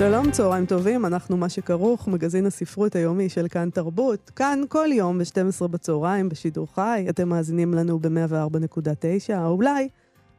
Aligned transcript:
שלום, 0.00 0.30
צהריים 0.30 0.66
טובים, 0.66 1.06
אנחנו 1.06 1.36
מה 1.36 1.48
שכרוך, 1.48 2.08
מגזין 2.08 2.46
הספרות 2.46 2.96
היומי 2.96 3.28
של 3.28 3.48
כאן 3.48 3.70
תרבות. 3.70 4.30
כאן 4.36 4.60
כל 4.68 4.88
יום 4.92 5.18
ב-12 5.18 5.66
בצהריים 5.66 6.28
בשידור 6.28 6.68
חי, 6.74 7.06
אתם 7.08 7.28
מאזינים 7.28 7.74
לנו 7.74 7.98
ב-104.9, 7.98 9.34
או 9.38 9.48
אולי 9.48 9.88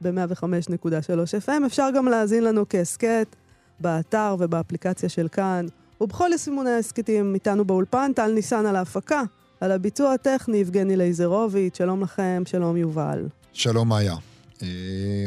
ב-105.3 0.01 1.47
FM. 1.47 1.65
אפשר 1.65 1.89
גם 1.95 2.05
להאזין 2.05 2.43
לנו 2.43 2.65
כהסכת 2.69 3.35
באתר 3.79 4.35
ובאפליקציה 4.39 5.09
של 5.09 5.27
כאן, 5.27 5.65
ובכל 6.01 6.29
יישומוני 6.31 6.69
ההסכתים 6.69 7.33
איתנו 7.33 7.65
באולפן, 7.65 8.11
טל 8.15 8.31
ניסן 8.31 8.65
על 8.65 8.75
ההפקה, 8.75 9.21
על 9.59 9.71
הביצוע 9.71 10.13
הטכני, 10.13 10.57
יבגני 10.57 10.97
לייזרוביץ', 10.97 11.77
שלום 11.77 12.01
לכם, 12.01 12.43
שלום 12.45 12.77
יובל. 12.77 13.27
שלום 13.53 13.89
מאיה. 13.89 14.30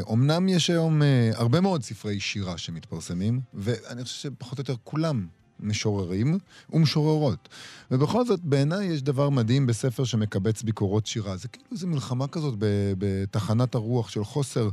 אומנם 0.01 0.49
יש 0.49 0.69
היום 0.69 1.01
אה, 1.01 1.31
הרבה 1.33 1.61
מאוד 1.61 1.83
ספרי 1.83 2.19
שירה 2.19 2.57
שמתפרסמים, 2.57 3.41
ואני 3.53 4.03
חושב 4.03 4.15
שפחות 4.15 4.57
או 4.57 4.61
יותר 4.61 4.75
כולם 4.83 5.27
משוררים 5.59 6.37
ומשוררות. 6.73 7.49
ובכל 7.91 8.25
זאת, 8.25 8.39
בעיניי 8.43 8.85
יש 8.85 9.01
דבר 9.01 9.29
מדהים 9.29 9.65
בספר 9.65 10.03
שמקבץ 10.03 10.63
ביקורות 10.63 11.05
שירה. 11.05 11.37
זה 11.37 11.47
כאילו 11.47 11.65
איזו 11.71 11.87
מלחמה 11.87 12.27
כזאת 12.27 12.55
בתחנת 12.97 13.75
הרוח 13.75 14.09
של 14.09 14.23
חוסר 14.23 14.69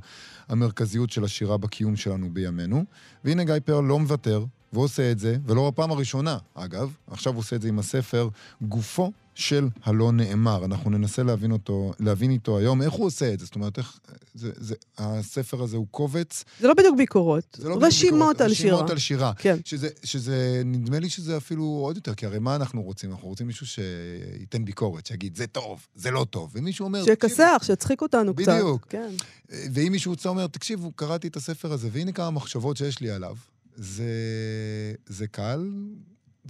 המרכזיות 0.48 1.10
של 1.10 1.24
השירה 1.24 1.56
בקיום 1.56 1.97
שלנו 1.97 2.34
בימינו. 2.34 2.84
והנה 3.24 3.44
גיא 3.44 3.54
פרל 3.64 3.84
לא 3.84 3.98
מוותר, 3.98 4.44
והוא 4.73 4.84
עושה 4.84 5.11
את 5.11 5.19
זה, 5.19 5.37
ולא 5.47 5.70
בפעם 5.70 5.91
הראשונה, 5.91 6.39
אגב, 6.55 6.92
עכשיו 7.06 7.33
הוא 7.33 7.41
עושה 7.41 7.56
את 7.56 7.62
זה 7.62 7.69
עם 7.69 7.78
הספר 7.78 8.28
גופו 8.62 9.12
של 9.34 9.69
הלא 9.84 10.12
נאמר. 10.12 10.65
אנחנו 10.65 10.91
ננסה 10.91 11.23
להבין 11.23 11.53
אותו, 11.53 11.92
להבין 12.01 12.31
איתו 12.31 12.59
היום 12.59 12.83
איך 12.83 12.93
הוא 12.93 13.06
עושה 13.06 13.34
את 13.34 13.41
זה. 13.41 13.47
זאת 13.47 13.55
אומרת, 13.55 13.78
איך... 13.78 13.98
זה, 14.34 14.50
זה, 14.56 14.75
הספר 14.98 15.62
הזה 15.62 15.77
הוא 15.77 15.87
קובץ. 15.91 16.45
זה 16.61 16.69
לא 16.69 16.75
בדיוק 16.75 16.97
ביקורות, 16.97 17.56
זה 17.59 17.69
לא 17.69 17.78
רשימות 17.81 18.19
ביקורת, 18.19 18.41
על 18.41 18.55
שירה. 18.55 18.75
רשימות 18.75 18.91
על 18.91 18.98
שירה. 18.98 19.33
כן. 19.39 19.56
שזה, 19.65 19.89
שזה, 20.05 20.62
נדמה 20.65 20.98
לי 20.98 21.09
שזה 21.09 21.37
אפילו 21.37 21.65
עוד 21.65 21.97
יותר, 21.97 22.15
כי 22.15 22.27
הרי 22.27 22.39
מה 22.39 22.56
אנחנו 22.56 22.83
רוצים? 22.83 23.11
אנחנו 23.11 23.28
רוצים 23.28 23.47
מישהו 23.47 23.67
שייתן 23.67 24.65
ביקורת, 24.65 25.06
שיגיד, 25.06 25.37
זה 25.37 25.47
טוב, 25.47 25.87
זה 25.95 26.11
לא 26.11 26.27
טוב. 26.31 26.50
ומישהו 26.55 26.84
אומר... 26.84 27.05
שיכסח, 27.05 27.62
שיצחיק 27.67 28.03
אותנו 28.03 28.34
קצת. 28.34 28.53
בדיוק. 28.53 28.87
כן. 28.89 29.11
ואם 29.50 29.93
מישהו 29.93 30.12
רוצה 30.12 30.28
אומר, 30.28 30.47
תקשיבו, 30.47 30.93
קראתי 30.93 31.28
את 31.28 31.37
הספר 31.37 31.73
הזה, 31.73 31.89
והנה 31.93 32.12
כמה 32.12 32.31
מחשבות 32.31 32.77
שיש 32.77 33.00
לי 33.00 33.11
עליו. 33.11 33.37
זה, 33.77 34.05
זה 35.06 35.27
קהל, 35.27 35.70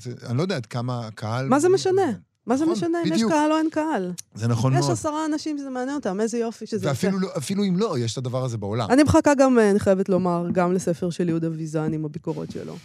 זה, 0.01 0.13
אני 0.27 0.37
לא 0.37 0.43
יודע 0.43 0.57
עד 0.57 0.67
כמה 0.67 1.09
קהל... 1.15 1.49
מה 1.49 1.61
זה 1.61 1.69
משנה? 1.69 2.13
מה 2.47 2.57
זה 2.57 2.65
נכון, 2.65 2.77
משנה 2.77 2.99
אם 3.07 3.13
יש. 3.13 3.23
קהל 3.29 3.53
או 3.53 3.57
אין 3.57 3.71
קהל? 3.71 4.13
זה 4.35 4.49
נכון 4.49 4.73
יש 4.73 4.81
מאוד. 4.81 4.91
עשרה 4.91 5.27
אנשים 5.27 5.59
שזה 5.59 5.71
מעניין 5.71 5.97
אותם, 5.97 6.21
איזה 6.21 6.39
יופי 6.39 6.67
שזה 6.67 6.89
ואפילו 6.89 7.19
לא, 7.19 7.69
אם 7.69 7.77
לא, 7.77 7.99
יש 7.99 8.13
את 8.13 8.19
הדבר 8.19 8.45
הזה 8.45 8.59
בעולם. 8.59 8.91
אני 8.91 9.03
מחכה 9.03 9.35
גם, 9.35 9.59
אה, 9.59 9.71
אני 9.71 9.81
חייבת 9.81 10.09
לומר, 10.09 10.47
גם 10.53 10.73
לספר 10.73 11.11
של 11.11 11.29
יהודה 11.29 11.49
ויזן 11.51 11.93
עם 11.93 12.05
הביקורות 12.05 12.51
שלו. 12.51 12.77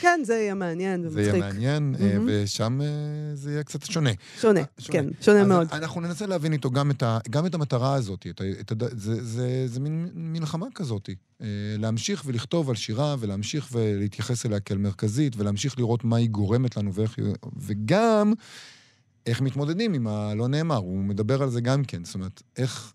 כן, 0.00 0.20
זה 0.24 0.34
יהיה 0.34 0.54
מעניין 0.54 1.02
זה 1.02 1.08
ומצחיק. 1.08 1.34
יהיה 1.34 1.38
מעניין, 1.52 1.94
אה. 2.00 2.16
ושם 2.26 2.80
אה, 2.80 2.86
זה 3.34 3.52
יהיה 3.52 3.62
קצת 3.62 3.82
שונה. 3.84 4.10
שונה, 4.40 4.60
שונה. 4.78 4.98
כן, 4.98 5.06
שונה 5.20 5.44
מאוד. 5.44 5.68
אנחנו 5.72 6.00
ננסה 6.00 6.26
להבין 6.26 6.52
איתו 6.52 6.70
גם 6.70 6.90
את, 6.90 7.02
ה, 7.02 7.18
גם 7.30 7.46
את 7.46 7.54
המטרה 7.54 7.94
הזאת. 7.94 8.26
את, 8.30 8.42
את, 8.72 8.82
זה, 8.92 9.24
זה, 9.24 9.66
זה 9.66 9.80
מין 9.80 10.08
מלחמה 10.14 10.66
כזאת. 10.74 11.08
אה, 11.40 11.46
להמשיך 11.78 12.22
ולכתוב 12.26 12.70
על 12.70 12.76
שירה, 12.76 13.16
ולהמשיך 13.18 13.68
ולהתייחס 13.72 14.46
אליה 14.46 14.60
כאל 14.60 14.78
מרכזית, 14.78 15.36
ולהמשיך 15.36 15.78
לראות 15.78 16.04
מה 16.04 16.16
היא 16.16 16.30
גורמת 16.30 16.76
לנו, 16.76 16.94
ואיך, 16.94 17.18
היא- 17.18 17.26
וגם 17.56 18.32
איך 19.26 19.40
מתמודדים 19.40 19.94
עם 19.94 20.06
הלא 20.06 20.48
נאמר. 20.48 20.76
הוא 20.76 20.98
מדבר 20.98 21.42
על 21.42 21.50
זה 21.50 21.60
גם 21.60 21.84
כן. 21.84 22.04
זאת 22.04 22.14
אומרת, 22.14 22.42
איך 22.56 22.92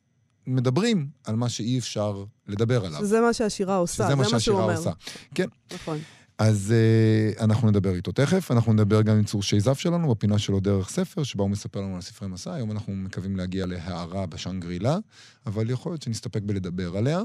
מדברים 0.47 1.07
על 1.23 1.35
מה 1.35 1.49
שאי 1.49 1.79
אפשר 1.79 2.23
לדבר 2.47 2.85
עליו. 2.85 2.99
שזה 2.99 3.21
מה 3.21 3.33
שהשירה 3.33 3.77
עושה, 3.77 3.93
שזה 3.93 4.07
זה 4.07 4.15
מה 4.15 4.29
שהשירה. 4.29 4.75
עושה. 4.75 4.91
כן. 5.35 5.47
נכון. 5.73 5.97
אז 6.41 6.73
uh, 6.73 7.43
אנחנו 7.43 7.69
נדבר 7.69 7.95
איתו 7.95 8.11
תכף, 8.11 8.51
אנחנו 8.51 8.73
נדבר 8.73 9.01
גם 9.01 9.15
עם 9.15 9.23
צור 9.23 9.43
שייזף 9.43 9.79
שלנו 9.79 10.15
בפינה 10.15 10.39
שלו 10.39 10.59
דרך 10.59 10.89
ספר, 10.89 11.23
שבה 11.23 11.43
הוא 11.43 11.51
מספר 11.51 11.81
לנו 11.81 11.95
על 11.95 12.01
ספרי 12.01 12.27
מסע. 12.27 12.53
היום 12.53 12.71
אנחנו 12.71 12.93
מקווים 12.93 13.35
להגיע 13.35 13.65
להערה 13.65 14.25
בשנגרילה, 14.25 14.97
אבל 15.45 15.69
יכול 15.69 15.91
להיות 15.91 16.01
שנסתפק 16.01 16.41
בלדבר 16.45 16.97
עליה. 16.97 17.21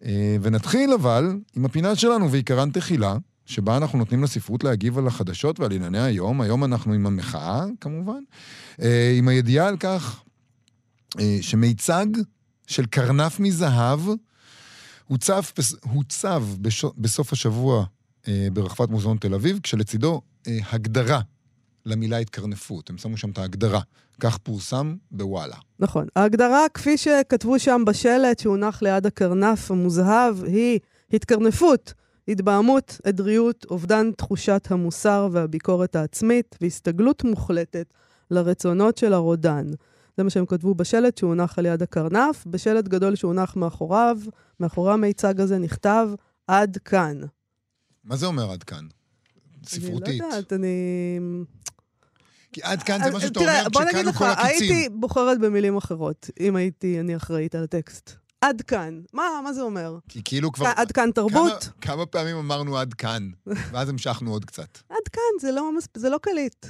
Uh, 0.00 0.04
ונתחיל 0.42 0.92
אבל 0.92 1.36
עם 1.56 1.64
הפינה 1.64 1.96
שלנו, 1.96 2.32
ועיקרן 2.32 2.70
תחילה, 2.70 3.16
שבה 3.46 3.76
אנחנו 3.76 3.98
נותנים 3.98 4.22
לספרות 4.24 4.64
להגיב 4.64 4.98
על 4.98 5.06
החדשות 5.06 5.60
ועל 5.60 5.72
ענייני 5.72 6.00
היום. 6.00 6.40
היום 6.40 6.64
אנחנו 6.64 6.92
עם 6.92 7.06
המחאה, 7.06 7.64
כמובן, 7.80 8.22
uh, 8.76 8.84
עם 9.18 9.28
הידיעה 9.28 9.68
על 9.68 9.76
כך 9.76 10.22
uh, 11.16 11.20
שמיצג 11.40 12.06
של 12.66 12.86
קרנף 12.86 13.40
מזהב 13.40 14.00
הוצב, 15.06 15.42
הוצב 15.82 16.44
בסוף 16.96 17.32
השבוע 17.32 17.86
ברחבת 18.52 18.88
מוזיאון 18.88 19.16
תל 19.16 19.34
אביב, 19.34 19.60
כשלצידו 19.62 20.20
אה, 20.46 20.58
הגדרה 20.72 21.20
למילה 21.86 22.16
התקרנפות. 22.16 22.90
הם 22.90 22.98
שמו 22.98 23.16
שם 23.16 23.30
את 23.30 23.38
ההגדרה. 23.38 23.80
כך 24.20 24.38
פורסם 24.38 24.94
בוואלה. 25.10 25.56
נכון. 25.78 26.06
ההגדרה, 26.16 26.66
כפי 26.74 26.96
שכתבו 26.96 27.58
שם 27.58 27.82
בשלט 27.86 28.38
שהונח 28.38 28.82
ליד 28.82 29.06
הקרנף 29.06 29.70
המוזהב, 29.70 30.44
היא 30.44 30.78
התקרנפות, 31.12 31.94
התבהמות, 32.28 33.00
עדריות, 33.04 33.66
אובדן 33.70 34.10
תחושת 34.12 34.68
המוסר 34.70 35.28
והביקורת 35.32 35.96
העצמית, 35.96 36.56
והסתגלות 36.60 37.24
מוחלטת 37.24 37.94
לרצונות 38.30 38.98
של 38.98 39.12
הרודן. 39.12 39.66
זה 40.16 40.24
מה 40.24 40.30
שהם 40.30 40.46
כתבו 40.46 40.74
בשלט 40.74 41.18
שהונח 41.18 41.58
על 41.58 41.66
יד 41.66 41.82
הקרנף. 41.82 42.44
בשלט 42.46 42.88
גדול 42.88 43.14
שהונח 43.14 43.56
מאחוריו, 43.56 44.18
מאחורי 44.60 44.92
המיצג 44.92 45.40
הזה 45.40 45.58
נכתב, 45.58 46.08
עד 46.46 46.78
כאן. 46.84 47.20
מה 48.04 48.16
זה 48.16 48.26
אומר 48.26 48.50
עד 48.50 48.62
כאן? 48.62 48.86
ספרותית. 49.66 50.08
אני 50.08 50.18
לא 50.18 50.24
יודעת, 50.24 50.52
אני... 50.52 50.68
כי 52.52 52.60
עד 52.62 52.82
כאן 52.82 53.04
זה 53.04 53.10
מה 53.10 53.20
שאתה 53.20 53.40
תראה, 53.40 53.58
אומר, 53.58 53.68
בוא 53.68 53.82
נגיד 53.82 54.00
שכאן 54.00 54.06
לך, 54.08 54.16
כל 54.18 54.24
הקיצים. 54.24 54.72
הייתי 54.72 54.88
בוחרת 54.88 55.40
במילים 55.40 55.76
אחרות, 55.76 56.30
אם 56.40 56.56
הייתי 56.56 57.00
אני 57.00 57.16
אחראית 57.16 57.54
על 57.54 57.64
הטקסט. 57.64 58.20
עד 58.40 58.62
כאן. 58.62 59.00
מה, 59.12 59.22
מה 59.44 59.52
זה 59.52 59.62
אומר? 59.62 59.98
כי 60.08 60.20
כאילו 60.24 60.52
כבר... 60.52 60.72
עד 60.76 60.92
כאן 60.92 61.10
תרבות? 61.14 61.62
כמה, 61.62 61.72
כמה 61.80 62.06
פעמים 62.06 62.36
אמרנו 62.36 62.78
עד 62.78 62.94
כאן, 62.94 63.30
ואז 63.46 63.88
המשכנו 63.88 64.32
עוד 64.32 64.44
קצת. 64.44 64.78
עד 64.96 65.08
כאן, 65.12 65.40
זה 65.40 65.52
לא, 65.52 65.76
מס... 65.76 65.88
זה 65.96 66.08
לא 66.08 66.18
קליט. 66.22 66.66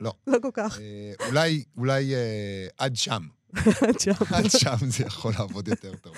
לא. 0.00 0.12
לא 0.26 0.38
כל 0.42 0.50
כך. 0.54 0.78
אה, 0.80 1.26
אולי, 1.28 1.64
אולי 1.76 2.14
אה, 2.14 2.66
עד 2.78 2.96
שם. 2.96 3.22
עד 3.88 4.00
שם. 4.00 4.12
עד 4.30 4.50
שם 4.50 4.76
זה 4.90 5.04
יכול 5.04 5.32
לעבוד 5.38 5.68
יותר 5.68 5.94
טוב. 5.96 6.14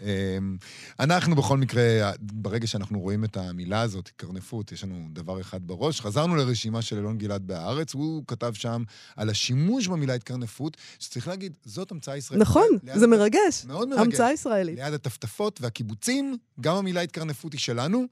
אמ, 0.00 0.56
אנחנו 1.00 1.34
בכל 1.36 1.58
מקרה, 1.58 1.82
ברגע 2.20 2.66
שאנחנו 2.66 3.00
רואים 3.00 3.24
את 3.24 3.36
המילה 3.36 3.80
הזאת, 3.80 4.08
קרנפות, 4.16 4.72
יש 4.72 4.84
לנו 4.84 5.06
דבר 5.12 5.40
אחד 5.40 5.58
בראש. 5.66 6.00
חזרנו 6.00 6.36
לרשימה 6.36 6.82
של 6.82 6.98
אלון 6.98 7.18
גלעד 7.18 7.46
בהארץ, 7.46 7.94
הוא 7.94 8.24
כתב 8.26 8.52
שם 8.54 8.82
על 9.16 9.30
השימוש 9.30 9.88
במילה 9.88 10.14
התקרנפות, 10.14 10.76
שצריך 10.98 11.28
להגיד, 11.28 11.52
זאת 11.64 11.90
המצאה 11.90 12.16
ישראלית. 12.16 12.42
נכון, 12.48 12.68
ליד- 12.82 12.98
זה 12.98 13.06
מרגש. 13.06 13.64
מאוד 13.66 13.88
מרגש. 13.88 14.00
המצאה 14.02 14.32
ישראלית. 14.32 14.78
ליד 14.78 14.94
הטפטפות 14.94 15.60
והקיבוצים, 15.60 16.36
גם 16.60 16.76
המילה 16.76 17.00
התקרנפות 17.00 17.52
היא 17.52 17.60
שלנו. 17.60 18.04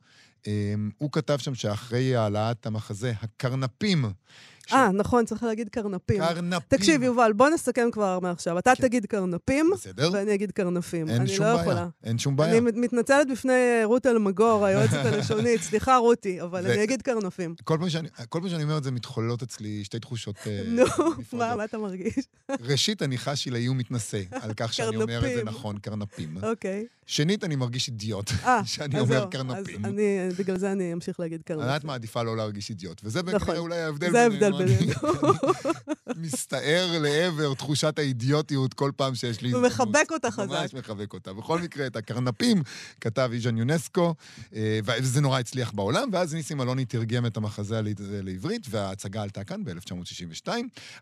אמ, 0.47 0.91
הוא 0.99 1.13
כתב 1.13 1.39
שם 1.39 1.55
שאחרי 1.55 2.17
העלאת 2.17 2.67
המחזה, 2.67 3.13
הקרנפים. 3.23 4.05
אה, 4.73 4.93
נכון, 4.93 5.25
צריך 5.25 5.43
להגיד 5.43 5.69
קרנפים. 5.69 6.19
קרנפים. 6.23 6.59
תקשיב, 6.69 7.03
יובל, 7.03 7.33
בוא 7.33 7.49
נסכם 7.51 7.89
כבר 7.93 8.19
מעכשיו. 8.23 8.59
אתה 8.59 8.73
כן. 8.77 8.83
תגיד 8.83 9.07
קרנפים, 9.07 9.71
בסדר? 9.75 10.11
ואני 10.13 10.35
אגיד 10.35 10.53
קרנפים. 10.53 11.09
אין 11.09 11.27
שום 11.27 11.47
לא 11.47 11.53
בעיה. 11.53 11.61
יכולה. 11.63 11.87
אין 12.05 12.19
שום 12.19 12.37
בעיה. 12.37 12.53
אני 12.53 12.61
מת- 12.61 12.77
מתנצלת 12.77 13.27
בפני 13.33 13.53
רות 13.85 14.07
אלמגור, 14.07 14.67
היועצת 14.67 14.95
הלשונית. 15.05 15.61
סליחה, 15.63 15.97
רותי, 15.97 16.43
אבל 16.43 16.63
ו- 16.67 16.73
אני 16.73 16.85
אגיד 16.85 17.03
קרנפים. 17.03 17.55
כל 17.65 17.77
פעם 17.81 17.89
שאני, 17.91 18.09
שאני 18.49 18.63
אומר 18.63 18.79
את 18.79 18.85
זה, 18.85 18.91
מתחוללות 18.91 19.43
אצלי 19.43 19.85
שתי 19.85 19.99
תחושות 19.99 20.37
אה, 20.47 20.63
נו. 20.67 20.85
מה, 21.33 21.57
מה 21.57 21.65
אתה 21.65 21.79
מרגיש? 21.79 22.15
ראשית, 22.61 23.03
אני 23.03 23.19
חש 23.19 23.47
עילאי 23.47 23.69
ומתנשא 23.69 24.21
על 24.31 24.53
כך 24.57 24.73
שאני 24.75 24.97
אומר 24.97 25.19
את 25.27 25.35
זה. 25.37 25.45
נכון, 25.45 25.79
קרנפים. 25.79 26.37
אוקיי. 26.43 26.87
שנית, 27.07 27.45
אני 27.45 27.57
מרגיש 27.57 27.89
אידיוט, 27.89 28.31
אה, 28.45 28.65
שאני 28.75 29.01
אומר 29.01 29.27
קרנפים. 29.31 29.85
אז 29.85 29.93
בגלל 30.39 30.59
זה 30.59 30.73
אני 30.73 30.93
אמשיך 30.93 31.21
להגיד 31.21 31.43
קרנפים. 31.43 31.69
ענת 31.71 31.85
מעדיפה 31.85 32.23
לא 32.23 32.37
להרגיש 32.37 32.71
אידיוט, 32.71 33.01
וזה 33.05 33.23
נכון. 33.23 33.39
כנראה 33.41 33.59
אולי 33.59 33.81
ההבדל 33.81 34.11
זה 34.11 34.23
ההבדל 34.23 34.53
בינינו. 34.65 34.93
מסתער 36.17 36.99
לעבר 37.01 37.55
תחושת 37.55 37.99
האידיוטיות 37.99 38.75
כל 38.75 38.91
פעם 38.97 39.15
שיש 39.15 39.41
לי 39.41 39.51
הוא 39.51 39.63
מחבק 39.63 40.11
אותה 40.11 40.31
חזק. 40.31 40.51
ממש 40.51 40.75
מחבק 40.75 41.13
אותה. 41.13 41.33
בכל 41.33 41.61
מקרה, 41.61 41.87
את 41.87 41.97
הקרנפים 41.97 42.63
כתב 43.01 43.31
איז'ן 43.33 43.57
יונסקו, 43.57 44.15
אה, 44.55 44.81
וזה 44.85 45.21
נורא 45.21 45.39
הצליח 45.39 45.73
בעולם, 45.73 46.09
ואז 46.13 46.35
ניסים 46.35 46.61
אלוני 46.61 46.85
תרגם 46.85 47.27
את 47.27 47.37
המחזה 47.37 47.81
לעברית, 48.23 48.67
וההצגה 48.71 49.23
עלתה 49.23 49.45
כאן 49.45 49.65
ב-1962. 49.65 50.49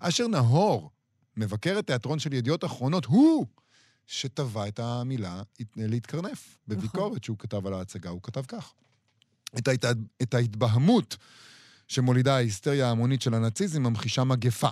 אשר 0.00 0.26
נהור, 0.26 0.90
מבקר 1.36 1.78
התיאטרון 1.78 2.18
של 2.18 2.32
ידיעות 2.32 2.64
אחרונות, 2.64 3.04
הוא 3.04 3.46
שטבע 4.06 4.68
את 4.68 4.78
המילה 4.78 5.42
להתקרנף. 5.76 6.58
בביקורת 6.68 7.24
שהוא 7.24 7.38
כתב 7.38 7.66
על 7.66 7.74
ההצגה, 7.74 8.10
הוא 8.10 8.20
כתב 8.22 8.42
כך: 8.48 8.72
את, 9.58 9.68
ההת... 9.68 9.84
את 10.22 10.34
ההתבהמות 10.34 11.16
שמולידה 11.90 12.36
ההיסטריה 12.36 12.88
ההמונית 12.88 13.22
של 13.22 13.34
הנאציזם 13.34 13.82
ממחישה 13.82 14.24
מגפה. 14.24 14.68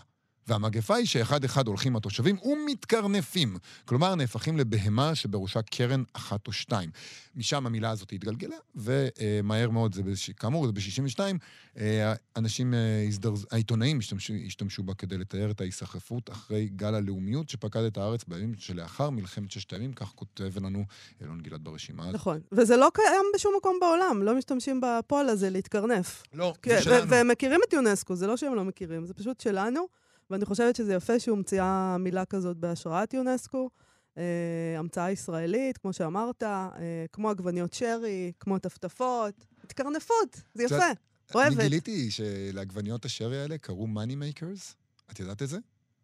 והמגפה 0.49 0.95
היא 0.95 1.07
שאחד-אחד 1.07 1.67
הולכים 1.67 1.97
התושבים 1.97 2.37
ומתקרנפים. 2.43 3.57
כלומר, 3.85 4.15
נהפכים 4.15 4.57
לבהמה 4.57 5.15
שבראשה 5.15 5.63
קרן 5.63 6.03
אחת 6.13 6.47
או 6.47 6.53
שתיים. 6.53 6.91
משם 7.37 7.67
המילה 7.67 7.91
הזאת 7.91 8.13
התגלגלה, 8.13 8.57
ומהר 8.75 9.71
מאוד, 9.71 9.95
זה 9.95 10.03
בש... 10.03 10.31
כאמור, 10.31 10.67
זה 10.67 10.73
ב-62, 10.73 11.21
אנשים, 12.37 12.75
אה, 12.75 13.05
הזדרז... 13.09 13.47
העיתונאים 13.51 13.99
השתמשו, 13.99 14.35
השתמשו 14.47 14.83
בה 14.83 14.95
כדי 14.95 15.19
לתאר 15.19 15.51
את 15.51 15.61
ההיסחפות 15.61 16.31
אחרי 16.31 16.69
גל 16.69 16.95
הלאומיות 16.95 17.49
שפקד 17.49 17.83
את 17.83 17.97
הארץ 17.99 18.25
בימים 18.25 18.55
שלאחר 18.59 19.11
מלחמת 19.11 19.51
ששת 19.51 19.73
הימים, 19.73 19.93
כך 19.93 20.09
כותב 20.15 20.59
לנו 20.65 20.85
אלון 21.23 21.41
גלעד 21.41 21.65
ברשימה 21.65 22.03
הזאת. 22.03 22.15
נכון. 22.15 22.41
וזה 22.53 22.77
לא 22.77 22.91
קיים 22.95 23.25
בשום 23.35 23.55
מקום 23.59 23.79
בעולם, 23.81 24.23
לא 24.23 24.35
משתמשים 24.35 24.81
בפועל 24.83 25.29
הזה 25.29 25.51
להתקרנף. 25.51 26.23
לא, 26.35 26.55
כן, 26.63 26.77
זה 26.77 26.83
שלנו. 26.83 27.11
והם 27.11 27.29
מכירים 27.29 27.61
את 27.69 27.73
יונסקו, 27.73 28.17
זה 28.17 28.27
לא 28.27 28.37
שהם 28.37 28.55
לא 28.55 28.65
מכירים, 28.65 29.07
זה 29.07 29.15
פשוט 29.15 29.41
שלנו, 29.41 29.87
ואני 30.31 30.45
חושבת 30.45 30.77
שזה 30.77 30.95
יפה 30.95 31.21
שהומצאה 31.21 31.99
מילה 31.99 32.25
כזאת 32.25 32.57
בהשראת 32.57 33.15
יונסקו. 33.15 33.71
אה, 34.19 34.79
המצאה 34.79 35.11
ישראלית, 35.11 35.79
כמו 35.79 35.93
שאמרת, 35.93 36.43
אה, 36.43 37.05
כמו 37.13 37.31
עגבניות 37.31 37.73
שרי, 37.73 38.33
כמו 38.41 38.59
טפטפות, 38.59 39.47
התקרנפות, 39.65 40.43
זה 40.55 40.65
יפה, 40.65 40.77
אני 40.77 40.95
אוהבת. 41.35 41.59
גיליתי 41.59 42.11
שלעגבניות 42.11 43.05
השרי 43.05 43.39
האלה 43.43 43.59
קראו 43.59 43.87
money 43.87 44.17
makers. 44.17 44.75
את 45.11 45.21
יודעת 45.21 45.43
את 45.43 45.49
זה? 45.49 45.59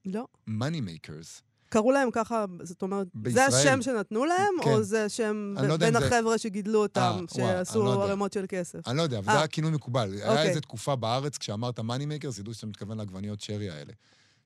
לא. 0.04 0.26
money 0.46 0.80
makers. 0.80 1.42
קראו 1.74 1.92
להם 1.92 2.08
ככה, 2.12 2.44
זאת 2.62 2.82
אומרת, 2.82 3.06
זה 3.06 3.10
בישראל. 3.14 3.46
השם 3.48 3.82
שנתנו 3.82 4.24
להם, 4.24 4.54
כן. 4.64 4.70
או 4.70 4.82
זה 4.82 5.04
השם 5.04 5.54
אני 5.58 5.68
לא 5.68 5.76
בין 5.76 5.92
זה- 5.92 6.06
החבר'ה 6.06 6.38
שגידלו 6.38 6.82
אותם, 6.82 7.00
אה, 7.00 7.06
וואו, 7.10 7.18
אני 7.18 7.56
שעשו 7.64 7.82
לא. 7.84 8.04
ערימות 8.04 8.32
של 8.32 8.44
כסף? 8.48 8.88
אני 8.88 8.96
לא 8.96 9.02
יודע, 9.02 9.18
אבל 9.18 9.28
אה. 9.28 9.32
זה 9.34 9.38
היה 9.38 9.46
כינוי 9.48 9.70
מקובל. 9.70 10.12
היה 10.14 10.28
אוקיי. 10.30 10.48
איזו 10.48 10.60
תקופה 10.60 10.96
בארץ, 10.96 11.38
כשאמרת 11.38 11.80
money 11.80 12.06
makers, 12.06 12.38
ידעו 12.38 12.54
שאתה 12.54 12.66
מתכוון 12.66 12.98
לעגבניות 12.98 13.40
שרי 13.40 13.70
האלה, 13.70 13.92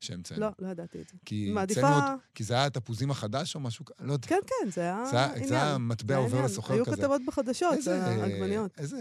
שהמצאנו. 0.00 0.40
לא, 0.40 0.48
לא 0.58 0.68
ידעתי 0.68 0.98
את 1.00 1.08
זה. 1.08 1.14
כי 1.24 1.50
מעדיפה- 1.54 1.94
עוד- 1.94 2.04
כי 2.34 2.44
זה 2.44 2.54
היה 2.54 2.64
התפוזים 2.64 3.10
החדש 3.10 3.54
או 3.54 3.60
משהו 3.60 3.84
כזה, 3.84 4.06
לא 4.08 4.12
יודע. 4.12 4.26
כן, 4.28 4.38
כן, 4.46 4.70
זה 4.70 4.80
היה 4.80 5.04
זה 5.10 5.16
היה- 5.16 5.32
עניין. 5.32 5.48
זה 5.48 5.62
היה 5.62 5.78
מטבע 5.78 6.14
זה 6.14 6.20
עובר. 6.20 6.44
לסוחר 6.44 6.74
היו 6.74 6.86
כזה. 6.86 6.96
כתבות 6.96 7.20
בחדשות, 7.26 7.74
איזה- 7.74 8.04
העגבניות. 8.06 8.70
איזה... 8.78 8.98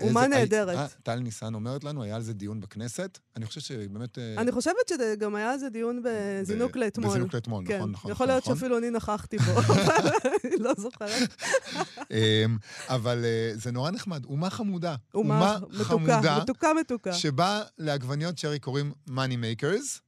אומה 0.00 0.24
איזה- 0.24 0.34
נהדרת. 0.36 0.76
אה, 0.76 0.86
טל 1.02 1.14
ניסן 1.18 1.54
אומרת 1.54 1.84
לנו, 1.84 2.02
היה 2.02 2.16
על 2.16 2.22
זה 2.22 2.32
דיון 2.32 2.60
בכנסת. 2.60 3.18
אני 3.36 3.46
חושב 3.46 3.60
שבאמת... 3.60 4.18
אה, 4.18 4.34
אני 4.38 4.52
חושבת 4.52 4.88
שגם 4.88 5.34
היה 5.34 5.52
איזה 5.52 5.68
דיון 5.68 6.02
בזינוק 6.04 6.76
לאתמול. 6.76 7.10
בזינוק 7.10 7.34
לאתמול, 7.34 7.64
כן, 7.66 7.76
נכון, 7.78 7.90
נכון. 7.90 8.10
יכול 8.10 8.26
להיות 8.26 8.42
נכון. 8.42 8.54
שאפילו 8.56 8.78
אני 8.78 8.90
נכחתי 8.90 9.38
בו, 9.38 9.52
אבל 9.60 10.08
אני 10.44 10.56
לא 10.58 10.72
זוכרת. 10.78 11.34
אמ, 12.10 12.56
אבל 12.88 13.24
אה, 13.24 13.50
זה 13.54 13.72
נורא 13.72 13.90
נחמד, 13.90 14.24
אומה 14.24 14.50
חמודה. 14.50 14.94
אומה 15.14 15.58
מתוקה, 15.70 16.38
מתוקה 16.42 16.68
מתוקה. 16.80 17.12
שבה 17.12 17.62
לעגבניות 17.78 18.38
שרי 18.38 18.58
קוראים 18.58 18.92
makers, 19.08 20.00
מהמם. 20.00 20.05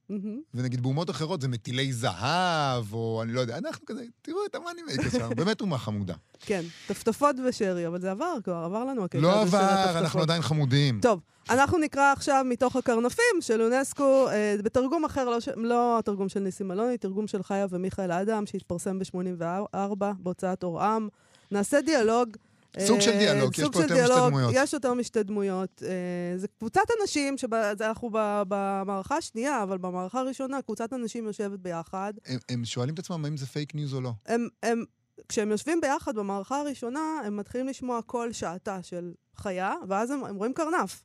ונגיד 0.53 0.81
באומות 0.83 1.09
אחרות 1.09 1.41
זה 1.41 1.47
מטילי 1.47 1.93
זהב, 1.93 2.93
או 2.93 3.21
אני 3.23 3.33
לא 3.33 3.39
יודע, 3.39 3.57
אנחנו 3.57 3.85
כזה, 3.85 4.03
תראו 4.21 4.39
את 4.45 4.55
ה 4.55 4.59
money 4.59 4.81
makers 4.83 5.11
שלנו, 5.17 5.35
באמת 5.35 5.61
אומה 5.61 5.77
חמודה. 5.77 6.13
כן, 6.39 6.61
טפטפות 6.87 7.35
ושרי, 7.47 7.87
אבל 7.87 8.01
זה 8.01 8.11
עבר 8.11 8.33
כבר, 8.43 8.55
עבר 8.55 8.85
לנו 8.85 9.03
הקטע 9.03 9.19
לא 9.19 9.41
עבר. 9.41 9.99
אנחנו 9.99 10.21
עדיין 10.21 10.41
חמודים. 10.41 10.99
טוב, 11.01 11.19
אנחנו 11.49 11.77
נקרא 11.77 12.11
עכשיו 12.11 12.45
מתוך 12.49 12.75
הקרנפים 12.75 13.41
של 13.41 13.61
אונסקו, 13.61 14.27
אה, 14.29 14.55
בתרגום 14.63 15.05
אחר, 15.05 15.29
לא, 15.29 15.39
ש... 15.39 15.49
לא 15.55 15.99
התרגום 15.99 16.29
של 16.29 16.39
ניסים 16.39 16.71
אלוני, 16.71 16.97
תרגום 16.97 17.27
של 17.27 17.43
חיה 17.43 17.65
ומיכאל 17.69 18.11
אדם, 18.11 18.45
שהתפרסם 18.45 18.99
ב-84 18.99 19.95
בהוצאת 20.19 20.63
אורעם. 20.63 21.07
נעשה 21.51 21.81
דיאלוג. 21.81 22.37
סוג 22.79 22.99
של 22.99 23.11
אה, 23.11 23.17
דיאלוג, 23.17 23.53
יש 23.57 23.69
פה 23.73 23.81
יותר 23.81 23.95
משתי 24.03 24.27
דמויות. 24.29 24.51
יש 24.55 24.73
יותר 24.73 24.93
משתי 24.93 25.23
דמויות. 25.23 25.83
אה, 25.85 26.37
זה 26.37 26.47
קבוצת 26.59 26.81
אנשים, 27.01 27.37
שאנחנו 27.37 28.09
במערכה 28.47 29.17
השנייה, 29.17 29.63
אבל 29.63 29.77
במערכה 29.77 30.19
הראשונה, 30.19 30.61
קבוצת 30.61 30.93
אנשים 30.93 31.25
יושבת 31.25 31.59
ביחד. 31.59 32.13
הם- 32.25 32.39
הם 32.49 32.65
שואלים 32.65 32.93
את 32.93 32.99
עצמם 32.99 33.25
האם 33.25 33.37
זה 33.37 33.45
פייק 33.45 33.75
ניוז 33.75 33.93
או 33.93 34.01
לא. 34.01 34.11
הם, 34.25 34.47
הם, 34.63 34.83
כשהם 35.29 35.51
יושבים 35.51 35.81
ביחד 35.81 36.15
במערכה 36.15 36.59
הראשונה, 36.59 37.21
הם 37.25 37.37
מתחילים 37.37 37.67
לשמוע 37.67 38.01
קול 38.01 38.31
שעטה 38.33 38.83
של 38.83 39.11
חיה, 39.35 39.73
ואז 39.87 40.11
הם, 40.11 40.23
הם 40.25 40.35
רואים 40.35 40.53
קרנף. 40.53 41.03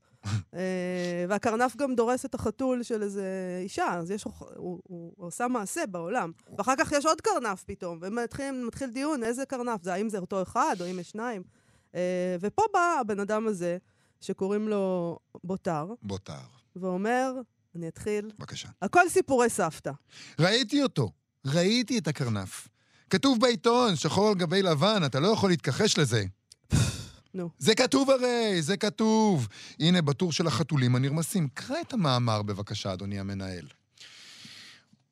אה, 0.55 1.25
והקרנף 1.29 1.76
גם 1.76 1.94
דורס 1.94 2.25
את 2.25 2.35
החתול 2.35 2.82
של 2.82 3.03
איזה 3.03 3.25
אישה, 3.62 3.94
אז 3.94 4.11
יש, 4.11 4.25
הוא, 4.25 4.32
הוא, 4.56 4.81
הוא 4.87 5.26
עושה 5.26 5.49
מעשה 5.49 5.87
בעולם. 5.87 6.32
ואחר 6.59 6.75
כך 6.79 6.93
יש 6.93 7.06
עוד 7.06 7.21
קרנף 7.21 7.62
פתאום, 7.67 7.99
ומתחיל 8.03 8.65
מתחיל 8.67 8.91
דיון 8.91 9.25
איזה 9.25 9.47
קרנף 9.47 9.82
זה, 9.82 9.93
האם 9.94 10.09
זה 10.09 10.19
אותו 10.19 10.43
אחד 10.43 10.76
או 10.81 10.91
אם 10.91 10.99
יש 11.00 11.11
שניים. 11.11 11.43
אה, 11.94 12.37
ופה 12.41 12.62
בא 12.73 12.97
הבן 13.00 13.21
אדם 13.21 13.47
הזה, 13.47 13.79
שקוראים 14.21 14.69
לו 14.69 15.19
בוטר, 15.44 15.87
בוטר, 16.03 16.32
ואומר, 16.77 17.32
אני 17.75 17.88
אתחיל, 17.88 18.31
בבקשה. 18.38 18.69
הכל 18.82 19.09
סיפורי 19.09 19.50
סבתא. 19.50 19.93
ראיתי 20.38 20.82
אותו, 20.82 21.11
ראיתי 21.47 21.99
את 21.99 22.09
הקרנף. 22.09 22.69
כתוב 23.11 23.41
בעיתון, 23.41 23.97
שחור 23.97 24.29
על 24.29 24.35
גבי 24.35 24.62
לבן, 24.62 25.03
אתה 25.06 25.20
לא 25.20 25.29
יכול 25.29 25.50
להתכחש 25.50 25.99
לזה. 25.99 26.25
נו. 27.35 27.51
זה 27.59 27.75
כתוב 27.75 28.11
הרי, 28.11 28.63
זה 28.63 28.77
כתוב. 28.77 29.49
הנה, 29.81 30.03
בטור 30.03 30.33
של 30.33 30.47
החתולים 30.47 30.97
הנרמסים. 30.97 31.49
קרא 31.55 31.81
את 31.81 31.93
המאמר 31.93 32.43
בבקשה, 32.43 32.93
אדוני 32.93 33.21
המנהל. 33.21 33.67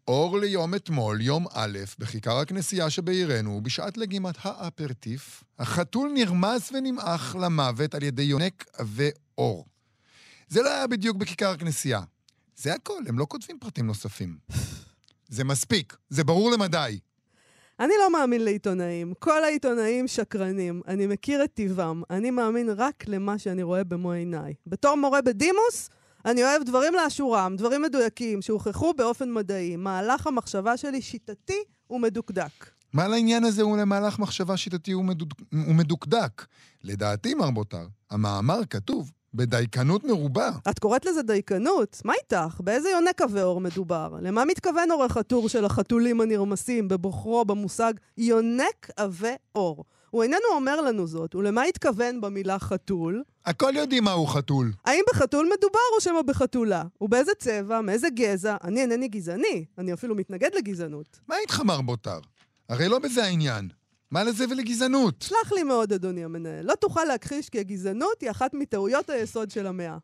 אור 0.09 0.39
ליום 0.39 0.75
אתמול, 0.75 1.21
יום 1.21 1.47
א', 1.53 1.79
בכיכר 1.99 2.39
הכנסייה 2.39 2.91
שבעירנו, 2.91 3.61
בשעת 3.61 3.97
לגימת 3.97 4.35
האפרטיף, 4.43 5.45
החתול 5.59 6.11
נרמס 6.15 6.73
ונמעך 6.73 7.37
למוות 7.41 7.95
על 7.95 8.03
ידי 8.03 8.23
יונק 8.23 8.65
עבה 8.73 9.05
אור. 9.39 9.67
זה 10.49 10.63
לא 10.63 10.69
היה 10.69 10.87
בדיוק 10.87 11.17
בכיכר 11.17 11.51
הכנסייה. 11.51 12.01
זה 12.57 12.75
הכל, 12.75 13.03
הם 13.07 13.19
לא 13.19 13.27
כותבים 13.29 13.59
פרטים 13.59 13.87
נוספים. 13.87 14.39
זה 15.29 15.45
מספיק, 15.45 15.97
זה 16.11 16.25
ברור 16.25 16.51
למדי. 16.51 16.99
אני 17.82 17.93
לא 18.00 18.12
מאמין 18.12 18.44
לעיתונאים. 18.44 19.14
כל 19.19 19.44
העיתונאים 19.44 20.08
שקרנים. 20.08 20.82
אני 20.88 21.06
מכיר 21.06 21.44
את 21.44 21.55
טיבם. 21.55 22.02
אני 22.11 22.31
מאמין 22.31 22.70
רק 22.76 23.05
למה 23.08 23.38
שאני 23.38 23.62
רואה 23.62 23.84
במו 23.84 24.12
עיניי. 24.12 24.55
בתור 24.67 24.94
מורה 24.94 25.23
בדימוס, 25.23 25.90
אני 26.25 26.44
אוהב 26.44 26.62
דברים 26.62 26.94
לאשורם, 26.94 27.55
דברים 27.58 27.82
מדויקים, 27.82 28.43
שהוכחו 28.43 28.94
באופן 28.94 29.32
מדעי. 29.32 29.77
מהלך 29.77 30.27
המחשבה 30.27 30.77
שלי 30.77 31.03
שיטתי 31.03 31.58
ומדוקדק. 31.91 32.70
מה 32.93 33.08
לעניין 33.08 33.44
הזה 33.44 33.62
הוא 33.62 33.77
למהלך 33.77 34.19
מחשבה 34.19 34.56
שיטתי 34.56 34.94
ומדוד... 34.94 35.34
ומדוקדק? 35.53 36.46
לדעתי, 36.82 37.34
מר 37.34 37.51
בוטר, 37.51 37.86
המאמר 38.10 38.60
כתוב 38.70 39.12
בדייקנות 39.34 40.05
מרובה. 40.05 40.51
את 40.70 40.79
קוראת 40.79 41.05
לזה 41.05 41.22
דייקנות? 41.22 42.03
מה 42.05 42.12
איתך? 42.22 42.60
באיזה 42.60 42.89
יונק 42.89 43.22
עבה 43.22 43.43
אור 43.43 43.60
מדובר? 43.60 44.15
למה 44.22 44.44
מתכוון 44.44 44.91
עורך 44.91 45.17
הטור 45.17 45.48
של 45.48 45.65
החתולים 45.65 46.20
הנרמסים 46.20 46.89
בבוחרו 46.89 47.44
במושג 47.44 47.93
יונק 48.19 48.91
עבה 48.96 49.29
אור? 49.55 49.84
הוא 50.10 50.22
איננו 50.22 50.46
אומר 50.53 50.81
לנו 50.81 51.06
זאת, 51.06 51.34
ולמה 51.34 51.62
התכוון 51.62 52.20
במילה 52.20 52.58
חתול? 52.58 53.22
הכל 53.46 53.72
יודעים 53.77 54.05
מהו 54.05 54.27
חתול. 54.27 54.72
האם 54.84 55.03
בחתול 55.10 55.51
מדובר 55.58 55.79
או 55.96 56.01
שמא 56.01 56.22
בחתולה? 56.22 56.82
ובאיזה 57.01 57.32
צבע? 57.39 57.81
מאיזה 57.81 58.08
גזע? 58.10 58.56
אני 58.65 58.81
אינני 58.81 59.08
גזעני, 59.08 59.65
אני 59.79 59.93
אפילו 59.93 60.15
מתנגד 60.15 60.51
לגזענות. 60.55 61.20
מה 61.29 61.36
איתך, 61.43 61.60
מר 61.60 61.81
בוטר? 61.81 62.19
הרי 62.69 62.89
לא 62.89 62.98
בזה 62.98 63.24
העניין. 63.24 63.69
מה 64.13 64.25
לזה 64.25 64.45
ולגזענות? 64.51 65.23
סלח 65.23 65.53
לי 65.53 65.63
מאוד, 65.63 65.93
אדוני 65.93 66.25
המנהל, 66.25 66.67
לא 66.67 66.75
תוכל 66.75 67.05
להכחיש 67.05 67.49
כי 67.49 67.61
הגזענות 67.61 68.21
היא 68.21 68.31
אחת 68.31 68.55
מטעויות 68.55 69.11
היסוד 69.11 69.51
של 69.51 69.67
המאה. 69.67 69.97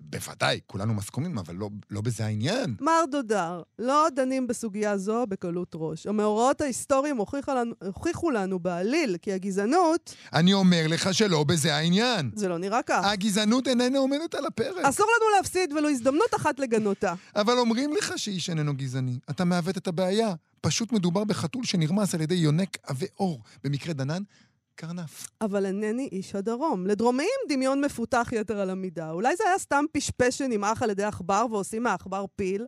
בוודאי, 0.00 0.60
כולנו 0.66 0.94
מסכומים, 0.94 1.38
אבל 1.38 1.54
לא, 1.54 1.70
לא 1.90 2.00
בזה 2.00 2.24
העניין. 2.24 2.76
מר 2.80 3.04
דודר, 3.10 3.62
לא 3.78 4.08
דנים 4.14 4.46
בסוגיה 4.46 4.98
זו 4.98 5.26
בקלות 5.28 5.72
ראש. 5.74 6.06
המאורעות 6.06 6.60
ההיסטוריים 6.60 7.16
לנו, 7.48 7.74
הוכיחו 7.84 8.30
לנו 8.30 8.58
בעליל 8.58 9.16
כי 9.22 9.32
הגזענות, 9.32 10.14
אני 10.32 10.52
אומר 10.52 10.86
לך 10.88 11.14
שלא 11.14 11.44
בזה 11.44 11.74
העניין. 11.74 12.30
זה 12.34 12.48
לא 12.48 12.58
נראה 12.58 12.82
כך. 12.82 13.04
הגזענות 13.04 13.68
איננה 13.68 13.98
עומדת 13.98 14.34
על 14.34 14.46
הפרק. 14.46 14.84
אסור 14.84 15.06
לנו 15.06 15.36
להפסיד 15.36 15.72
ולו 15.72 15.88
הזדמנות 15.88 16.34
אחת 16.36 16.58
לגנותה. 16.58 17.14
אבל 17.36 17.58
אומרים 17.58 17.92
לך 17.92 18.12
שאיש 18.16 18.50
איננו 18.50 18.76
גזעני. 18.76 19.18
אתה 19.30 19.44
מעוות 19.44 19.76
את 19.76 19.88
הבעיה. 19.88 20.34
פשוט 20.64 20.92
מדובר 20.92 21.24
בחתול 21.24 21.64
שנרמס 21.64 22.14
על 22.14 22.20
ידי 22.20 22.34
יונק 22.34 22.76
עבה 22.82 23.06
עור. 23.14 23.42
במקרה 23.64 23.94
דנן, 23.94 24.22
קרנף. 24.74 25.26
אבל 25.40 25.66
אינני 25.66 26.08
איש 26.12 26.34
הדרום. 26.34 26.86
לדרומיים 26.86 27.28
דמיון 27.48 27.84
מפותח 27.84 28.28
יתר 28.32 28.58
על 28.58 28.70
המידה. 28.70 29.10
אולי 29.10 29.36
זה 29.36 29.44
היה 29.46 29.58
סתם 29.58 29.84
פשפש 29.92 30.38
שנמעך 30.38 30.82
על 30.82 30.90
ידי 30.90 31.04
עכבר 31.04 31.46
ועושים 31.50 31.82
מהעכבר 31.82 32.24
פיל? 32.36 32.66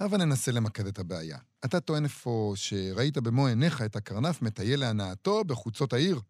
הבה 0.00 0.16
ננסה 0.16 0.52
למקד 0.52 0.86
את 0.86 0.98
הבעיה. 0.98 1.38
אתה 1.64 1.80
טוען 1.80 2.04
אפוא 2.04 2.56
שראית 2.56 3.18
במו 3.18 3.46
עיניך 3.46 3.82
את 3.82 3.96
הקרנף 3.96 4.42
מטייל 4.42 4.80
להנאתו 4.80 5.44
בחוצות 5.44 5.92
העיר. 5.92 6.20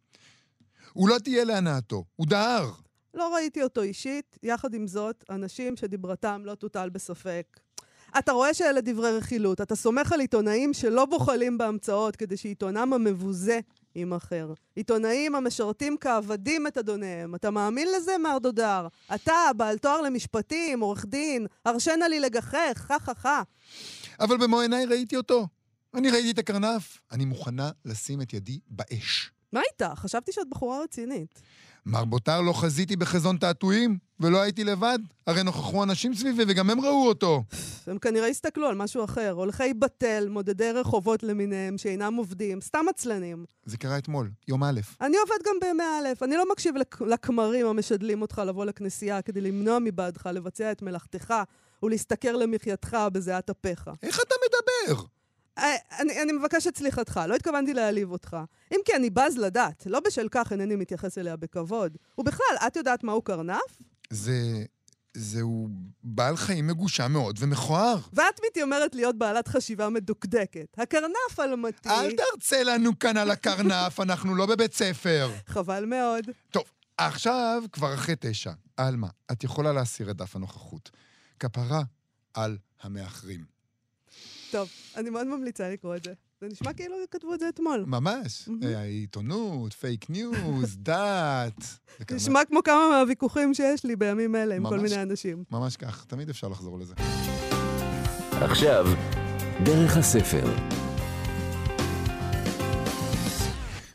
הוא 0.92 1.08
לא 1.08 1.18
טייל 1.18 1.48
להנאתו, 1.48 2.04
הוא 2.16 2.26
דהר. 2.26 2.70
לא 3.14 3.34
ראיתי 3.34 3.62
אותו 3.62 3.82
אישית, 3.82 4.38
יחד 4.42 4.74
עם 4.74 4.86
זאת, 4.86 5.24
אנשים 5.30 5.76
שדיברתם 5.76 6.42
לא 6.44 6.54
תוטל 6.54 6.88
בספק. 6.88 7.60
אתה 8.18 8.32
רואה 8.32 8.54
שאלה 8.54 8.80
דברי 8.80 9.18
רכילות, 9.18 9.60
אתה 9.60 9.76
סומך 9.76 10.12
על 10.12 10.20
עיתונאים 10.20 10.72
שלא 10.72 11.04
בוחלים 11.06 11.58
בהמצאות 11.58 12.16
כדי 12.16 12.36
שעיתונם 12.36 12.92
המבוזה 12.92 13.60
יימכר. 13.94 14.52
עיתונאים 14.76 15.34
המשרתים 15.34 15.96
כעבדים 16.00 16.66
את 16.66 16.78
אדוניהם. 16.78 17.34
אתה 17.34 17.50
מאמין 17.50 17.88
לזה, 17.96 18.18
מר 18.18 18.38
דודר? 18.38 18.86
אתה, 19.14 19.34
בעל 19.56 19.78
תואר 19.78 20.00
למשפטים, 20.00 20.80
עורך 20.80 21.04
דין, 21.06 21.46
הרשנה 21.64 22.08
לי 22.08 22.20
לגחך, 22.20 22.72
חה 22.74 22.98
חה 22.98 23.14
חה. 23.14 23.42
אבל 24.20 24.36
במו 24.36 24.60
עיניי 24.60 24.86
ראיתי 24.86 25.16
אותו. 25.16 25.46
אני 25.94 26.10
ראיתי 26.10 26.30
את 26.30 26.38
הקרנף. 26.38 26.98
אני 27.12 27.24
מוכנה 27.24 27.70
לשים 27.84 28.22
את 28.22 28.32
ידי 28.32 28.58
באש. 28.68 29.30
מה 29.52 29.60
איתך? 29.72 30.00
חשבתי 30.00 30.32
שאת 30.32 30.48
בחורה 30.48 30.82
רצינית. 30.82 31.42
מר 31.86 32.04
בוטר, 32.04 32.40
לא 32.40 32.52
חזיתי 32.52 32.96
בחזון 32.96 33.36
תעתועים, 33.36 33.98
ולא 34.20 34.40
הייתי 34.40 34.64
לבד. 34.64 34.98
הרי 35.26 35.42
נוכחו 35.42 35.82
אנשים 35.82 36.14
סביבי 36.14 36.44
וגם 36.48 36.70
הם 36.70 36.80
ראו 36.80 37.08
אותו. 37.08 37.44
הם 37.86 37.98
כנראה 37.98 38.26
הסתכלו 38.28 38.66
על 38.68 38.74
משהו 38.74 39.04
אחר. 39.04 39.30
הולכי 39.30 39.74
בתל, 39.74 40.28
מודדי 40.30 40.70
רחובות 40.70 41.22
למיניהם, 41.22 41.78
שאינם 41.78 42.14
עובדים, 42.14 42.60
סתם 42.60 42.84
עצלנים. 42.90 43.44
זה 43.64 43.76
קרה 43.76 43.98
אתמול, 43.98 44.30
יום 44.48 44.64
א'. 44.64 44.80
אני 45.00 45.16
עובד 45.16 45.44
גם 45.46 45.54
בימי 45.60 45.82
א', 45.84 46.24
אני 46.24 46.36
לא 46.36 46.52
מקשיב 46.52 46.76
לק- 46.76 47.02
לכמרים 47.02 47.66
המשדלים 47.66 48.22
אותך 48.22 48.42
לבוא 48.46 48.64
לכנסייה 48.64 49.22
כדי 49.22 49.40
למנוע 49.40 49.78
מבעדך 49.78 50.26
לבצע 50.26 50.72
את 50.72 50.82
מלאכתך 50.82 51.34
ולהשתכר 51.82 52.36
למחייתך 52.36 52.96
בזיעת 53.12 53.50
אפיך. 53.50 53.90
איך 54.02 54.20
אתה 54.26 54.34
מדבר? 54.46 55.02
אני, 55.98 56.22
אני 56.22 56.32
מבקשת 56.32 56.76
סליחתך, 56.76 57.20
לא 57.28 57.34
התכוונתי 57.34 57.74
להעליב 57.74 58.12
אותך. 58.12 58.36
אם 58.72 58.78
כי 58.84 58.92
אני 58.96 59.10
בז 59.10 59.36
לדת, 59.36 59.86
לא 59.86 60.00
בשל 60.00 60.28
כך 60.30 60.52
אינני 60.52 60.76
מתייחס 60.76 61.18
אליה 61.18 61.36
בכבוד. 61.36 61.96
ובכלל, 62.18 62.56
את 62.66 62.76
יודעת 62.76 63.04
מהו 63.04 63.22
קרנף? 63.22 63.78
זה... 64.10 64.64
זהו 65.14 65.68
בעל 66.04 66.36
חיים 66.36 66.66
מגושם 66.66 67.12
מאוד 67.12 67.36
ומכוער. 67.40 67.98
ואת 68.12 68.40
מתיימרת 68.46 68.94
להיות 68.94 69.18
בעלת 69.18 69.48
חשיבה 69.48 69.88
מדוקדקת. 69.88 70.78
הקרנף 70.78 71.40
אלמתי... 71.40 71.88
אל 71.88 72.10
תרצה 72.10 72.62
לנו 72.62 72.98
כאן 72.98 73.16
על 73.16 73.30
הקרנף, 73.30 74.00
אנחנו 74.02 74.34
לא 74.34 74.46
בבית 74.46 74.74
ספר. 74.74 75.30
חבל 75.46 75.84
מאוד. 75.84 76.24
טוב, 76.50 76.64
עכשיו 76.96 77.62
כבר 77.72 77.94
אחרי 77.94 78.14
תשע. 78.20 78.52
עלמה, 78.76 79.08
את 79.32 79.44
יכולה 79.44 79.72
להסיר 79.72 80.10
את 80.10 80.16
דף 80.16 80.36
הנוכחות. 80.36 80.90
כפרה 81.40 81.82
על 82.34 82.58
המאחרים. 82.82 83.59
טוב, 84.50 84.68
אני 84.96 85.10
מאוד 85.10 85.26
ממליצה 85.26 85.70
לקרוא 85.70 85.96
את 85.96 86.04
זה. 86.04 86.12
זה 86.40 86.46
נשמע 86.48 86.72
כאילו 86.72 86.94
כתבו 87.10 87.34
את 87.34 87.40
זה 87.40 87.48
אתמול. 87.48 87.84
ממש. 87.86 88.48
מהמם. 88.48 88.76
העיתונות, 88.76 89.72
פייק 89.72 90.10
ניוז, 90.10 90.76
דת. 90.82 91.64
נשמע 92.10 92.44
כמו 92.44 92.62
כמה 92.62 92.88
מהוויכוחים 92.90 93.54
שיש 93.54 93.84
לי 93.84 93.96
בימים 93.96 94.36
אלה 94.36 94.54
עם 94.56 94.68
כל. 94.68 94.80
מיני 94.80 95.02
אנשים. 95.02 95.44
ממש 95.50 95.76
כך, 95.76 96.04
תמיד 96.04 96.30
אפשר 96.30 96.48
לחזור 96.48 96.78
לזה. 96.78 96.94
עכשיו, 98.32 98.86
דרך 99.64 99.96
הספר. 99.96 100.56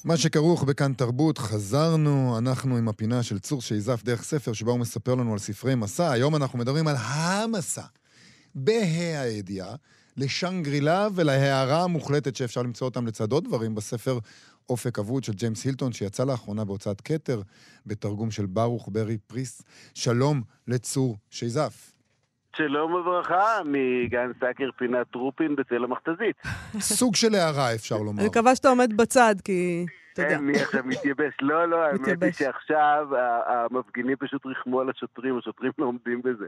מה 0.03 0.17
שכרוך 0.17 0.63
בכאן 0.63 0.93
תרבות, 0.93 1.38
חזרנו, 1.38 2.38
אנחנו 2.38 2.77
עם 2.77 2.88
הפינה 2.89 3.24
של 3.24 3.39
צור 3.39 3.62
שייזף 3.62 4.03
דרך 4.03 4.24
ספר, 4.24 4.53
שבה 4.53 4.71
הוא 4.71 4.79
מספר 4.79 5.15
לנו 5.15 5.33
על 5.33 5.39
ספרי 5.39 5.75
מסע. 5.75 6.12
היום 6.12 6.35
אנחנו 6.35 6.59
מדברים 6.59 6.88
על 6.88 6.95
המסע, 7.00 7.81
בה"א 8.55 9.19
הידיעה, 9.21 9.75
לשנגרילה 10.17 11.07
ולהערה 11.15 11.84
המוחלטת 11.84 12.36
שאפשר 12.36 12.62
למצוא 12.62 12.88
אותם 12.88 13.07
לצד 13.07 13.31
עוד 13.31 13.43
דברים 13.43 13.75
בספר 13.75 14.19
אופק 14.69 15.00
אבוד 15.00 15.24
של 15.24 15.34
ג'יימס 15.34 15.65
הילטון, 15.65 15.91
שיצא 15.91 16.25
לאחרונה 16.25 16.65
בהוצאת 16.65 17.01
כתר, 17.01 17.41
בתרגום 17.86 18.31
של 18.31 18.45
ברוך 18.45 18.89
ברי 18.91 19.17
פריס. 19.17 19.62
שלום 19.93 20.41
לצור 20.67 21.17
שייזף. 21.29 21.91
שלום 22.55 22.93
וברכה, 22.93 23.62
מגן 23.65 24.31
סאקר 24.39 24.69
פינת 24.77 25.15
רופין 25.15 25.55
בצל 25.55 25.84
המכתזית. 25.84 26.36
סוג 27.00 27.15
של 27.15 27.36
הערה, 27.36 27.75
אפשר 27.75 27.98
לומר. 27.98 28.22
אני 28.22 28.29
מקווה 28.29 28.55
שאתה 28.55 28.69
עומד 28.69 28.98
בצד, 28.98 29.36
כי... 29.43 29.86
אתה 30.13 30.22
יודע. 30.22 30.36
אין, 30.36 30.45
מי 30.45 30.62
עכשיו 30.62 30.84
מתייבש? 30.86 31.34
לא, 31.41 31.69
לא, 31.69 31.84
האמת 31.84 32.24
היא. 32.24 32.31
שעכשיו 32.31 33.07
המפגינים 33.48 34.15
פשוט 34.19 34.45
ריחמו 34.45 34.81
על 34.81 34.89
השוטרים, 34.89 35.38
השוטרים 35.38 35.72
לא 35.77 35.86
עומדים 35.86 36.22
בזה. 36.22 36.48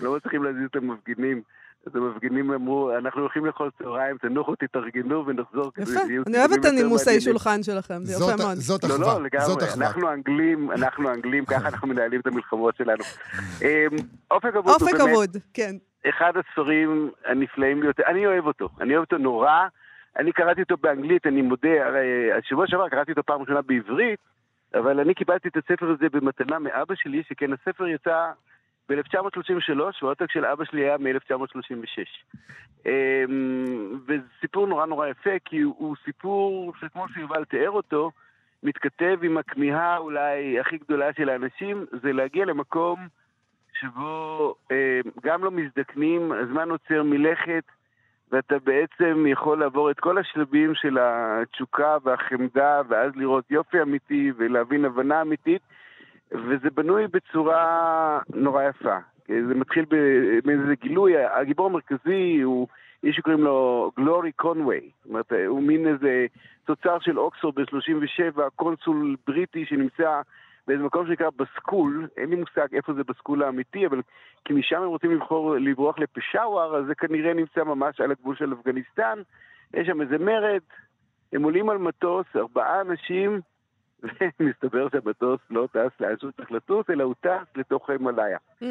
לא 0.00 0.16
מצליחים 0.16 0.44
להזיז 0.44 0.64
את 0.70 0.76
המפגינים. 0.76 1.42
אז 1.88 1.96
המפגינים 1.96 2.52
אמרו, 2.52 2.96
אנחנו 2.98 3.20
הולכים 3.20 3.46
לאכול 3.46 3.70
צהריים, 3.78 4.18
תנוחו, 4.18 4.54
תתארגנו 4.54 5.26
ונחזור. 5.26 5.72
כדי 5.74 5.82
יפה, 5.82 6.00
שיהיו 6.06 6.22
אני 6.26 6.38
אוהבת 6.38 6.58
את 6.60 6.64
הנימוסי 6.64 7.04
מעניינים." 7.04 7.20
שולחן 7.20 7.62
שלכם, 7.62 8.04
זה 8.04 8.24
יפה 8.24 8.36
מאוד. 8.44 8.54
זאת 8.56 8.84
לא, 8.84 8.88
אחווה, 8.88 9.18
לא, 9.18 9.24
לגמרי. 9.24 9.46
זאת 9.46 9.62
אחווה. 9.62 9.86
אנחנו 9.86 10.08
האנגלים, 10.08 10.72
אנחנו 10.72 11.08
האנגלים, 11.08 11.44
ככה 11.44 11.68
אנחנו 11.68 11.88
מנהלים 11.88 12.20
את 12.20 12.26
המלחמות 12.26 12.76
שלנו. 12.76 13.04
אמ, 13.62 13.68
אופק 14.30 14.54
אבוד 14.54 14.66
הוא 14.66 14.74
אופק 14.74 14.92
באמת 14.92 15.00
אבוד, 15.00 15.36
כן. 15.54 15.74
אחד 16.08 16.32
הספרים 16.36 17.10
הנפלאים 17.26 17.80
ביותר. 17.80 18.02
אני 18.06 18.26
אוהב 18.26 18.46
אותו, 18.46 18.68
אני 18.80 18.96
אוהב 18.96 19.04
אותו 19.04 19.18
נורא. 19.18 19.66
אני 20.18 20.32
קראתי 20.32 20.62
אותו 20.62 20.76
באנגלית, 20.76 21.26
אני 21.26 21.42
מודה, 21.42 21.86
הרי 21.86 22.32
השבוע 22.32 22.66
שעבר 22.68 22.88
קראתי 22.88 23.10
אותו 23.10 23.22
פעם 23.22 23.40
ראשונה 23.40 23.62
בעברית, 23.62 24.20
אבל 24.74 25.00
אני 25.00 25.14
קיבלתי 25.14 25.48
את 25.48 25.56
הספר 25.56 25.90
הזה 25.90 26.06
במתנה 26.12 26.58
מאבא 26.58 26.94
שלי, 26.94 27.22
שכן 27.28 27.50
הספר 27.52 27.86
יצא 27.86 28.30
ב-1933, 28.88 29.80
והעותק 30.02 30.30
של 30.30 30.44
אבא 30.44 30.64
שלי 30.64 30.80
היה 30.80 30.98
מ-1936. 30.98 32.28
וזה 34.06 34.26
סיפור 34.40 34.66
נורא 34.66 34.86
נורא 34.86 35.06
יפה, 35.06 35.38
כי 35.44 35.60
הוא, 35.60 35.96
סיפור 36.04 36.72
שכמו 36.80 37.08
שיובל 37.08 37.44
תיאר 37.44 37.70
אותו, 37.70 38.10
מתכתב 38.62 39.18
עם 39.22 39.38
הכמיהה 39.38 39.96
אולי 39.98 40.60
הכי 40.60 40.78
גדולה 40.78 41.12
של 41.16 41.28
האנשים, 41.28 41.86
זה 42.02 42.12
להגיע 42.12 42.44
למקום 42.44 43.08
שבו 43.80 44.54
אה, 44.70 45.00
גם 45.22 45.44
לא 45.44 45.50
מזדקנים, 45.50 46.32
הזמן 46.32 46.70
עוצר 46.70 47.02
מלכת, 47.02 47.64
ואתה 48.32 48.54
בעצם 48.58 49.26
יכול 49.28 49.60
לעבור 49.60 49.90
את 49.90 50.00
כל 50.00 50.18
השלבים 50.18 50.74
של 50.74 50.98
התשוקה 51.00 51.96
והחמדה, 52.02 52.80
ואז 52.88 53.12
לראות 53.16 53.50
יופי 53.50 53.82
אמיתי 53.82 54.32
ולהבין 54.36 54.84
הבנה 54.84 55.22
אמיתית, 55.22 55.62
וזה 56.32 56.70
בנוי 56.74 57.06
בצורה 57.06 58.18
נורא 58.34 58.62
יפה. 58.62 58.96
זה 59.28 59.54
מתחיל 59.54 59.84
באיזה 60.44 60.74
גילוי, 60.80 61.24
הגיבור 61.26 61.66
המרכזי 61.66 62.40
הוא 62.40 62.68
איש 63.04 63.16
שקוראים 63.16 63.44
לו 63.44 63.90
גלורי 63.96 64.32
קונווי. 64.32 64.90
זאת 64.98 65.08
אומרת, 65.08 65.32
הוא 65.46 65.62
מין 65.62 65.86
איזה 65.86 66.26
תוצר 66.64 66.98
של 67.00 67.18
אוקספורד 67.18 67.54
ב-37, 67.54 68.40
קונסול 68.56 69.16
בריטי 69.26 69.64
שנמצא 69.64 70.20
באיזה 70.66 70.84
מקום 70.84 71.06
שנקרא 71.06 71.30
בסקול, 71.36 72.08
אין 72.16 72.30
לי 72.30 72.36
מושג 72.36 72.74
איפה 72.74 72.92
זה 72.92 73.04
בסקול 73.04 73.42
האמיתי, 73.42 73.86
אבל 73.86 74.00
כי 74.44 74.52
משם 74.52 74.82
הם 74.82 74.88
רוצים 74.88 75.10
לבחור, 75.10 75.54
לברוח 75.54 75.98
לפשאוור, 75.98 76.76
אז 76.76 76.86
זה 76.86 76.94
כנראה 76.94 77.34
נמצא 77.34 77.64
ממש 77.64 78.00
על 78.00 78.10
הגבול 78.10 78.36
של 78.36 78.52
אפגניסטן. 78.52 79.18
יש 79.74 79.86
שם 79.86 80.00
איזה 80.00 80.18
מרד, 80.18 80.60
הם 81.32 81.42
עולים 81.42 81.70
על 81.70 81.78
מטוס, 81.78 82.26
ארבעה 82.36 82.80
אנשים, 82.80 83.40
ומסתבר 84.40 84.88
שהמטוס 84.88 85.40
לא 85.50 85.68
טס 85.72 86.00
לאן 86.00 86.18
שהוא 86.18 86.32
צריך 86.36 86.52
לטוס, 86.52 86.90
אלא 86.90 87.04
הוא 87.04 87.14
טס 87.20 87.56
לתוך 87.56 87.90
הימאליה. 87.90 88.38
Mm, 88.62 88.64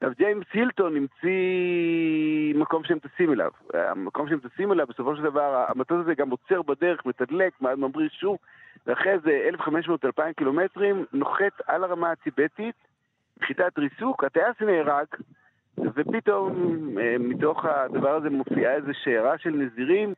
עכשיו, 0.00 0.12
ג'יימס 0.18 0.46
הילטון 0.52 0.96
המציא 0.96 2.54
מקום 2.54 2.84
שהם 2.84 2.98
טסים 2.98 3.32
אליו. 3.32 3.50
המקום 3.74 4.28
שהם 4.28 4.38
טסים 4.38 4.72
אליו, 4.72 4.86
בסופו 4.86 5.16
של 5.16 5.22
דבר, 5.22 5.64
המטוס 5.68 5.98
הזה 6.00 6.14
גם 6.14 6.30
עוצר 6.30 6.62
בדרך, 6.62 7.06
מתדלק, 7.06 7.52
מעט 7.60 7.78
ממריש 7.78 8.12
שוב, 8.20 8.36
ואחרי 8.86 9.12
איזה 9.12 9.48
1,500-2,000 9.58 10.22
קילומטרים, 10.36 11.04
נוחת 11.12 11.60
על 11.66 11.84
הרמה 11.84 12.10
הטיבטית, 12.10 12.74
נחיתת 13.40 13.78
ריסוק, 13.78 14.24
הטייס 14.24 14.60
נהרג, 14.60 15.06
ופתאום 15.78 16.54
אה, 16.98 17.16
מתוך 17.18 17.64
הדבר 17.64 18.10
הזה 18.10 18.30
מופיעה 18.30 18.74
איזו 18.74 18.90
שיירה 19.04 19.38
של 19.38 19.50
נזירים, 19.50 20.14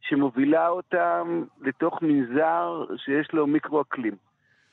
שמובילה 0.00 0.68
אותם 0.68 1.44
לתוך 1.60 2.02
מנזר 2.02 2.84
שיש 2.96 3.32
לו 3.32 3.46
מיקרו-אקלים. 3.46 4.14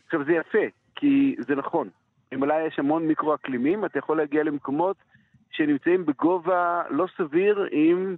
עכשיו, 0.05 0.24
זה 0.24 0.34
יפה, 0.34 0.65
כי 0.96 1.36
זה 1.39 1.55
נכון. 1.55 1.89
הימאליה 2.32 2.65
יש 2.65 2.79
המון 2.79 3.08
מיקרו-אקלימים, 3.08 3.86
אתה 3.86 4.00
יכול 4.00 4.17
להגיע 4.17 4.44
למקומות 4.44 4.98
שנמצאים 5.51 6.05
בגובה 6.05 6.82
לא 6.89 7.05
סביר 7.17 7.67
עם 7.72 8.15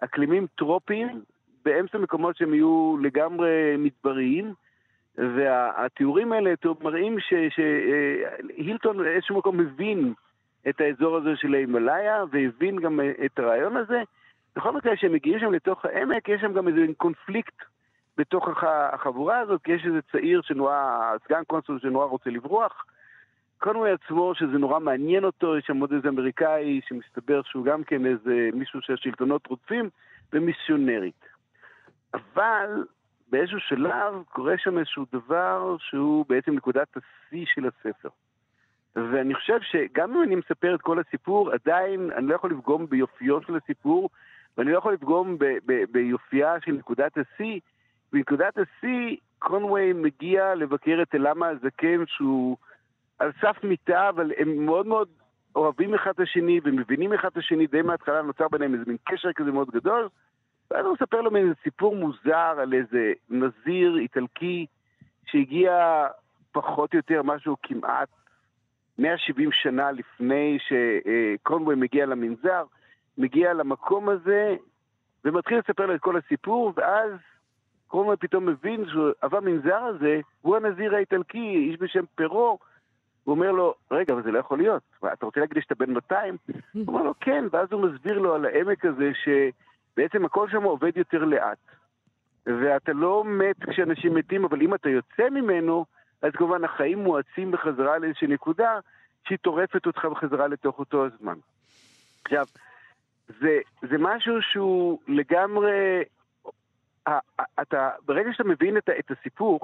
אקלימים 0.00 0.46
טרופיים, 0.54 1.20
באמצע 1.64 1.98
מקומות 1.98 2.36
שהם 2.36 2.54
יהיו 2.54 2.96
לגמרי 3.02 3.76
מדבריים, 3.78 4.54
והתיאורים 5.16 6.32
האלה 6.32 6.54
מראים 6.80 7.16
שהילטון 7.50 8.96
באיזשהו 8.96 9.38
מקום 9.38 9.58
מבין 9.58 10.14
את 10.68 10.80
האזור 10.80 11.16
הזה 11.16 11.36
של 11.36 11.54
ההימאליה, 11.54 12.24
והבין 12.30 12.76
גם 12.76 13.00
את 13.24 13.38
הרעיון 13.38 13.76
הזה, 13.76 14.02
בכל 14.56 14.72
מקרה, 14.72 14.96
כשהם 14.96 15.12
מגיעים 15.12 15.38
שם 15.38 15.52
לתוך 15.52 15.84
העמק, 15.84 16.28
יש 16.28 16.40
שם 16.40 16.52
גם 16.52 16.68
איזה 16.68 16.80
קונפליקט 16.96 17.62
בתוך 18.16 18.48
הח- 18.48 18.64
החבורה 18.94 19.38
הזאת, 19.38 19.62
כי 19.62 19.72
יש 19.72 19.86
איזה 19.86 20.02
צעיר 20.12 20.42
שנורא, 20.42 21.12
סגן 21.24 21.44
קונסול 21.46 21.80
שנורא 21.80 22.06
רוצה 22.06 22.30
לברוח. 22.30 22.84
קונווי 23.58 23.90
עצמו, 23.92 24.34
שזה 24.34 24.58
נורא 24.58 24.78
מעניין 24.78 25.24
אותו, 25.24 25.56
יש 25.56 25.64
שם 25.66 25.76
עוד 25.76 25.92
איזה 25.92 26.08
אמריקאי 26.08 26.80
שמסתבר 26.88 27.42
שהוא 27.42 27.64
גם 27.64 27.84
כן 27.84 28.06
איזה 28.06 28.48
מישהו 28.52 28.80
שהשלטונות 28.82 29.46
רוצים, 29.46 29.90
ומיסיונרית. 30.32 31.24
אבל 32.14 32.84
באיזשהו 33.30 33.60
שלב 33.60 34.14
קורה 34.28 34.54
שם 34.58 34.78
איזשהו 34.78 35.06
דבר 35.12 35.76
שהוא 35.78 36.24
בעצם 36.28 36.54
נקודת 36.54 36.88
השיא 36.96 37.46
של 37.54 37.66
הספר. 37.66 38.08
ואני 38.96 39.34
חושב 39.34 39.58
שגם 39.62 40.16
אם 40.16 40.22
אני 40.22 40.34
מספר 40.34 40.74
את 40.74 40.82
כל 40.82 40.98
הסיפור, 40.98 41.52
עדיין 41.52 42.10
אני 42.16 42.26
לא 42.26 42.34
יכול 42.34 42.50
לפגום 42.50 42.86
ביופיו 42.86 43.42
של 43.42 43.56
הסיפור, 43.56 44.10
ואני 44.58 44.72
לא 44.72 44.78
יכול 44.78 44.96
ב- 45.66 45.84
ביופייה 45.92 46.60
של 46.64 46.72
נקודת 46.72 47.12
השיא. 47.18 47.60
בנקודת 48.12 48.58
השיא, 48.58 49.16
קונווי 49.38 49.92
מגיע 49.92 50.54
לבקר 50.54 50.98
את 51.02 51.14
אלמה 51.14 51.48
הזקן, 51.48 52.06
שהוא 52.06 52.56
על 53.18 53.32
סף 53.40 53.64
מיטה, 53.64 54.08
אבל 54.08 54.32
הם 54.36 54.66
מאוד 54.66 54.86
מאוד 54.86 55.08
אוהבים 55.56 55.94
אחד 55.94 56.10
את 56.10 56.20
השני 56.20 56.60
ומבינים 56.64 57.12
אחד 57.12 57.28
את 57.28 57.36
השני, 57.36 57.66
די 57.66 57.82
מההתחלה 57.82 58.22
נוצר 58.22 58.48
ביניהם 58.48 58.74
איזה 58.74 58.84
מין 58.86 58.96
קשר 59.04 59.32
כזה 59.32 59.52
מאוד 59.52 59.70
גדול. 59.70 60.08
ואז 60.70 60.86
הוא 60.86 60.94
מספר 61.00 61.20
לו 61.20 61.30
מין 61.30 61.52
סיפור 61.62 61.96
מוזר 61.96 62.54
על 62.62 62.72
איזה 62.72 63.12
נזיר 63.30 63.96
איטלקי 63.96 64.66
שהגיע 65.26 66.06
פחות 66.52 66.92
או 66.92 66.96
יותר 66.98 67.22
משהו 67.22 67.56
כמעט 67.62 68.08
170 68.98 69.52
שנה 69.52 69.92
לפני 69.92 70.58
שקונווי 70.60 71.74
מגיע 71.74 72.06
למנזר, 72.06 72.64
מגיע 73.18 73.52
למקום 73.52 74.08
הזה 74.08 74.56
ומתחיל 75.24 75.58
לספר 75.58 75.86
לו 75.86 75.94
את 75.94 76.00
כל 76.00 76.16
הסיפור, 76.16 76.72
ואז 76.76 77.12
קונווי 77.86 78.16
פתאום 78.16 78.46
מבין 78.46 78.84
שהמנזר 78.88 79.82
הזה 79.82 80.20
הוא 80.40 80.56
הנזיר 80.56 80.94
האיטלקי, 80.94 81.68
איש 81.70 81.76
בשם 81.80 82.04
פרו. 82.14 82.58
הוא 83.24 83.34
אומר 83.34 83.52
לו, 83.52 83.74
רגע, 83.90 84.14
אבל 84.14 84.22
זה 84.22 84.30
לא 84.30 84.38
יכול 84.38 84.58
להיות. 84.58 84.82
אתה 85.12 85.26
רוצה 85.26 85.40
להגיד 85.40 85.56
לי 85.56 85.62
שאתה 85.62 85.74
בן 85.74 85.90
200? 85.90 86.36
הוא 86.74 86.84
אומר 86.86 87.02
לו, 87.02 87.14
כן, 87.20 87.44
ואז 87.52 87.68
הוא 87.72 87.80
מסביר 87.80 88.18
לו 88.18 88.34
על 88.34 88.44
העמק 88.44 88.84
הזה 88.84 89.10
שבעצם 89.24 90.24
הכל 90.24 90.48
שם 90.50 90.62
עובד 90.62 90.96
יותר 90.96 91.24
לאט. 91.24 91.58
ואתה 92.46 92.92
לא 92.92 93.24
מת 93.26 93.56
כשאנשים 93.70 94.14
מתים, 94.14 94.44
אבל 94.44 94.62
אם 94.62 94.74
אתה 94.74 94.88
יוצא 94.88 95.30
ממנו, 95.30 95.84
אז 96.22 96.32
כמובן 96.32 96.64
החיים 96.64 96.98
מואצים 96.98 97.50
בחזרה 97.50 97.98
לאיזושהי 97.98 98.28
נקודה 98.28 98.78
שהיא 99.28 99.38
טורפת 99.38 99.86
אותך 99.86 100.04
בחזרה 100.04 100.48
לתוך 100.48 100.78
אותו 100.78 101.06
הזמן. 101.06 101.38
עכשיו, 102.24 102.46
זה, 103.40 103.58
זה 103.90 103.96
משהו 103.98 104.42
שהוא 104.42 104.98
לגמרי... 105.08 106.02
אתה, 107.62 107.90
ברגע 108.06 108.30
שאתה 108.32 108.44
מבין 108.44 108.76
את, 108.76 108.90
את 108.98 109.10
הסיפור, 109.10 109.60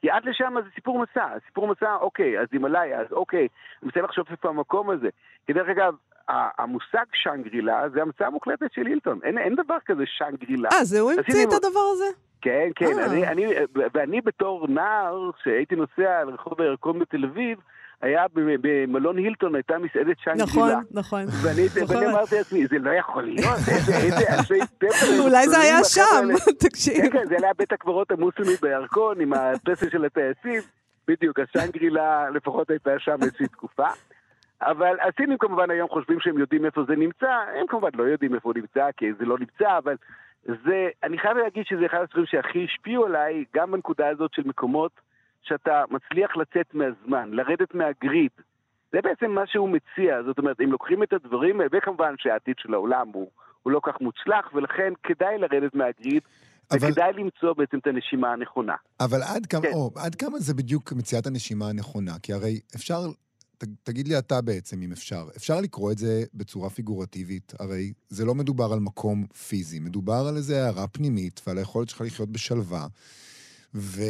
כי 0.00 0.10
עד 0.10 0.24
לשם 0.24 0.54
זה 0.64 0.70
סיפור 0.74 0.98
מסע, 0.98 1.28
סיפור 1.46 1.68
מסע, 1.68 1.94
אוקיי, 2.00 2.40
אז 2.40 2.46
הימאליה, 2.52 3.00
אז 3.00 3.06
אוקיי, 3.12 3.40
אני 3.40 3.48
מנסה 3.82 4.00
לחשוב 4.00 4.26
איפה 4.30 4.48
המקום 4.48 4.90
הזה. 4.90 5.08
כי 5.46 5.52
דרך 5.52 5.68
אגב, 5.68 5.94
המושג 6.28 7.04
שאנגרילה 7.12 7.88
זה 7.88 8.02
המצאה 8.02 8.30
מוחלטת 8.30 8.72
של 8.72 8.86
הילטון, 8.86 9.18
אין, 9.22 9.38
אין 9.38 9.54
דבר 9.54 9.76
כזה 9.86 10.02
שאנגרילה. 10.06 10.68
אה, 10.72 10.84
זה 10.84 11.00
הוא 11.00 11.12
המציא 11.12 11.46
את 11.46 11.52
הדבר 11.52 11.88
הזה? 11.92 12.04
כן, 12.40 12.68
כן, 12.74 12.98
אה. 12.98 13.06
אני, 13.06 13.26
אני, 13.28 13.46
ואני 13.94 14.20
בתור 14.20 14.68
נער, 14.68 15.30
שהייתי 15.42 15.76
נוסע 15.76 16.20
על 16.20 16.28
רחוב 16.28 16.60
הירקון 16.60 16.98
בתל 16.98 17.24
אביב, 17.24 17.58
היה 18.02 18.24
במלון 18.60 19.18
הילטון, 19.18 19.54
הייתה 19.54 19.78
מסעדת 19.78 20.18
שאנגרילה. 20.18 20.46
נכון, 20.50 20.84
נכון. 20.90 21.24
ואני, 21.42 21.68
זוכרת. 21.68 21.90
ואני 21.90 22.06
אמרתי 22.06 22.36
לעצמי, 22.36 22.66
זה 22.66 22.78
לא 22.78 22.90
יכול 22.90 23.22
להיות, 23.22 23.58
איזה, 23.68 24.34
אלפי 24.38 24.60
פפר. 24.78 25.20
אולי 25.20 25.48
זה 25.48 25.58
היה 25.58 25.84
שם, 25.84 26.02
כן, 26.02 26.52
תקשיב. 26.68 27.12
כן, 27.12 27.26
זה 27.28 27.36
היה 27.42 27.52
בית 27.58 27.72
הקברות 27.72 28.10
המוסלמי 28.10 28.56
בירקון, 28.62 29.20
עם 29.20 29.32
הפסל 29.32 29.90
של 29.90 30.04
הטייסים. 30.04 30.60
בדיוק, 31.08 31.40
השאנגרילה 31.40 32.30
לפחות 32.30 32.70
הייתה 32.70 32.90
שם 32.98 33.16
איזושהי 33.22 33.46
תקופה. 33.46 33.86
אבל 34.62 34.96
הסינים 35.08 35.38
כמובן 35.38 35.70
היום 35.70 35.88
חושבים 35.88 36.20
שהם 36.20 36.38
יודעים 36.38 36.64
איפה 36.64 36.84
זה 36.88 36.96
נמצא, 36.96 37.30
הם 37.60 37.66
כמובן 37.66 37.88
לא 37.94 38.02
יודעים 38.02 38.34
איפה 38.34 38.48
הוא 38.48 38.54
נמצא, 38.56 38.88
כי 38.96 39.12
זה 39.18 39.24
לא 39.24 39.38
נמצא, 39.38 39.78
אבל 39.78 39.96
זה, 40.44 40.88
אני 41.02 41.18
חייב 41.18 41.36
להגיד 41.36 41.66
שזה 41.66 41.86
אחד 41.86 41.98
הספרים 42.02 42.26
שהכי 42.26 42.64
השפיעו 42.64 43.06
עליי, 43.06 43.44
גם 43.56 43.70
בנקודה 43.70 44.08
הזאת 44.08 44.30
של 44.34 44.42
מקומות 44.44 44.92
שאתה 45.48 45.84
מצליח 45.90 46.36
לצאת 46.36 46.74
מהזמן, 46.74 47.30
לרדת 47.32 47.74
מהגריד. 47.74 48.30
זה 48.92 48.98
בעצם 49.02 49.30
מה 49.30 49.46
שהוא 49.46 49.68
מציע, 49.68 50.22
זאת 50.26 50.38
אומרת, 50.38 50.60
אם 50.60 50.72
לוקחים 50.72 51.02
את 51.02 51.12
הדברים, 51.12 51.60
וכמובן 51.72 52.14
שהעתיד 52.18 52.54
של 52.58 52.74
העולם 52.74 53.08
הוא, 53.14 53.30
הוא 53.62 53.72
לא 53.72 53.80
כך 53.86 53.94
מוצלח, 54.00 54.54
ולכן 54.54 54.92
כדאי 55.02 55.38
לרדת 55.38 55.74
מהגריד, 55.74 56.22
אבל- 56.70 56.88
וכדאי 56.90 57.12
למצוא 57.12 57.52
בעצם 57.56 57.78
את 57.78 57.86
הנשימה 57.86 58.32
הנכונה. 58.32 58.74
אבל 59.00 59.22
עד 59.22 59.46
כמה, 59.46 59.62
כן. 59.62 59.72
או, 59.72 59.90
עד 59.96 60.14
כמה 60.14 60.38
זה 60.38 60.54
בדיוק 60.54 60.92
מציאת 60.92 61.26
הנשימה 61.26 61.68
הנכונה? 61.68 62.12
כי 62.22 62.32
הרי 62.32 62.60
אפשר, 62.76 63.00
ת, 63.58 63.64
תגיד 63.82 64.08
לי 64.08 64.18
אתה 64.18 64.40
בעצם, 64.40 64.82
אם 64.82 64.92
אפשר, 64.92 65.24
אפשר 65.36 65.60
לקרוא 65.60 65.92
את 65.92 65.98
זה 65.98 66.22
בצורה 66.34 66.70
פיגורטיבית, 66.70 67.52
הרי 67.60 67.92
זה 68.08 68.24
לא 68.24 68.34
מדובר 68.34 68.72
על 68.72 68.78
מקום 68.80 69.26
פיזי, 69.48 69.80
מדובר 69.80 70.26
על 70.28 70.36
איזו 70.36 70.54
הערה 70.54 70.86
פנימית 70.88 71.40
ועל 71.46 71.58
היכולת 71.58 71.88
שלך 71.88 72.00
לחיות 72.00 72.28
בשלווה. 72.28 72.86
ו... 73.76 74.02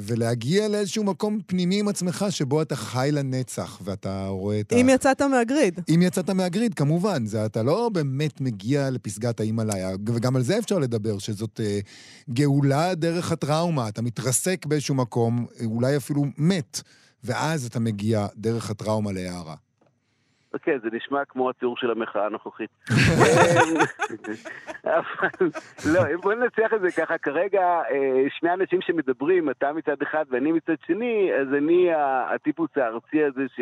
ולהגיע 0.00 0.68
לאיזשהו 0.68 1.04
מקום 1.04 1.38
פנימי 1.46 1.80
עם 1.80 1.88
עצמך 1.88 2.26
שבו 2.30 2.62
אתה 2.62 2.76
חי 2.76 3.08
לנצח 3.12 3.80
ואתה 3.84 4.26
רואה 4.26 4.60
את 4.60 4.72
ה... 4.72 4.76
אם 4.76 4.88
יצאת 4.88 5.22
מהגריד. 5.22 5.80
אם 5.94 6.02
יצאת 6.02 6.30
מהגריד, 6.30 6.74
כמובן, 6.74 7.26
זה, 7.26 7.46
אתה 7.46 7.62
לא 7.62 7.88
באמת 7.92 8.40
מגיע 8.40 8.90
לפסגת 8.90 9.40
ההימאליה, 9.40 9.90
וגם 10.06 10.36
על 10.36 10.42
זה 10.42 10.58
אפשר 10.58 10.78
לדבר, 10.78 11.18
שזאת 11.18 11.60
אה, 11.64 11.80
גאולה 12.30 12.94
דרך 12.94 13.32
הטראומה. 13.32 13.88
אתה 13.88 14.02
מתרסק 14.02 14.66
באיזשהו 14.66 14.94
מקום, 14.94 15.46
אה, 15.60 15.66
אולי 15.66 15.96
אפילו 15.96 16.24
מת, 16.38 16.80
ואז 17.24 17.66
אתה 17.66 17.80
מגיע 17.80 18.26
דרך 18.36 18.70
הטראומה 18.70 19.12
להערה. 19.12 19.54
כן, 20.62 20.78
זה 20.82 20.88
נשמע 20.92 21.24
כמו 21.24 21.50
התיאור 21.50 21.76
של 21.76 21.90
המחאה 21.90 22.26
הנוכחית. 22.26 22.70
אבל 24.84 25.48
לא, 25.92 26.00
בוא 26.22 26.34
ננצח 26.34 26.74
את 26.74 26.80
זה 26.80 26.90
ככה. 26.90 27.18
כרגע 27.18 27.62
אה, 27.62 28.24
שני 28.38 28.52
אנשים 28.52 28.80
שמדברים, 28.80 29.50
אתה 29.50 29.72
מצד 29.72 30.02
אחד 30.02 30.24
ואני 30.30 30.52
מצד 30.52 30.74
שני, 30.86 31.30
אז 31.40 31.54
אני 31.54 31.88
הטיפוס 32.34 32.70
הארצי 32.76 33.24
הזה 33.24 33.42
ש... 33.56 33.60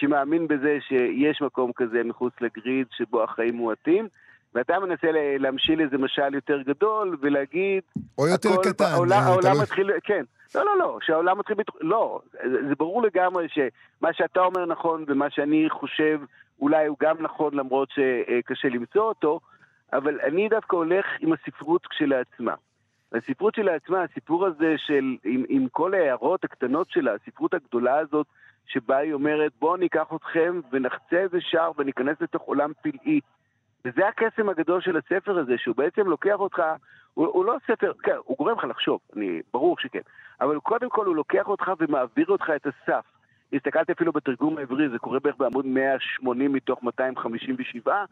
שמאמין 0.00 0.48
בזה 0.48 0.78
שיש 0.88 1.42
מקום 1.42 1.72
כזה 1.76 2.02
מחוץ 2.04 2.32
לגריד 2.40 2.86
שבו 2.90 3.22
החיים 3.22 3.54
מועטים, 3.54 4.08
ואתה 4.56 4.78
מנסה 4.80 5.06
להמשיל 5.38 5.80
איזה 5.80 5.98
משל 5.98 6.34
יותר 6.34 6.62
גדול 6.62 7.16
ולהגיד... 7.20 7.82
או 8.18 8.26
יותר 8.28 8.48
הכל- 8.52 8.62
קטן. 8.72 8.84
העולם, 8.84 9.12
אה, 9.12 9.26
העולם 9.26 9.50
תלוי- 9.52 9.62
מתחיל, 9.62 9.90
כן. 10.04 10.24
לא, 10.54 10.64
לא, 10.64 10.78
לא, 10.78 10.98
שהעולם 11.02 11.38
מתחיל... 11.38 11.56
בתח... 11.56 11.72
לא, 11.80 12.20
זה, 12.32 12.68
זה 12.68 12.74
ברור 12.78 13.02
לגמרי 13.02 13.46
שמה 13.48 14.12
שאתה 14.12 14.40
אומר 14.40 14.66
נכון 14.66 15.04
ומה 15.08 15.30
שאני 15.30 15.66
חושב 15.70 16.20
אולי 16.60 16.86
הוא 16.86 16.96
גם 17.00 17.16
נכון 17.20 17.54
למרות 17.54 17.88
שקשה 17.90 18.68
למצוא 18.68 19.02
אותו, 19.02 19.40
אבל 19.92 20.20
אני 20.20 20.48
דווקא 20.48 20.76
הולך 20.76 21.06
עם 21.20 21.32
הספרות 21.32 21.86
כשלעצמה. 21.86 22.54
הספרות 23.12 23.54
שלעצמה, 23.54 24.02
הסיפור 24.02 24.46
הזה 24.46 24.74
של, 24.76 25.16
עם, 25.24 25.44
עם 25.48 25.66
כל 25.72 25.94
ההערות 25.94 26.44
הקטנות 26.44 26.90
שלה, 26.90 27.12
הספרות 27.14 27.54
הגדולה 27.54 27.98
הזאת, 27.98 28.26
שבה 28.66 28.96
היא 28.96 29.12
אומרת, 29.12 29.52
בואו 29.60 29.76
ניקח 29.76 30.06
אתכם 30.16 30.60
ונחצה 30.72 31.16
איזה 31.16 31.38
שער 31.40 31.70
וניכנס 31.78 32.16
לתוך 32.20 32.42
עולם 32.42 32.72
פלאי. 32.82 33.20
וזה 33.86 34.08
הקסם 34.08 34.48
הגדול 34.48 34.80
של 34.80 34.96
הספר 34.96 35.38
הזה, 35.38 35.58
שהוא 35.58 35.76
בעצם 35.76 36.06
לוקח 36.06 36.34
אותך, 36.38 36.62
הוא, 37.14 37.26
הוא 37.26 37.44
לא 37.44 37.56
ספר, 37.66 37.92
כן, 38.02 38.16
הוא 38.24 38.36
גורם 38.36 38.58
לך 38.58 38.64
לחשוב, 38.64 39.00
אני, 39.16 39.40
ברור 39.52 39.76
שכן, 39.78 40.00
אבל 40.40 40.60
קודם 40.60 40.88
כל 40.88 41.06
הוא 41.06 41.16
לוקח 41.16 41.48
אותך 41.48 41.72
ומעביר 41.78 42.26
אותך 42.28 42.50
את 42.56 42.66
הסף. 42.66 43.04
הסתכלתי 43.52 43.92
אפילו 43.92 44.12
בתרגום 44.12 44.58
העברי, 44.58 44.88
זה 44.88 44.98
קורה 44.98 45.20
בערך 45.20 45.36
בעמוד 45.38 45.66
180 45.66 46.52
מתוך 46.52 46.82
257, 46.82 48.04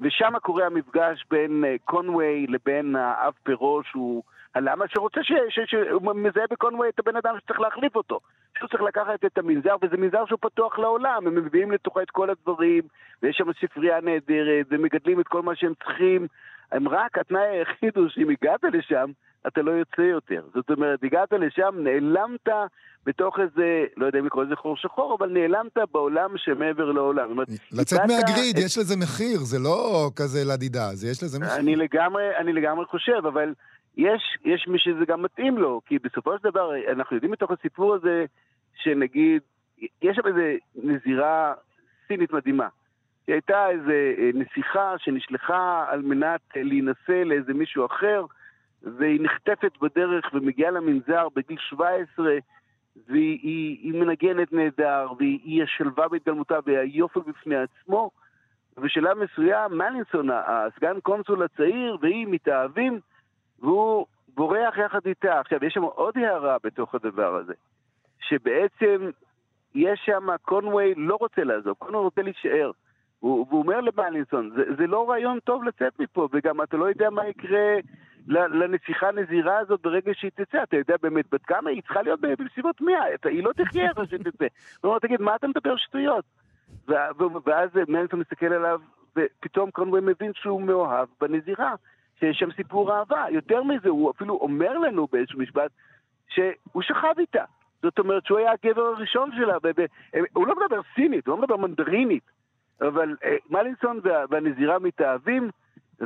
ושם 0.00 0.38
קורה 0.42 0.66
המפגש 0.66 1.24
בין 1.30 1.64
אה, 1.64 1.76
קונווי 1.84 2.46
לבין 2.46 2.96
האב 2.96 3.32
פירו, 3.42 3.82
שהוא 3.84 4.22
הלמה 4.54 4.84
שרוצה, 4.88 5.20
ש- 5.22 5.32
ש- 5.48 5.70
שהוא 5.70 6.12
מזהה 6.14 6.44
בקונווי 6.50 6.88
את 6.88 6.98
הבן 6.98 7.16
אדם 7.16 7.34
שצריך 7.44 7.60
להחליף 7.60 7.96
אותו. 7.96 8.20
שהוא 8.58 8.68
צריך 8.68 8.82
לקחת 8.82 9.24
את 9.24 9.38
המנזר, 9.38 9.76
וזה 9.82 9.96
מנזר 9.96 10.26
שהוא 10.26 10.38
פתוח 10.42 10.78
לעולם, 10.78 11.26
הם 11.26 11.34
מביאים 11.34 11.70
לתוכה 11.72 12.02
את 12.02 12.10
כל 12.10 12.30
הדברים, 12.30 12.82
ויש 13.22 13.36
שם 13.36 13.52
ספרייה 13.60 14.00
נהדרת, 14.00 14.66
ומגדלים 14.70 15.20
את 15.20 15.28
כל 15.28 15.42
מה 15.42 15.56
שהם 15.56 15.72
צריכים. 15.84 16.26
הם 16.72 16.88
רק, 16.88 17.18
התנאי 17.18 17.48
היחיד 17.48 17.96
הוא 17.96 18.08
שאם 18.08 18.28
הגעת 18.30 18.60
לשם, 18.72 19.10
אתה 19.46 19.62
לא 19.62 19.70
יוצא 19.70 20.00
יותר. 20.02 20.42
זאת 20.54 20.70
אומרת, 20.70 21.04
הגעת 21.04 21.32
לשם, 21.32 21.74
נעלמת 21.78 22.48
בתוך 23.06 23.38
איזה, 23.40 23.84
לא 23.96 24.06
יודע 24.06 24.18
אם 24.18 24.26
לקרוא 24.26 24.44
לזה 24.44 24.56
חור 24.56 24.76
שחור, 24.76 25.16
אבל 25.18 25.28
נעלמת 25.30 25.78
בעולם 25.92 26.30
שמעבר 26.36 26.92
לעולם. 26.92 27.30
אומרת, 27.30 27.48
לצאת 27.72 28.00
מהגריד, 28.00 28.56
את- 28.56 28.64
יש 28.64 28.78
לזה 28.78 28.96
מחיר, 28.96 29.38
זה 29.38 29.58
לא 29.58 30.10
כזה 30.16 30.38
לדידה, 30.52 30.88
זה 30.92 31.08
יש 31.10 31.22
לזה 31.22 31.38
מחיר. 31.38 31.56
אני 31.56 31.76
לגמרי, 31.76 32.36
אני 32.36 32.52
לגמרי 32.52 32.84
חושב, 32.86 33.26
אבל 33.28 33.54
יש, 33.96 34.38
יש 34.44 34.68
מי 34.68 34.78
שזה 34.78 35.04
גם 35.04 35.22
מתאים 35.22 35.58
לו, 35.58 35.80
כי 35.86 35.98
בסופו 35.98 36.38
של 36.38 36.44
דבר, 36.44 36.70
אנחנו 36.92 37.16
יודעים 37.16 37.32
מתוך 37.32 37.50
הסיפור 37.50 37.94
הזה, 37.94 38.24
שנגיד, 38.74 39.42
יש 40.02 40.16
שם 40.16 40.26
איזו 40.26 40.40
נזירה 40.74 41.54
סינית 42.08 42.32
מדהימה, 42.32 42.68
היא 43.26 43.34
הייתה 43.34 43.70
איזו 43.70 43.90
אה, 43.90 44.30
נסיכה 44.34 44.94
שנשלחה 44.98 45.84
על 45.88 46.02
מנת 46.02 46.40
אה, 46.56 46.62
להינשא 46.62 47.22
לאיזה 47.26 47.54
מישהו 47.54 47.86
אחר, 47.86 48.24
והיא 48.82 49.20
נחטפת 49.22 49.72
בדרך 49.80 50.24
ומגיעה 50.34 50.70
למנזר 50.70 51.28
בגיל 51.36 51.58
17, 51.60 52.38
והיא 53.08 53.38
היא, 53.42 53.78
היא 53.82 54.00
מנגנת 54.00 54.52
נהדר, 54.52 55.06
והיא 55.18 55.62
השלווה 55.62 56.08
בהתגלמותה 56.08 56.58
והיופי 56.66 57.20
בפני 57.26 57.56
עצמו. 57.56 58.10
ובשלב 58.76 59.18
מסוים 59.18 59.78
מלינסון, 59.78 60.28
הסגן 60.30 61.00
קונסול 61.02 61.42
הצעיר, 61.42 61.96
והיא 62.00 62.26
מתאהבים, 62.30 63.00
והוא 63.60 64.06
בורח 64.34 64.78
יחד 64.78 65.06
איתה. 65.06 65.40
עכשיו, 65.40 65.64
יש 65.64 65.74
שם 65.74 65.82
עוד 65.82 66.18
הערה 66.18 66.56
בתוך 66.64 66.94
הדבר 66.94 67.34
הזה, 67.34 67.54
שבעצם 68.20 69.10
יש 69.74 70.00
שם, 70.04 70.26
קונווי 70.42 70.94
לא 70.96 71.16
רוצה 71.20 71.44
לעזוב, 71.44 71.76
קונווי 71.78 72.04
רוצה 72.04 72.22
להישאר. 72.22 72.70
והוא, 73.22 73.46
והוא 73.48 73.62
אומר 73.62 73.80
למלינסון, 73.80 74.50
זה, 74.56 74.62
זה 74.78 74.86
לא 74.86 75.10
רעיון 75.10 75.38
טוב 75.44 75.64
לצאת 75.64 76.00
מפה, 76.00 76.28
וגם 76.32 76.62
אתה 76.62 76.76
לא 76.76 76.84
יודע 76.84 77.10
מה 77.10 77.28
יקרה 77.28 77.76
לנסיכה 78.26 79.08
הנזירה 79.08 79.58
הזאת 79.58 79.80
ברגע 79.82 80.12
שהיא 80.14 80.30
תצא. 80.34 80.62
אתה 80.62 80.76
יודע 80.76 80.94
באמת 81.02 81.24
בת 81.32 81.44
כמה? 81.44 81.70
היא 81.70 81.82
צריכה 81.82 82.02
להיות 82.02 82.20
בסביבות 82.20 82.80
100, 82.80 82.94
היא 83.24 83.44
לא 83.44 83.52
תחיה 83.52 83.90
אחרי 83.90 84.06
שהיא 84.06 84.20
תצא. 84.20 84.44
הוא 84.80 84.88
אומר, 84.88 84.98
תגיד, 84.98 85.20
מה 85.20 85.36
אתה 85.36 85.48
מדבר 85.48 85.76
שטויות? 85.76 86.24
ואז 87.44 87.70
מלינסון 87.88 88.20
מסתכל 88.20 88.52
עליו, 88.52 88.80
ופתאום 89.16 89.70
קונווי 89.70 90.00
מבין 90.00 90.32
שהוא 90.34 90.62
מאוהב 90.62 91.08
בנזירה, 91.20 91.74
שיש 92.20 92.38
שם 92.38 92.52
סיפור 92.56 92.92
אהבה. 92.92 93.24
יותר 93.30 93.62
מזה, 93.62 93.88
הוא 93.88 94.10
אפילו 94.10 94.34
אומר 94.34 94.78
לנו 94.78 95.08
באיזשהו 95.12 95.38
משפט, 95.38 95.70
שהוא 96.28 96.82
שכב 96.82 97.14
איתה. 97.18 97.44
זאת 97.82 97.98
אומרת 97.98 98.26
שהוא 98.26 98.38
היה 98.38 98.52
הגבר 98.52 98.82
הראשון 98.82 99.30
שלה, 99.36 99.56
הוא 100.32 100.46
לא 100.46 100.54
מדבר 100.56 100.80
סינית, 100.94 101.26
הוא 101.26 101.36
לא 101.36 101.42
מדבר 101.42 101.56
מנדרינית. 101.56 102.30
אבל 102.80 103.16
אה, 103.24 103.36
מלינסון 103.50 104.00
והנזירה 104.30 104.78
מתאהבים, 104.78 105.50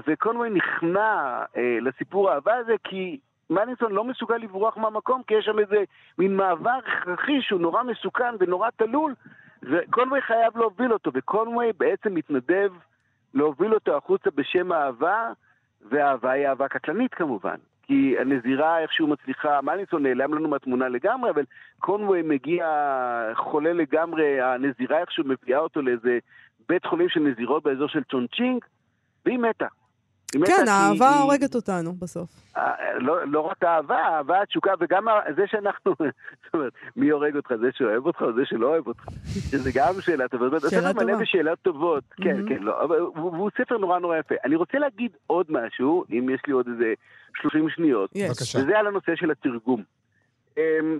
וקונווי 0.07 0.51
נכנע 0.51 1.43
אה, 1.57 1.79
לסיפור 1.81 2.31
האהבה 2.31 2.55
הזה, 2.55 2.75
כי 2.85 3.19
מלינסון 3.51 3.93
לא 3.93 4.05
מסוגל 4.05 4.37
לברוח 4.37 4.77
מהמקום, 4.77 5.23
כי 5.27 5.35
יש 5.35 5.45
שם 5.45 5.59
איזה 5.59 5.85
מין 6.19 6.37
מעבר 6.37 6.71
הכרחי 6.71 7.43
שהוא 7.43 7.61
נורא 7.61 7.83
מסוכן 7.83 8.35
ונורא 8.41 8.69
תלול, 8.77 9.15
וקונווי 9.63 10.21
חייב 10.23 10.57
להוביל 10.57 10.93
אותו, 10.93 11.11
וקונווי 11.15 11.73
בעצם 11.79 12.15
מתנדב 12.15 12.73
להוביל 13.35 13.75
אותו 13.75 13.97
החוצה 13.97 14.31
בשם 14.35 14.73
האהבה, 14.73 15.33
והאהבה 15.85 16.31
היא 16.31 16.49
אהבה 16.49 16.69
קטלנית 16.69 17.15
כמובן. 17.15 17.57
כי 17.83 18.17
הנזירה 18.19 18.81
איכשהו 18.81 19.07
מצליחה, 19.07 19.61
מלינסון 19.61 20.03
נעלם 20.03 20.35
לנו 20.35 20.49
מהתמונה 20.49 20.89
לגמרי, 20.89 21.31
אבל 21.31 21.45
קונווי 21.79 22.23
מגיע 22.23 22.67
חולה 23.35 23.73
לגמרי, 23.73 24.41
הנזירה 24.41 25.01
איכשהו 25.01 25.25
מביאה 25.27 25.59
אותו 25.59 25.83
לאיזה 25.83 26.19
בית 26.69 26.87
חולים 26.87 27.09
של 27.09 27.21
נזירות 27.21 27.63
באזור 27.63 27.89
של 27.89 28.03
צ'ונצ'ינג, 28.05 28.65
והיא 29.27 29.39
מתה. 29.39 29.67
כן, 30.47 30.65
האהבה 30.69 31.11
היא... 31.11 31.23
הורגת 31.23 31.55
אותנו 31.55 31.93
בסוף. 31.93 32.31
אה, 32.57 32.99
לא, 32.99 33.27
לא 33.27 33.41
רק 33.41 33.63
האהבה, 33.63 33.99
האהבה, 33.99 34.43
התשוקה, 34.43 34.73
וגם 34.81 35.05
זה 35.37 35.43
שאנחנו, 35.47 35.95
זאת 36.45 36.55
אומרת, 36.55 36.73
מי 36.97 37.11
הורג 37.11 37.37
אותך, 37.37 37.55
זה 37.61 37.69
שאוהב 37.73 38.07
אותך 38.07 38.23
או 38.23 38.33
זה 38.33 38.43
שלא 38.45 38.67
אוהב 38.67 38.87
אותך? 38.87 39.05
שזה 39.51 39.71
גם 39.75 40.01
שאלה 40.01 40.29
טובה. 40.29 40.61
שאלה 40.71 40.93
טובה. 40.93 41.05
מלא 41.05 41.17
בשאלות 41.19 41.59
טובות. 41.63 42.05
כן, 42.17 42.49
כן, 42.49 42.63
לא, 42.63 42.85
אבל 42.85 43.01
והוא 43.01 43.51
ספר 43.59 43.79
נורא 43.79 43.99
נורא 43.99 44.17
יפה. 44.19 44.35
אני 44.45 44.57
רוצה 44.57 44.79
להגיד 44.79 45.11
עוד 45.27 45.47
משהו, 45.49 46.05
אם 46.11 46.29
יש 46.35 46.41
לי 46.47 46.53
עוד 46.53 46.67
איזה 46.69 46.95
30 47.37 47.69
שניות. 47.71 48.11
יש. 48.15 48.57
וזה 48.57 48.79
על 48.79 48.87
הנושא 48.87 49.17
של 49.17 49.31
התרגום. 49.31 49.83
אמ, 50.59 50.99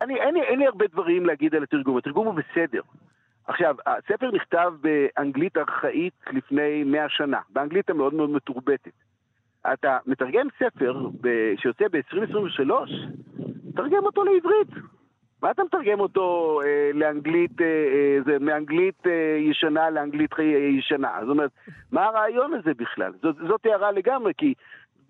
אני, 0.00 0.14
אין, 0.20 0.36
אין 0.36 0.58
לי 0.58 0.66
הרבה 0.66 0.86
דברים 0.86 1.26
להגיד 1.26 1.54
על 1.54 1.62
התרגום, 1.62 1.98
התרגום 1.98 2.26
הוא 2.26 2.34
בסדר. 2.34 2.80
עכשיו, 3.46 3.76
הספר 3.86 4.30
נכתב 4.30 4.72
באנגלית 4.80 5.56
ארכאית 5.56 6.14
לפני 6.32 6.84
מאה 6.84 7.08
שנה, 7.08 7.40
באנגלית 7.50 7.90
המאוד 7.90 8.14
מאוד 8.14 8.30
מתורבתת. 8.30 8.92
אתה 9.72 9.98
מתרגם 10.06 10.46
ספר 10.58 11.08
ב- 11.20 11.52
שיוצא 11.56 11.84
ב-2023, 11.92 12.70
תרגם 13.76 14.04
אותו 14.04 14.24
לעברית. 14.24 14.68
מה 15.42 15.50
אתה 15.50 15.64
מתרגם 15.64 16.00
אותו 16.00 16.60
אה, 16.64 16.90
לאנגלית, 16.94 17.60
אה, 17.60 17.66
אה, 17.66 18.18
זה 18.26 18.38
מאנגלית 18.38 19.06
אה, 19.06 19.36
ישנה 19.40 19.90
לאנגלית 19.90 20.30
אה, 20.38 20.44
ישנה? 20.78 21.10
זאת 21.20 21.30
אומרת, 21.30 21.50
מה 21.92 22.04
הרעיון 22.04 22.54
הזה 22.54 22.74
בכלל? 22.76 23.12
זאת, 23.22 23.36
זאת 23.48 23.66
הערה 23.66 23.92
לגמרי, 23.92 24.32
כי 24.36 24.54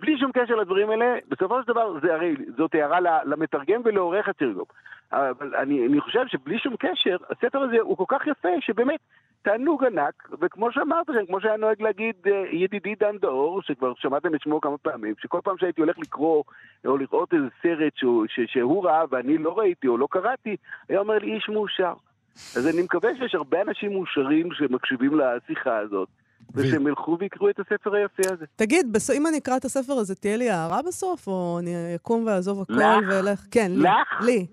בלי 0.01 0.19
שום 0.19 0.33
קשר 0.33 0.55
לדברים 0.55 0.91
האלה, 0.91 1.19
בסופו 1.29 1.63
של 1.63 1.69
דבר 1.69 2.01
זה 2.01 2.15
הרי, 2.15 2.35
זאת 2.57 2.75
הערה 2.75 2.99
למתרגם 3.25 3.81
ולעורך 3.85 4.29
התרגום. 4.29 4.65
אבל 5.13 5.55
אני, 5.55 5.87
אני 5.87 6.01
חושב 6.01 6.27
שבלי 6.27 6.59
שום 6.59 6.75
קשר, 6.79 7.17
הספר 7.31 7.59
הזה 7.59 7.77
הוא 7.81 7.97
כל 7.97 8.05
כך 8.09 8.27
יפה, 8.27 8.49
שבאמת, 8.61 9.01
תענוג 9.43 9.85
ענק, 9.85 10.29
וכמו 10.41 10.73
שאמרת 10.73 11.07
שם, 11.07 11.27
כמו 11.27 11.41
שהיה 11.41 11.57
נוהג 11.57 11.83
להגיד 11.83 12.15
אה, 12.27 12.45
ידידי 12.53 12.95
דן 12.95 13.19
דאור, 13.19 13.63
שכבר 13.63 13.93
שמעתם 13.97 14.35
את 14.35 14.41
שמו 14.43 14.61
כמה 14.61 14.79
פעמים, 14.79 15.15
שכל 15.19 15.41
פעם 15.45 15.59
שהייתי 15.59 15.81
הולך 15.81 15.99
לקרוא 15.99 16.43
או 16.85 16.97
לראות 16.97 17.35
איזה 17.35 17.47
סרט 17.63 17.93
שהוא, 17.97 18.27
ש, 18.29 18.41
שהוא 18.47 18.85
ראה 18.85 19.05
ואני 19.11 19.39
לא 19.39 19.59
ראיתי 19.59 19.89
או 19.89 19.99
לא 19.99 20.09
קראתי, 20.11 20.57
היה 20.89 20.99
אומר 20.99 21.19
לי 21.19 21.35
איש 21.35 21.49
מאושר. 21.49 21.95
אז 22.57 22.69
אני 22.69 22.83
מקווה 22.83 23.11
שיש 23.17 23.35
הרבה 23.35 23.63
אנשים 23.63 23.93
מאושרים 23.93 24.49
שמקשיבים 24.53 25.21
לשיחה 25.21 25.79
הזאת. 25.79 26.09
ושהם 26.55 26.87
ילכו 26.87 27.17
ויקראו 27.21 27.51
את 27.51 27.61
הספר 27.61 27.95
היפה 27.95 28.23
הזה. 28.33 28.45
תגיד, 28.57 28.97
אם 29.17 29.27
אני 29.27 29.39
אקרא 29.39 29.57
את 29.57 29.65
הספר 29.65 29.93
הזה, 29.93 30.15
תהיה 30.15 30.37
לי 30.37 30.51
הערה 30.51 30.83
בסוף, 30.87 31.27
או 31.27 31.59
אני 31.63 31.95
אקום 31.95 32.27
ואעזוב 32.27 32.63
הכל 32.63 33.05
ואלך? 33.11 33.47
כן, 33.51 33.71
לי. 33.71 33.83
לך? 33.83 34.27
לי. 34.27 34.47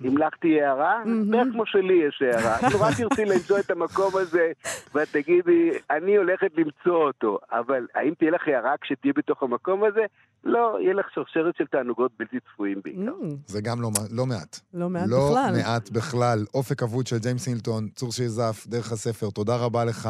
לך 0.22 0.34
תהיה 0.40 0.68
הערה, 0.68 1.02
בערך 1.30 1.48
כמו 1.52 1.66
שלי 1.66 1.94
יש 2.08 2.22
הערה. 2.22 2.56
את 2.56 2.72
נורא 2.72 2.90
תרצי 2.90 3.24
למצוא 3.24 3.58
את 3.58 3.70
המקום 3.70 4.12
הזה, 4.16 4.52
ואת 4.94 5.08
תגידי, 5.12 5.70
אני 5.90 6.16
הולכת 6.16 6.50
למצוא 6.56 7.06
אותו. 7.06 7.38
אבל 7.50 7.86
האם 7.94 8.14
תהיה 8.18 8.30
לך 8.30 8.42
הערה 8.46 8.74
כשתהיה 8.80 9.12
בתוך 9.16 9.42
המקום 9.42 9.84
הזה? 9.84 10.00
לא, 10.44 10.78
יהיה 10.80 10.94
לך 10.94 11.06
שרשרת 11.14 11.56
של 11.56 11.66
תענוגות 11.66 12.12
בלתי 12.18 12.36
צפויים 12.40 12.80
בעיקר. 12.84 13.12
זה 13.46 13.60
גם 13.60 13.82
לא, 13.82 13.90
לא 14.10 14.26
מעט. 14.26 14.60
לא 14.74 14.90
מעט 14.90 15.08
לא 15.08 15.28
בכלל. 15.28 15.52
לא 15.52 15.58
מעט 15.58 15.90
בכלל. 15.90 16.44
אופק 16.54 16.82
אבוד 16.82 17.06
של 17.06 17.18
ג'יימס 17.18 17.46
הילטון, 17.48 17.88
צור 17.88 18.12
שיזף, 18.12 18.66
דרך 18.66 18.92
הספר, 18.92 19.30
תודה 19.30 19.56
רבה 19.56 19.84
לך 19.84 20.08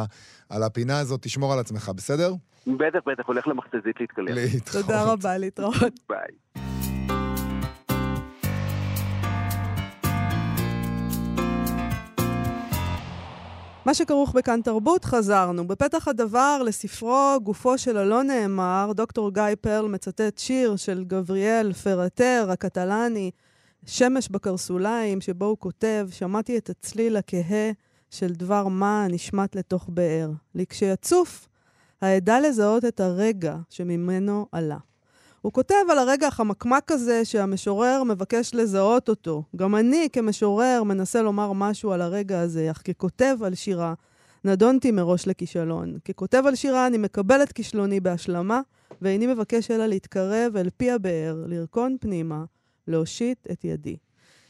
על 0.50 0.62
הפינה 0.62 0.98
הזאת. 0.98 1.22
תשמור 1.22 1.52
על 1.52 1.58
עצמך, 1.58 1.90
בסדר? 1.96 2.32
בטח, 2.66 2.98
בטח, 3.06 3.26
הולך 3.26 3.48
למכתזית 3.48 4.00
להתקלח. 4.00 4.34
להתראות. 4.34 4.84
תודה 4.86 5.12
רבה, 5.12 5.38
להתראות. 5.38 5.92
ביי. 6.08 6.28
מה 13.86 13.94
שכרוך 13.94 14.32
בכאן 14.32 14.60
תרבות, 14.62 15.04
חזרנו. 15.04 15.66
בפתח 15.66 16.08
הדבר, 16.08 16.62
לספרו 16.66 17.38
"גופו 17.42 17.78
של 17.78 17.96
הלא 17.96 18.22
נאמר", 18.22 18.90
דוקטור 18.94 19.30
גיא 19.30 19.42
פרל 19.60 19.88
מצטט 19.88 20.38
שיר 20.38 20.76
של 20.76 21.04
גבריאל 21.04 21.72
פרטר, 21.72 22.48
הקטלני, 22.50 23.30
שמש 23.86 24.28
בקרסוליים, 24.28 25.20
שבו 25.20 25.44
הוא 25.44 25.56
כותב, 25.58 26.08
שמעתי 26.10 26.58
את 26.58 26.70
הצליל 26.70 27.16
הכהה 27.16 27.70
של 28.10 28.32
דבר 28.32 28.68
מה 28.68 29.06
נשמט 29.10 29.56
לתוך 29.56 29.88
באר. 29.88 30.30
לכשיצוף, 30.54 31.48
האדע 32.02 32.40
לזהות 32.40 32.84
את 32.84 33.00
הרגע 33.00 33.56
שממנו 33.70 34.46
עלה. 34.52 34.78
הוא 35.42 35.52
כותב 35.52 35.74
על 35.90 35.98
הרגע 35.98 36.26
החמקמק 36.26 36.92
הזה 36.92 37.24
שהמשורר 37.24 38.02
מבקש 38.02 38.54
לזהות 38.54 39.08
אותו. 39.08 39.42
גם 39.56 39.76
אני 39.76 40.08
כמשורר 40.12 40.82
מנסה 40.82 41.22
לומר 41.22 41.52
משהו 41.52 41.92
על 41.92 42.02
הרגע 42.02 42.40
הזה, 42.40 42.70
אך 42.70 42.82
ככותב 42.84 43.36
על 43.44 43.54
שירה, 43.54 43.94
נדונתי 44.44 44.90
מראש 44.90 45.26
לכישלון. 45.26 45.98
ככותב 46.04 46.42
על 46.46 46.54
שירה 46.54 46.86
אני 46.86 46.98
מקבל 46.98 47.42
את 47.42 47.52
כישלוני 47.52 48.00
בהשלמה, 48.00 48.60
ואיני 49.02 49.26
מבקש 49.26 49.70
אלא 49.70 49.86
להתקרב 49.86 50.56
אל 50.56 50.70
פי 50.76 50.90
הבאר, 50.90 51.44
לרקון 51.46 51.96
פנימה, 52.00 52.44
להושיט 52.88 53.46
את 53.52 53.64
ידי. 53.64 53.96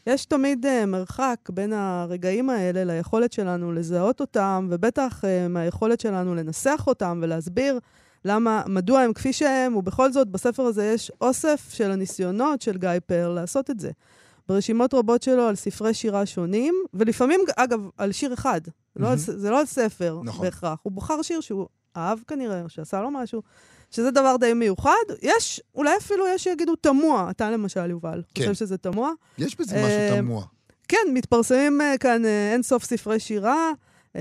יש 0.07 0.25
תמיד 0.25 0.67
uh, 0.67 0.87
מרחק 0.87 1.37
בין 1.53 1.73
הרגעים 1.73 2.51
האלה 2.51 2.85
ליכולת 2.85 3.33
שלנו 3.33 3.73
לזהות 3.73 4.21
אותם, 4.21 4.69
ובטח 4.71 5.25
uh, 5.25 5.49
מהיכולת 5.49 6.01
שלנו 6.01 6.35
לנסח 6.35 6.85
אותם 6.87 7.21
ולהסביר 7.23 7.79
למה, 8.25 8.63
מדוע 8.67 9.01
הם 9.01 9.13
כפי 9.13 9.33
שהם, 9.33 9.77
ובכל 9.77 10.13
זאת 10.13 10.29
בספר 10.29 10.63
הזה 10.63 10.85
יש 10.85 11.13
אוסף 11.21 11.69
של 11.73 11.91
הניסיונות 11.91 12.63
של 12.63 12.79
גיא 12.79 12.91
פרל 13.07 13.33
לעשות 13.33 13.71
את 13.71 13.81
זה. 13.81 13.91
ברשימות 14.49 14.95
רבות 14.95 15.23
שלו 15.23 15.43
על 15.43 15.55
ספרי 15.55 15.95
שירה 15.95 16.27
שונים, 16.27 16.75
ולפעמים, 16.95 17.41
אגב, 17.57 17.89
על 17.97 18.13
שיר 18.13 18.35
אחד. 18.35 18.61
Mm-hmm. 18.67 19.03
לא 19.03 19.11
על, 19.11 19.19
זה 19.19 19.51
לא 19.51 19.61
על 19.61 19.67
ספר 19.67 20.21
נכון. 20.25 20.45
בהכרח. 20.45 20.79
הוא 20.83 20.93
בוחר 20.93 21.23
שיר 21.23 21.41
שהוא 21.41 21.67
אהב 21.97 22.19
כנראה, 22.27 22.63
או 22.63 22.69
שעשה 22.69 23.01
לו 23.01 23.11
משהו, 23.11 23.43
שזה 23.91 24.11
דבר 24.11 24.37
די 24.41 24.53
מיוחד. 24.53 24.93
יש, 25.23 25.61
אולי 25.75 25.97
אפילו 25.97 26.29
יש 26.29 26.45
שיגידו 26.45 26.77
תמוה. 26.77 27.31
אתה 27.31 27.51
למשל, 27.51 27.91
יובל, 27.91 28.23
כן. 28.35 28.43
חושב 28.43 28.55
שזה 28.55 28.79
תמוה? 28.79 29.11
יש 29.39 29.61
בזה 29.61 29.77
משהו 29.77 29.89
אה, 29.89 30.17
תמוה. 30.17 30.45
כן, 30.89 31.07
מתפרסמים 31.15 31.81
אה, 31.81 31.95
כאן 32.01 32.25
אה, 32.25 32.53
אין 32.53 32.63
סוף 32.63 32.85
ספרי 32.85 33.21
שירה. 33.21 33.73
Uh, 34.13 34.17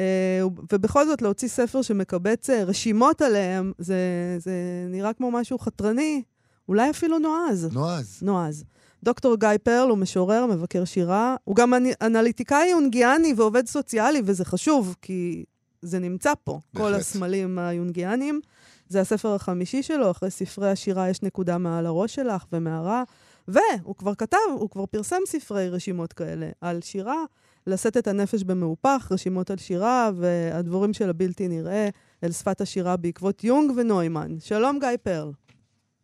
ובכל 0.73 1.07
זאת, 1.07 1.21
להוציא 1.21 1.47
ספר 1.47 1.81
שמקבץ 1.81 2.49
uh, 2.49 2.53
רשימות 2.53 3.21
עליהם, 3.21 3.71
זה, 3.77 3.95
זה 4.39 4.53
נראה 4.89 5.13
כמו 5.13 5.31
משהו 5.31 5.59
חתרני, 5.59 6.23
אולי 6.69 6.89
אפילו 6.89 7.19
נועז. 7.19 7.69
נועז. 7.73 8.19
נועז. 8.21 8.63
דוקטור 9.03 9.35
גיא 9.35 9.49
פרל 9.63 9.89
הוא 9.89 9.97
משורר, 9.97 10.45
מבקר 10.45 10.85
שירה. 10.85 11.35
הוא 11.43 11.55
גם 11.55 11.73
אנליטיקאי 12.01 12.73
אונגיאני 12.73 13.33
ועובד 13.37 13.67
סוציאלי, 13.67 14.21
וזה 14.25 14.45
חשוב, 14.45 14.95
כי 15.01 15.45
זה 15.81 15.99
נמצא 15.99 16.33
פה, 16.43 16.59
בהחלט. 16.73 16.87
כל 16.87 16.93
הסמלים 16.93 17.59
היונגיאניים. 17.59 18.41
זה 18.89 19.01
הספר 19.01 19.33
החמישי 19.35 19.83
שלו, 19.83 20.11
אחרי 20.11 20.31
ספרי 20.31 20.71
השירה 20.71 21.09
יש 21.09 21.21
נקודה 21.21 21.57
מעל 21.57 21.85
הראש 21.85 22.15
שלך 22.15 22.45
ומערה. 22.53 23.03
והוא 23.47 23.95
כבר 23.95 24.15
כתב, 24.15 24.37
הוא 24.53 24.69
כבר 24.69 24.85
פרסם 24.85 25.17
ספרי 25.25 25.69
רשימות 25.69 26.13
כאלה 26.13 26.49
על 26.61 26.81
שירה, 26.81 27.23
לשאת 27.67 27.97
את 27.97 28.07
הנפש 28.07 28.43
במהופך, 28.43 29.07
רשימות 29.11 29.51
על 29.51 29.57
שירה 29.57 30.09
והדבורים 30.15 30.93
של 30.93 31.09
הבלתי 31.09 31.47
נראה 31.47 31.89
אל 32.23 32.31
שפת 32.31 32.61
השירה 32.61 32.97
בעקבות 32.97 33.43
יונג 33.43 33.71
ונוימן. 33.77 34.39
שלום 34.39 34.79
גיא 34.79 34.89
פרל. 35.03 35.31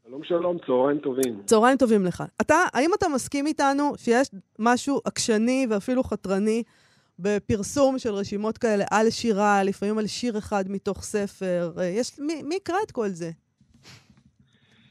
שלום 0.07 0.23
שלום, 0.23 0.57
צהריים 0.65 0.97
טובים. 0.99 1.41
צהריים 1.45 1.77
טובים 1.77 2.05
לך. 2.05 2.23
אתה, 2.41 2.55
האם 2.73 2.89
אתה 2.97 3.05
מסכים 3.15 3.47
איתנו 3.47 3.93
שיש 3.97 4.27
משהו 4.59 5.01
עקשני 5.05 5.67
ואפילו 5.69 6.03
חתרני 6.03 6.63
בפרסום 7.19 7.99
של 7.99 8.09
רשימות 8.13 8.57
כאלה 8.57 8.85
על 8.91 9.09
שירה, 9.09 9.63
לפעמים 9.63 9.97
על 9.97 10.07
שיר 10.07 10.37
אחד 10.37 10.63
מתוך 10.69 11.03
ספר? 11.03 11.73
יש, 11.83 12.19
מי, 12.19 12.43
מי 12.43 12.55
יקרא 12.55 12.75
את 12.85 12.91
כל 12.91 13.07
זה? 13.09 13.31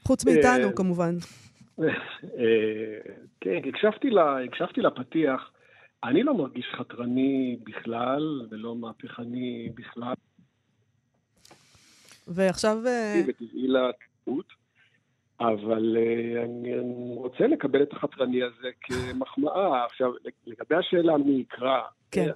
חוץ 0.07 0.25
מאיתנו, 0.25 0.67
אה, 0.67 0.71
כמובן. 0.71 1.15
אה, 1.79 1.85
כן, 3.41 3.59
הקשבתי 3.69 4.09
לה- 4.09 4.37
הקשבתי 4.47 4.81
לפתיח. 4.81 5.51
אני 6.03 6.23
לא 6.23 6.33
מרגיש 6.33 6.65
חתרני 6.77 7.57
בכלל, 7.63 8.47
ולא 8.49 8.75
מהפכני 8.75 9.69
בכלל, 9.75 10.13
ועכשיו... 12.27 12.77
אה, 12.87 13.21
וטבעי 13.27 13.67
לטעות, 13.67 14.45
אבל 15.39 15.97
אה, 15.97 16.43
אני 16.43 16.79
רוצה 17.15 17.47
לקבל 17.47 17.83
את 17.83 17.93
החתרני 17.93 18.43
הזה 18.43 18.67
כמחמאה. 18.81 19.85
עכשיו, 19.85 20.11
לגבי 20.45 20.75
השאלה 20.75 21.17
מי 21.17 21.31
יקרא, 21.31 21.81
כן. 22.11 22.29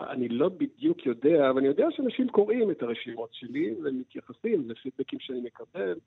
אה, 0.00 0.10
אני 0.10 0.28
לא 0.28 0.48
בדיוק 0.48 1.06
יודע, 1.06 1.50
אבל 1.50 1.58
אני 1.58 1.66
יודע 1.66 1.86
שאנשים 1.90 2.28
קוראים 2.28 2.70
את 2.70 2.82
הרשימות 2.82 3.30
שלי 3.32 3.74
ומתייחסים, 3.84 4.64
זה 4.66 4.74
פידבקים 4.82 5.20
שאני 5.20 5.40
מקבל. 5.40 5.98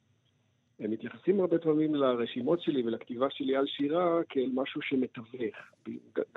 הם 0.80 0.92
מתייחסים 0.92 1.40
הרבה 1.40 1.58
פעמים 1.60 1.96
לרשימות 1.96 2.62
שלי 2.62 2.84
ולכתיבה 2.84 3.28
שלי 3.30 3.56
על 3.56 3.66
שירה 3.68 4.22
כאל 4.30 4.50
משהו 4.54 4.82
שמתווך. 4.82 5.56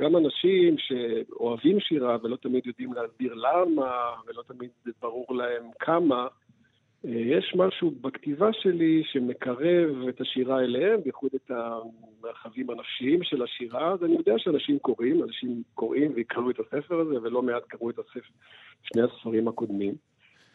גם 0.00 0.16
אנשים 0.16 0.76
שאוהבים 0.78 1.80
שירה 1.80 2.16
ולא 2.22 2.36
תמיד 2.36 2.66
יודעים 2.66 2.92
להסביר 2.92 3.34
למה, 3.34 4.12
ולא 4.26 4.42
תמיד 4.42 4.70
ברור 5.00 5.26
להם 5.34 5.64
כמה, 5.80 6.28
אה, 7.04 7.10
יש 7.10 7.54
משהו 7.56 7.90
בכתיבה 7.90 8.52
שלי 8.52 9.02
שמקרב 9.04 10.08
את 10.08 10.20
השירה 10.20 10.60
אליהם, 10.60 11.00
בייחוד 11.02 11.30
את 11.34 11.50
המרחבים 11.50 12.70
הנפשיים 12.70 13.22
של 13.22 13.42
השירה, 13.42 13.92
אז 13.92 14.04
אני 14.04 14.16
יודע 14.16 14.34
שאנשים 14.38 14.78
קוראים, 14.78 15.22
אנשים 15.22 15.62
קוראים 15.74 16.12
ויקראו 16.14 16.50
את 16.50 16.60
הספר 16.60 17.00
הזה, 17.00 17.22
ולא 17.22 17.42
מעט 17.42 17.62
קראו 17.68 17.90
את 17.90 17.98
הספר, 17.98 18.32
שני 18.82 19.02
הספרים 19.02 19.48
הקודמים. 19.48 19.94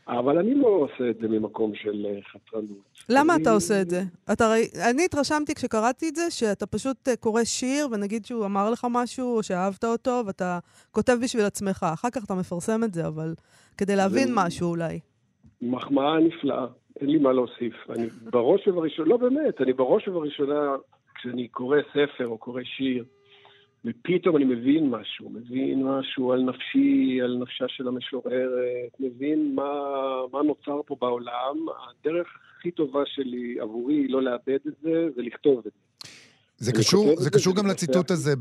אבל 0.07 0.37
אני 0.37 0.55
לא 0.55 0.67
עושה 0.67 1.09
את 1.09 1.17
זה 1.21 1.27
ממקום 1.27 1.71
של 1.75 2.05
אה, 2.09 2.19
חתרנות. 2.31 2.77
למה 3.09 3.33
אני- 3.35 3.41
אתה 3.43 3.51
עושה 3.51 3.81
את 3.81 3.89
זה? 3.89 4.01
אתה 4.33 4.49
ראי... 4.51 4.67
אני 4.91 5.05
התרשמתי 5.05 5.55
כשקראתי 5.55 6.09
את 6.09 6.15
זה, 6.15 6.31
שאתה 6.31 6.65
פשוט 6.65 7.07
אה, 7.07 7.15
קורא 7.15 7.43
שיר, 7.43 7.87
ונגיד 7.91 8.25
שהוא 8.25 8.45
אמר 8.45 8.69
לך 8.69 8.87
משהו, 8.91 9.37
או 9.37 9.43
שאהבת 9.43 9.83
אותו, 9.83 10.21
ואתה 10.25 10.59
כותב 10.91 11.17
בשביל 11.23 11.45
עצמך. 11.45 11.85
אחר 11.93 12.09
כך 12.09 12.25
אתה 12.25 12.33
מפרסם 12.35 12.83
את 12.83 12.93
זה, 12.93 13.07
אבל 13.07 13.33
כדי 13.77 13.95
להבין 13.95 14.27
זה- 14.27 14.33
משהו 14.35 14.69
אולי. 14.69 14.99
מחמאה 15.61 16.19
נפלאה, 16.19 16.65
אין 17.01 17.09
לי 17.09 17.17
מה 17.17 17.31
להוסיף. 17.33 17.73
אני 17.89 18.07
בראש 18.31 18.67
ובראשונה, 18.67 19.09
לא 19.09 19.17
באמת, 19.17 19.61
אני 19.61 19.73
בראש 19.73 20.07
ובראשונה, 20.07 20.75
כשאני 21.15 21.47
קורא 21.47 21.77
ספר 21.89 22.27
או 22.27 22.37
קורא 22.37 22.61
שיר, 22.63 23.03
ופתאום 23.85 24.37
אני 24.37 24.45
מבין 24.45 24.89
משהו, 24.89 25.29
מבין 25.29 25.83
משהו 25.83 26.33
על 26.33 26.41
נפשי, 26.41 27.19
על 27.23 27.37
נפשה 27.41 27.65
של 27.67 27.87
המשוררת, 27.87 28.91
מבין 28.99 29.55
מה, 29.55 29.71
מה 30.33 30.41
נוצר 30.43 30.81
פה 30.85 30.95
בעולם, 31.01 31.57
הדרך 31.89 32.27
הכי 32.57 32.71
טובה 32.71 33.01
שלי 33.05 33.59
עבורי 33.59 33.95
היא 33.95 34.09
לא 34.09 34.21
לאבד 34.21 34.59
את 34.67 34.73
זה 34.81 35.07
ולכתוב 35.15 35.57
את 35.57 35.63
זה. 35.63 36.07
זה 36.57 36.71
קשור, 36.71 37.15
זה 37.19 37.29
קשור 37.29 37.55
גם. 37.55 37.67
לציטוט 37.67 38.11
הזה 38.11 38.33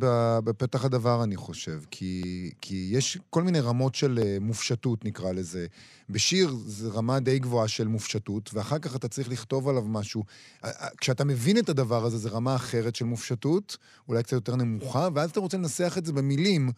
בפתח 0.44 0.85
הדבר, 0.85 1.24
אני 1.24 1.37
חושב. 1.37 1.81
כי, 1.90 2.50
כי 2.61 2.88
יש 2.92 3.18
כל 3.31 3.42
מיני 3.42 3.61
רמות 3.61 3.94
של 3.94 4.18
אה, 4.22 4.37
מופשטות, 4.40 5.05
נקרא 5.05 5.33
לזה. 5.33 5.66
בשיר 6.11 6.57
זה 6.66 6.88
רמה 6.88 7.20
די 7.20 7.38
גבוהה 7.38 7.68
של 7.68 7.88
מופשטות, 7.88 8.50
ואחר 8.55 8.79
כך 8.79 8.96
אתה 8.96 9.09
צריך 9.09 9.29
לכתוב 9.29 9.68
עליו 9.68 9.83
משהו. 9.83 10.24
כשאתה 11.00 11.24
מבין 11.24 11.59
את 11.59 11.68
הדבר 11.68 12.05
הזה, 12.05 12.18
זה 12.18 12.29
רמה 12.29 12.57
אחרת 12.57 12.96
של 12.96 13.05
מופשטות, 13.05 13.77
אולי 14.09 14.22
קצת 14.22 14.33
יותר 14.33 14.57
נמוכה, 14.57 15.09
ואז 15.14 15.31
אתה 15.31 15.40
רוצה 15.40 15.57
לנסח 15.57 15.94
את 15.98 16.05
זה 16.07 16.12
במילים, 16.12 16.70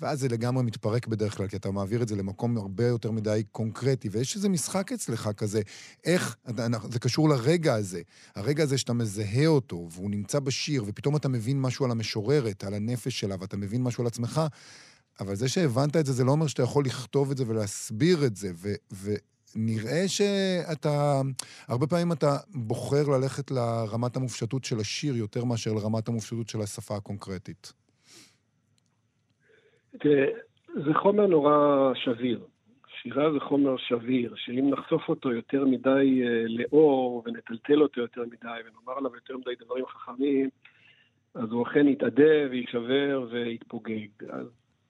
ואז 0.00 0.20
זה 0.20 0.28
לגמרי 0.28 0.62
מתפרק 0.62 1.06
בדרך 1.06 1.36
כלל, 1.36 1.48
כי 1.48 1.56
אתה 1.56 1.70
מעביר 1.70 2.02
את 2.02 2.08
זה 2.08 2.16
למקום 2.16 2.56
הרבה 2.56 2.86
יותר 2.86 3.10
מדי 3.10 3.42
קונקרטי. 3.52 4.08
ויש 4.08 4.36
איזה 4.36 4.48
משחק 4.48 4.92
אצלך 4.92 5.30
כזה, 5.36 5.60
איך, 6.04 6.36
זה 6.90 6.98
קשור 6.98 7.28
לרגע 7.28 7.74
הזה. 7.74 8.02
הרגע 8.34 8.62
הזה 8.62 8.78
שאתה 8.78 8.92
מזהה 8.92 9.46
אותו, 9.46 9.88
והוא 9.92 10.10
נמצא 10.10 10.40
בשיר, 10.40 10.84
ופתאום 10.86 11.16
אתה 11.16 11.28
מבין 11.28 11.60
משהו 11.60 11.84
על 11.84 11.90
המשוררת, 11.90 12.64
על 12.64 12.74
הנפש 12.74 13.20
שלה, 13.20 13.36
ואתה 13.40 13.56
מבין 13.56 13.82
משהו 13.82 14.02
על 14.02 14.06
עצמך, 14.06 14.40
אבל 15.20 15.34
זה 15.34 15.48
שהבנת 15.48 15.96
את 15.96 16.06
זה, 16.06 16.12
זה 16.12 16.24
לא 16.24 16.32
אומר 16.32 16.46
שאתה 16.46 16.62
יכול 16.62 16.84
לכתוב 16.84 17.30
את 17.30 17.36
זה 17.36 17.44
ולהסביר 17.46 18.26
את 18.26 18.36
זה, 18.36 18.52
ו... 18.54 18.74
ו- 18.92 19.14
נראה 19.54 20.08
שאתה, 20.08 21.22
הרבה 21.68 21.86
פעמים 21.86 22.12
אתה 22.12 22.36
בוחר 22.54 23.08
ללכת 23.08 23.50
לרמת 23.50 24.16
המופשטות 24.16 24.64
של 24.64 24.80
השיר 24.80 25.16
יותר 25.16 25.44
מאשר 25.44 25.72
לרמת 25.72 26.08
המופשטות 26.08 26.48
של 26.48 26.60
השפה 26.60 26.96
הקונקרטית. 26.96 27.72
תראה, 30.02 30.26
זה 30.74 30.94
חומר 30.94 31.26
נורא 31.26 31.92
שביר. 31.94 32.40
שירה 33.02 33.32
זה 33.32 33.40
חומר 33.40 33.76
שביר, 33.76 34.34
שאם 34.36 34.70
נחשוף 34.70 35.08
אותו 35.08 35.32
יותר 35.32 35.64
מדי 35.64 36.22
אה, 36.24 36.44
לאור 36.48 37.22
ונטלטל 37.26 37.82
אותו 37.82 38.00
יותר 38.00 38.22
מדי 38.22 38.58
ונאמר 38.66 38.98
עליו 38.98 39.14
יותר 39.14 39.36
מדי 39.36 39.50
דברים 39.64 39.86
חכמים, 39.86 40.48
אז 41.34 41.52
הוא 41.52 41.62
אכן 41.62 41.88
יתאדה 41.88 42.50
ויישבר 42.50 43.26
ויתפוגג. 43.30 44.08
אז 44.30 44.46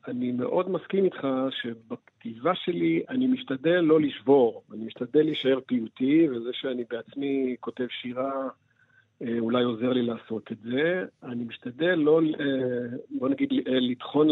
אני 0.09 0.33
מאוד 0.33 0.71
מסכים 0.71 1.05
איתך 1.05 1.27
שבכתיבה 1.51 2.55
שלי 2.55 3.03
אני 3.09 3.27
משתדל 3.27 3.81
לא 3.81 4.01
לשבור, 4.01 4.63
אני 4.73 4.85
משתדל 4.85 5.23
להישאר 5.23 5.59
פיוטי, 5.67 6.29
וזה 6.29 6.51
שאני 6.53 6.85
בעצמי 6.91 7.57
כותב 7.61 7.87
שירה 7.89 8.49
אולי 9.39 9.65
עוזר 9.65 9.93
לי 9.93 10.03
לעשות 10.03 10.53
את 10.53 10.59
זה. 10.59 11.05
אני 11.23 11.45
משתדל 11.45 11.95
לא, 11.95 12.21
אה, 12.41 12.97
בוא 13.11 13.29
נגיד, 13.29 13.51
אה, 13.53 13.81
לטחון, 13.81 14.29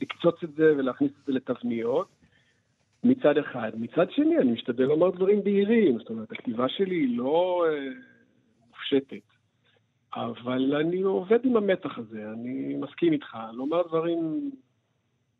לקצוץ 0.00 0.42
את 0.44 0.54
זה 0.54 0.74
ולהכניס 0.76 1.10
את 1.20 1.26
זה 1.26 1.32
לתבניות. 1.32 2.08
מצד 3.04 3.38
אחד. 3.38 3.72
מצד 3.74 4.10
שני, 4.10 4.38
אני 4.38 4.52
משתדל 4.52 4.84
לומר 4.84 5.10
דברים 5.10 5.44
בהירים, 5.44 5.98
זאת 5.98 6.10
אומרת, 6.10 6.32
הכתיבה 6.32 6.68
שלי 6.68 6.94
היא 6.94 7.18
לא 7.18 7.64
אה, 7.68 7.88
מופשטת. 8.68 9.26
אבל 10.14 10.76
אני 10.76 11.02
עובד 11.02 11.44
עם 11.44 11.56
המתח 11.56 11.98
הזה, 11.98 12.30
אני 12.32 12.76
מסכים 12.76 13.12
איתך. 13.12 13.36
לומר 13.52 13.82
דברים 13.88 14.50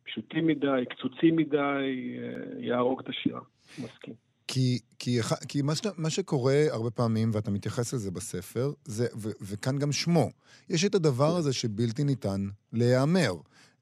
פשוטים 0.05 0.47
מדי, 0.47 0.85
קצוצים 0.91 1.37
מדי, 1.37 2.19
אה, 2.19 2.61
יהרוג 2.61 3.01
את 3.01 3.09
השירה. 3.09 3.41
מסכים. 3.85 4.26
כי, 4.49 4.79
כי, 4.99 5.21
כי 5.49 5.63
מה, 5.63 5.75
שאתה, 5.75 5.89
מה 5.97 6.11
שקורה 6.11 6.65
הרבה 6.71 6.91
פעמים, 6.91 7.31
ואתה 7.35 7.51
מתייחס 7.51 7.93
לזה 7.93 8.11
בספר, 8.11 8.73
זה, 8.85 9.07
ו, 9.17 9.31
וכאן 9.41 9.79
גם 9.79 9.93
שמו, 9.93 10.31
יש 10.69 10.85
את 10.85 10.95
הדבר 10.95 11.37
הזה 11.37 11.53
שבלתי 11.53 12.05
ניתן 12.05 12.49
להיאמר. 12.73 13.35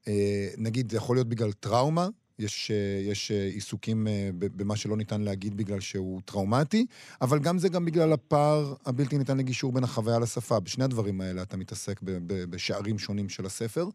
אה, 0.07 0.49
נגיד, 0.57 0.91
זה 0.91 0.97
יכול 0.97 1.15
להיות 1.15 1.29
בגלל 1.29 1.51
טראומה, 1.51 2.07
יש, 2.39 2.71
אה, 2.71 3.11
יש 3.11 3.31
אה, 3.31 3.45
עיסוקים 3.45 4.07
אה, 4.07 4.29
במה 4.33 4.75
שלא 4.75 4.97
ניתן 4.97 5.21
להגיד 5.21 5.57
בגלל 5.57 5.79
שהוא 5.79 6.21
טראומטי, 6.25 6.85
אבל 7.21 7.39
גם 7.39 7.59
זה 7.59 7.69
גם 7.69 7.85
בגלל 7.85 8.13
הפער 8.13 8.73
הבלתי 8.85 9.17
ניתן 9.17 9.37
לגישור 9.37 9.71
בין 9.71 9.83
החוויה 9.83 10.19
לשפה. 10.19 10.59
בשני 10.59 10.83
הדברים 10.83 11.21
האלה 11.21 11.41
אתה 11.41 11.57
מתעסק 11.57 12.01
ב, 12.01 12.11
ב, 12.11 12.43
בשערים 12.43 12.99
שונים 12.99 13.29
של 13.29 13.45
הספר. 13.45 13.87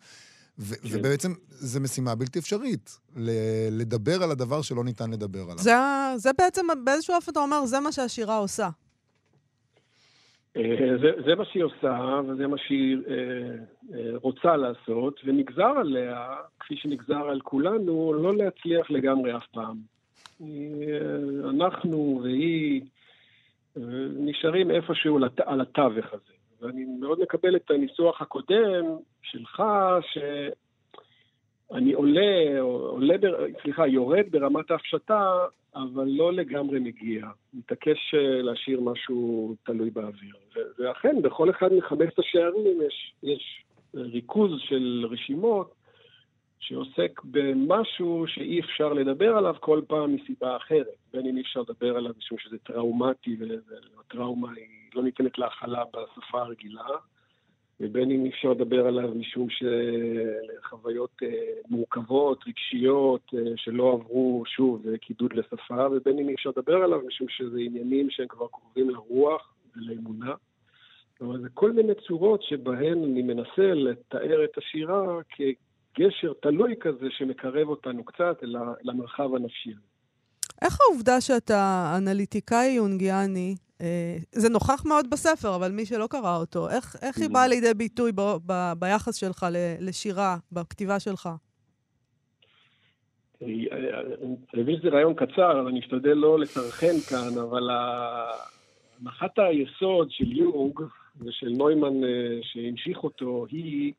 ו- 0.58 0.74
כן. 0.82 0.88
ובעצם 0.98 1.28
זו 1.48 1.80
משימה 1.80 2.14
בלתי 2.14 2.38
אפשרית, 2.38 2.98
ל- 3.16 3.30
לדבר 3.80 4.22
על 4.22 4.30
הדבר 4.30 4.62
שלא 4.62 4.84
ניתן 4.84 5.10
לדבר 5.10 5.42
עליו. 5.42 5.58
זה, 5.58 5.72
זה 6.16 6.30
בעצם, 6.38 6.66
באיזשהו 6.84 7.14
אופן 7.14 7.32
אתה 7.32 7.40
אומר, 7.40 7.66
זה 7.66 7.80
מה 7.80 7.92
שהשירה 7.92 8.36
עושה. 8.36 8.68
אה, 10.56 10.62
זה, 11.02 11.22
זה 11.26 11.34
מה 11.34 11.44
שהיא 11.44 11.62
עושה, 11.64 11.98
וזה 12.28 12.46
מה 12.46 12.56
שהיא 12.58 12.96
אה, 13.08 13.14
אה, 13.98 14.16
רוצה 14.22 14.56
לעשות, 14.56 15.20
ונגזר 15.24 15.72
עליה, 15.80 16.26
כפי 16.60 16.76
שנגזר 16.76 17.28
על 17.30 17.40
כולנו, 17.40 18.12
לא 18.22 18.36
להצליח 18.36 18.90
לגמרי 18.90 19.36
אף 19.36 19.46
פעם. 19.52 19.76
אה, 20.42 20.46
אנחנו 21.50 22.20
והיא 22.22 22.82
אה, 23.76 23.82
נשארים 24.18 24.70
איפשהו 24.70 25.18
לת- 25.18 25.40
על 25.40 25.60
התווך 25.60 26.06
הזה. 26.12 26.39
ואני 26.60 26.84
מאוד 27.00 27.20
מקבל 27.20 27.56
את 27.56 27.70
הניסוח 27.70 28.22
הקודם 28.22 28.84
שלך, 29.22 29.62
שאני 30.12 31.92
עולה, 31.92 32.60
עולה, 32.60 33.18
בר- 33.18 33.46
סליחה, 33.62 33.86
יורד 33.86 34.24
ברמת 34.30 34.70
ההפשטה, 34.70 35.32
אבל 35.74 36.08
לא 36.08 36.32
לגמרי 36.32 36.78
מגיע. 36.78 37.26
מתעקש 37.54 38.14
אה, 38.14 38.42
להשאיר 38.42 38.80
משהו 38.80 39.54
תלוי 39.64 39.90
באוויר. 39.90 40.34
ואכן, 40.78 41.22
בכל 41.22 41.50
אחד 41.50 41.72
מחמשת 41.72 42.18
השערים 42.18 42.82
יש, 42.86 43.12
יש 43.22 43.64
ריכוז 43.94 44.50
של 44.60 45.06
רשימות 45.10 45.74
שעוסק 46.60 47.20
במשהו 47.24 48.24
שאי 48.28 48.60
אפשר 48.60 48.92
לדבר 48.92 49.36
עליו 49.36 49.54
כל 49.60 49.80
פעם 49.86 50.14
מסיבה 50.14 50.56
אחרת. 50.56 50.96
בין 51.12 51.26
אם 51.26 51.36
אי 51.36 51.42
אפשר 51.42 51.60
לדבר 51.60 51.96
עליו 51.96 52.12
משום 52.18 52.38
שזה 52.38 52.58
טראומטי, 52.58 53.36
והטראומה 53.96 54.52
היא 54.56 54.90
לא 54.94 55.02
ניתנת 55.02 55.38
להכלה 55.38 55.84
בשפה 55.84 56.40
הרגילה, 56.40 56.88
ובין 57.80 58.10
אם 58.10 58.24
אי 58.24 58.30
אפשר 58.30 58.50
לדבר 58.50 58.86
עליו 58.86 59.14
משום 59.14 59.46
שחוויות 59.50 61.22
אה, 61.22 61.28
מורכבות, 61.68 62.44
רגשיות, 62.46 63.34
אה, 63.34 63.52
שלא 63.56 63.92
עברו, 63.92 64.42
שוב, 64.46 64.96
קידוד 64.96 65.32
לשפה, 65.32 65.86
ובין 65.92 66.18
אם 66.18 66.28
אי 66.28 66.34
אפשר 66.34 66.50
לדבר 66.56 66.76
עליו 66.76 67.00
משום 67.06 67.28
שזה 67.28 67.58
עניינים 67.60 68.10
שהם 68.10 68.28
כבר 68.28 68.46
קרובים 68.48 68.90
לרוח 68.90 69.54
ולאמונה. 69.76 70.34
זאת 71.12 71.20
אומרת, 71.20 71.40
זה 71.40 71.48
כל 71.54 71.72
מיני 71.72 71.92
צורות 72.06 72.42
שבהן 72.42 73.04
אני 73.04 73.22
מנסה 73.22 73.74
לתאר 73.74 74.44
את 74.44 74.58
השירה 74.58 75.18
כגשר 75.94 76.32
תלוי 76.42 76.74
כזה 76.80 77.06
שמקרב 77.10 77.68
אותנו 77.68 78.04
קצת 78.04 78.38
למרחב 78.82 79.34
הנפשי. 79.34 79.72
איך 80.62 80.78
העובדה 80.80 81.20
שאתה 81.20 81.92
אנליטיקאי 81.98 82.72
יונגיאני, 82.76 83.54
אה, 83.80 84.16
זה 84.32 84.48
נוכח 84.48 84.84
מאוד 84.86 85.10
בספר, 85.10 85.56
אבל 85.56 85.72
מי 85.72 85.86
שלא 85.86 86.06
קרא 86.10 86.36
אותו, 86.36 86.68
איך, 86.68 86.96
איך 87.02 87.18
היא 87.18 87.30
באה 87.30 87.48
לידי 87.48 87.74
ביטוי 87.74 88.12
ב, 88.12 88.20
ב, 88.46 88.72
ביחס 88.78 89.16
שלך 89.16 89.46
לשירה, 89.80 90.36
בכתיבה 90.52 91.00
שלך? 91.00 91.28
אני 93.42 93.68
מבין 94.54 94.76
שזה 94.80 94.88
רעיון 94.88 95.14
קצר, 95.14 95.60
אז 95.60 95.66
אני 95.66 95.80
אשתדל 95.80 96.14
לא 96.14 96.38
לסרחן 96.38 97.00
כאן, 97.10 97.38
אבל 97.42 97.68
הנחת 99.00 99.38
היסוד 99.38 100.10
של 100.10 100.32
יונג 100.32 100.80
ושל 101.20 101.48
נוימן 101.48 102.04
אה, 102.04 102.38
שהמשיך 102.42 103.04
אותו 103.04 103.46
היא 103.50 103.92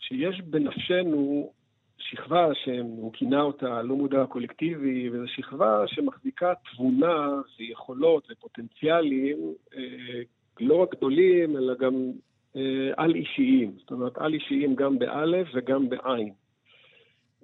שיש 0.00 0.40
בנפשנו 0.40 1.52
שכבה 1.98 2.48
שהוא 2.54 3.12
כינה 3.12 3.42
אותה 3.42 3.82
לא 3.82 3.96
מודע 3.96 4.26
קולקטיבי, 4.26 5.10
וזו 5.10 5.28
שכבה 5.28 5.82
שמחזיקה 5.86 6.52
תבונה 6.72 7.30
ויכולות 7.58 8.28
ופוטנציאלים 8.30 9.36
אה, 9.76 10.22
לא 10.60 10.82
רק 10.82 10.94
גדולים, 10.96 11.56
אלא 11.56 11.74
גם 11.74 11.94
אה, 12.56 12.90
על-אישיים. 12.96 13.72
זאת 13.78 13.90
אומרת, 13.90 14.18
על-אישיים 14.18 14.74
גם 14.74 14.98
באלף 14.98 15.48
וגם 15.54 15.88
בעין. 15.88 16.32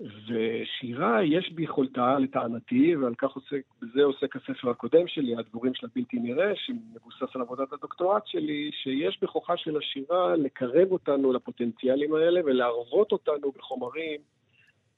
ושירה 0.01 1.25
יש 1.25 1.53
ביכולתה, 1.53 2.19
לטענתי, 2.19 2.97
ועל 2.97 3.15
כך 3.19 3.31
עוסק, 3.31 3.63
בזה 3.83 4.03
עוסק 4.03 4.37
הספר 4.37 4.71
הקודם 4.71 5.07
שלי, 5.07 5.37
הדבורים 5.37 5.75
של 5.75 5.87
הבלתי 5.87 6.17
נראה, 6.17 6.53
שמבוסס 6.57 7.37
על 7.37 7.41
עבודת 7.41 7.73
הדוקטורט 7.73 8.27
שלי, 8.27 8.71
שיש 8.73 9.19
בכוחה 9.23 9.57
של 9.57 9.77
השירה 9.77 10.37
לקרב 10.37 10.93
אותנו 10.93 11.33
לפוטנציאלים 11.33 12.15
האלה 12.15 12.41
ולהרוות 12.45 13.13
אותנו 13.13 13.53
בחומרים 13.59 14.21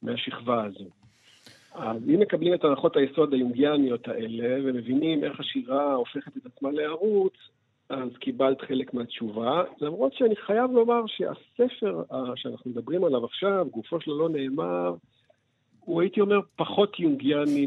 מהשכבה 0.02 0.64
הזו. 0.64 0.90
אז 1.74 2.02
אם 2.09 2.20
מקבלים 2.20 2.54
את 2.54 2.64
הנחות 2.64 2.96
היסוד 2.96 3.33
היונגיאניות 3.33 4.09
האלה 4.09 4.57
ומבינים 4.64 5.24
איך 5.24 5.40
השירה 5.40 5.94
הופכת 5.94 6.37
את 6.37 6.46
עצמה 6.46 6.70
לערוץ, 6.70 7.35
אז 7.88 8.09
קיבלת 8.20 8.61
חלק 8.61 8.94
מהתשובה, 8.94 9.62
למרות 9.81 10.12
שאני 10.14 10.37
חייב 10.37 10.70
לומר 10.70 11.07
שהספר 11.07 12.03
שאנחנו 12.37 12.70
מדברים 12.70 13.05
עליו 13.05 13.25
עכשיו, 13.25 13.66
גופו 13.70 14.01
שלו 14.01 14.18
לא 14.18 14.29
נאמר, 14.29 14.94
הוא 15.81 16.01
הייתי 16.01 16.20
אומר 16.20 16.40
פחות 16.57 17.01
יונגיאני 17.01 17.66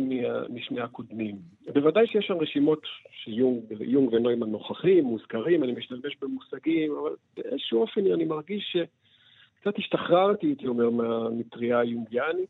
משני 0.49 0.81
הקודמים. 0.81 1.35
בוודאי 1.73 2.07
שיש 2.07 2.25
שם 2.25 2.37
רשימות 2.37 2.81
שיונג 3.23 4.11
ונוימן 4.11 4.49
נוכחים, 4.49 5.03
מוזכרים, 5.03 5.63
אני 5.63 5.71
משתמש 5.71 6.17
במושגים, 6.21 6.91
אבל 6.91 7.15
באיזשהו 7.37 7.81
אופן 7.81 8.11
אני 8.11 8.25
מרגיש 8.25 8.63
ש... 8.73 8.77
קצת 9.67 9.79
השתחררתי, 9.79 10.47
הייתי 10.47 10.67
אומר, 10.67 10.89
מהמטריה 10.89 11.79
היונגיאנית 11.79 12.49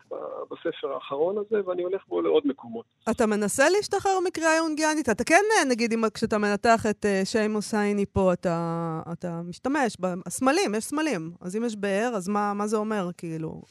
בספר 0.52 0.94
האחרון 0.94 1.38
הזה, 1.38 1.66
ואני 1.66 1.84
הולך 1.84 2.02
בו 2.08 2.22
לעוד 2.22 2.44
מקומות. 2.46 2.86
אתה 3.12 3.26
מנסה 3.26 3.64
להשתחרר 3.78 4.12
מקריאה 4.28 4.56
יונגיאנית? 4.58 5.10
אתה 5.10 5.24
כן, 5.24 5.44
נגיד, 5.70 5.94
אם, 5.94 6.02
כשאתה 6.14 6.38
מנתח 6.38 6.86
את 6.90 7.06
uh, 7.06 7.26
שיימוס 7.26 7.74
הייני 7.74 8.06
פה, 8.06 8.34
אתה, 8.34 9.00
אתה 9.12 9.42
משתמש 9.50 9.98
בסמלים, 10.00 10.76
יש 10.76 10.84
סמלים. 10.84 11.32
אז 11.42 11.58
אם 11.58 11.64
יש 11.66 11.76
באר, 11.76 12.12
אז 12.16 12.28
מה, 12.28 12.54
מה 12.54 12.68
זה 12.68 12.78
אומר, 12.78 13.10
כאילו? 13.18 13.62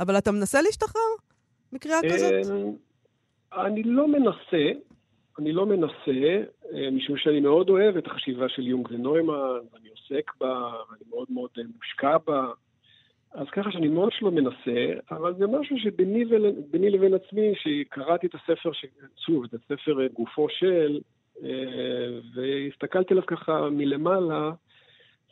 אבל 0.00 0.18
אתה 0.18 0.32
מנסה 0.32 0.62
להשתחרר 0.62 1.10
מקריאה 1.72 1.98
כזאת? 2.12 2.32
אמ, 2.50 2.72
אני 3.52 3.82
לא 3.82 4.08
מנסה, 4.08 4.80
אני 5.38 5.52
לא 5.52 5.66
מנסה, 5.66 6.44
אה, 6.74 6.90
משום 6.92 7.16
שאני 7.16 7.40
מאוד 7.40 7.68
אוהב 7.68 7.96
את 7.96 8.06
החשיבה 8.06 8.48
של 8.48 8.66
יונג 8.66 8.88
ונוימן, 8.90 9.32
ואני 9.72 9.88
עוסק 9.88 10.30
בה, 10.40 10.72
ואני 10.90 11.04
מאוד 11.10 11.26
מאוד 11.30 11.50
אה, 11.58 11.62
מושקע 11.76 12.16
בה. 12.26 12.46
אז 13.36 13.46
ככה 13.52 13.72
שאני 13.72 13.88
ממש 13.88 14.22
לא 14.22 14.30
מנסה, 14.30 14.92
אבל 15.10 15.34
זה 15.38 15.46
משהו 15.46 15.78
שביני 15.78 16.90
לבין 16.90 17.14
עצמי, 17.14 17.52
שקראתי 17.54 18.26
את 18.26 18.34
הספר, 18.34 18.70
שוב, 19.26 19.44
את 19.44 19.54
הספר 19.54 20.02
אה, 20.02 20.08
גופו 20.08 20.46
של, 20.48 21.00
והסתכלתי 22.34 23.14
עליו 23.14 23.26
ככה 23.26 23.70
מלמעלה, 23.70 24.50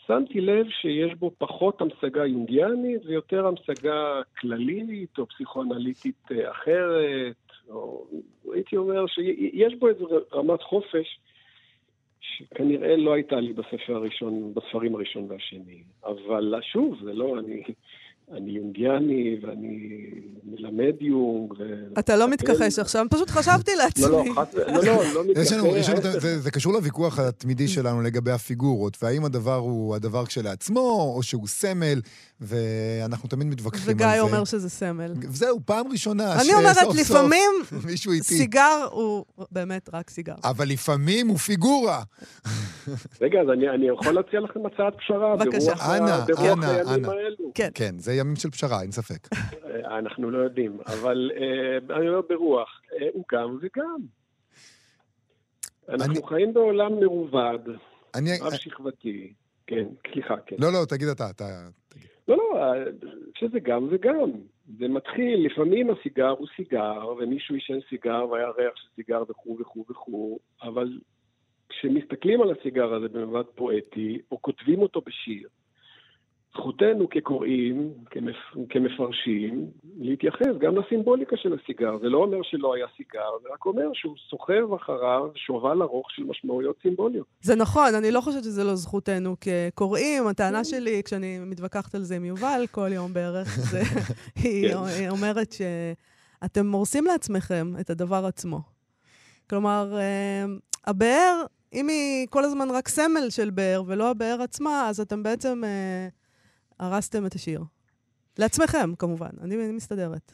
שמתי 0.07 0.41
לב 0.41 0.67
שיש 0.69 1.15
בו 1.15 1.31
פחות 1.39 1.81
המשגה 1.81 2.27
יונגיאנית 2.27 3.07
ויותר 3.07 3.47
המשגה 3.47 4.21
כללית 4.41 5.19
או 5.19 5.27
פסיכואנליטית 5.27 6.29
אחרת, 6.51 7.37
או 7.69 8.07
הייתי 8.53 8.77
אומר 8.77 9.07
שיש 9.07 9.75
בו 9.75 9.89
איזו 9.89 10.09
רמת 10.33 10.63
חופש 10.63 11.19
שכנראה 12.25 12.97
לא 12.97 13.13
הייתה 13.13 13.41
לי 13.41 13.53
בספר 13.53 13.97
הראשון, 13.97 14.55
בספרים 14.55 14.95
הראשון 14.95 15.27
והשני. 15.31 15.83
אבל 16.05 16.55
שוב, 16.63 16.99
זה 17.05 17.13
לא, 17.13 17.39
אני, 17.39 17.63
אני 18.33 18.51
יונגיאני 18.51 19.37
ואני 19.43 19.89
מלמד 20.45 20.95
יונג. 21.01 21.53
ו... 21.53 21.65
אתה 21.99 22.17
לא 22.17 22.31
מתכחש 22.31 22.79
עכשיו, 22.79 23.07
פשוט 23.11 23.31
חשבתי 23.31 23.71
לעצמי. 23.77 24.05
לא, 24.05 24.25
לא, 24.25 24.33
חס... 24.35 24.55
לא, 24.55 24.85
לא, 24.85 25.03
לא 25.15 25.25
מתכחש. 25.25 25.53
יש 25.81 25.89
לנו, 25.89 26.01
זה, 26.21 26.51
קשור 26.51 26.73
לוויכוח 26.73 27.19
התמידי 27.19 27.69
שלנו 27.69 28.03
לגבי 28.03 28.31
הפיגורות, 28.31 28.97
והאם 29.03 29.25
הדבר 29.25 29.55
הוא 29.55 29.95
הדבר 29.95 30.27
כשלעצמו, 30.27 31.13
או 31.17 31.23
שהוא 31.23 31.47
סמל, 31.47 32.01
ואנחנו 32.41 33.29
תמיד 33.29 33.47
מתווכחים 33.47 33.93
על 33.93 33.99
זה. 33.99 34.05
וגיא 34.05 34.21
אומר 34.21 34.45
שזה 34.45 34.71
סמל. 34.71 35.13
זהו, 35.29 35.61
פעם 35.65 35.87
ראשונה 35.93 36.41
אני 36.41 36.55
אומרת, 36.55 36.95
לפעמים 37.01 37.51
סיגר 38.23 38.89
הוא 38.91 39.25
באמת 39.53 39.91
רק 39.93 40.11
סיגר. 40.11 40.35
אבל 40.45 40.69
לפעמים 40.69 41.29
הוא 41.29 41.39
פיגורה. 41.39 42.03
רגע, 43.21 43.41
אז 43.41 43.47
אני, 43.53 43.69
אני 43.69 43.89
יכול 43.89 44.15
להציע 44.15 44.41
לכם 44.41 44.61
הצעת 44.67 44.95
פשרה. 44.99 45.37
בבקשה. 45.37 45.73
אנא, 45.73 46.17
אנא, 46.53 46.95
אנא. 46.95 47.09
כן. 47.55 47.69
כן, 47.75 47.95
זה 47.99 48.14
ימים 48.15 48.37
של 48.37 48.51
פשרה, 48.51 48.83
אין 48.83 48.91
ספק. 48.91 49.29
אנחנו 49.99 50.31
לא 50.31 50.39
יודעים, 50.39 50.79
אבל 50.87 51.31
אה, 51.37 51.97
אני 51.97 52.09
אומר 52.09 52.21
ברוח, 52.29 52.81
אה, 52.93 53.09
הוא 53.13 53.25
גם 53.33 53.59
וגם. 53.63 54.01
אנחנו 55.89 56.23
חיים 56.23 56.55
בעולם 56.55 57.01
מרובד, 57.01 57.59
רב-שכבתי. 58.17 59.33
כן, 59.67 59.85
סליחה, 60.13 60.35
כן. 60.47 60.57
לא, 60.59 60.73
לא, 60.73 60.85
תגיד 60.89 61.09
אתה, 61.09 61.31
אתה... 61.31 61.45
לא, 62.29 62.37
לא, 62.37 62.61
שזה 63.35 63.61
גם 63.61 63.89
וגם. 63.91 64.31
זה 64.79 64.89
מתחיל, 64.89 65.47
לפעמים 65.47 65.91
הסיגר 65.91 66.29
הוא 66.29 66.47
סיגר, 66.57 67.09
ומישהו 67.19 67.55
עישן 67.55 67.79
סיגר 67.89 68.29
והיה 68.29 68.49
ריח 68.49 68.73
של 68.77 68.89
סיגר 68.97 69.23
וכו' 69.29 69.59
וכו' 69.61 69.85
וכו', 69.91 70.39
אבל 70.63 70.99
כשמסתכלים 71.69 72.43
על 72.43 72.51
הסיגר 72.51 72.95
הזה 72.95 73.09
במבט 73.09 73.47
פואטי, 73.55 74.19
או 74.31 74.43
כותבים 74.43 74.79
אותו 74.83 75.01
בשיר, 75.01 75.49
זכותנו 76.57 77.09
כקוראים, 77.11 77.95
כמפ... 78.11 78.37
כמפרשים, 78.69 79.67
להתייחס 79.99 80.57
גם 80.61 80.77
לסימבוליקה 80.77 81.37
של 81.37 81.57
הסיגר. 81.63 81.99
זה 81.99 82.09
לא 82.09 82.19
אומר 82.19 82.39
שלא 82.43 82.75
היה 82.75 82.87
סיגר, 82.97 83.31
זה 83.43 83.49
רק 83.53 83.67
אומר 83.67 83.91
שהוא 83.95 84.17
סוחב 84.31 84.75
אחריו 84.75 85.31
שובל 85.35 85.83
ארוך 85.83 86.11
של 86.11 86.25
משמעויות 86.25 86.77
סימבוליות. 86.83 87.27
זה 87.41 87.57
נכון, 87.57 87.95
אני 87.95 88.11
לא 88.11 88.21
חושבת 88.21 88.45
שזה 88.45 88.65
לא 88.65 88.75
זכותנו 88.75 89.37
כקוראים. 89.41 90.27
הטענה 90.27 90.65
שלי, 90.65 91.03
כשאני 91.05 91.39
מתווכחת 91.39 91.95
על 91.95 92.03
זה 92.03 92.17
עם 92.17 92.25
יובל 92.25 92.65
כל 92.71 92.89
יום 92.93 93.13
בערך, 93.13 93.49
זה, 93.71 93.81
היא 94.37 94.69
כן. 94.69 95.09
אומרת 95.09 95.53
שאתם 95.53 96.73
הורסים 96.73 97.05
לעצמכם 97.05 97.73
את 97.81 97.91
הדבר 97.91 98.25
עצמו. 98.27 98.61
כלומר, 99.51 99.99
אה, 99.99 100.45
הבאר, 100.87 101.45
אם 101.73 101.89
היא 101.89 102.27
כל 102.31 102.45
הזמן 102.45 102.69
רק 102.71 102.89
סמל 102.89 103.31
של 103.31 103.51
באר 103.51 103.83
ולא 103.87 104.11
הבאר 104.11 104.43
עצמה, 104.43 104.89
אז 104.89 105.01
אתם 105.01 105.23
בעצם... 105.23 105.63
הרסתם 106.81 107.27
את 107.27 107.35
השיר. 107.35 107.61
לעצמכם, 108.39 108.95
כמובן, 108.99 109.31
אני, 109.43 109.55
אני 109.55 109.73
מסתדרת. 109.73 110.33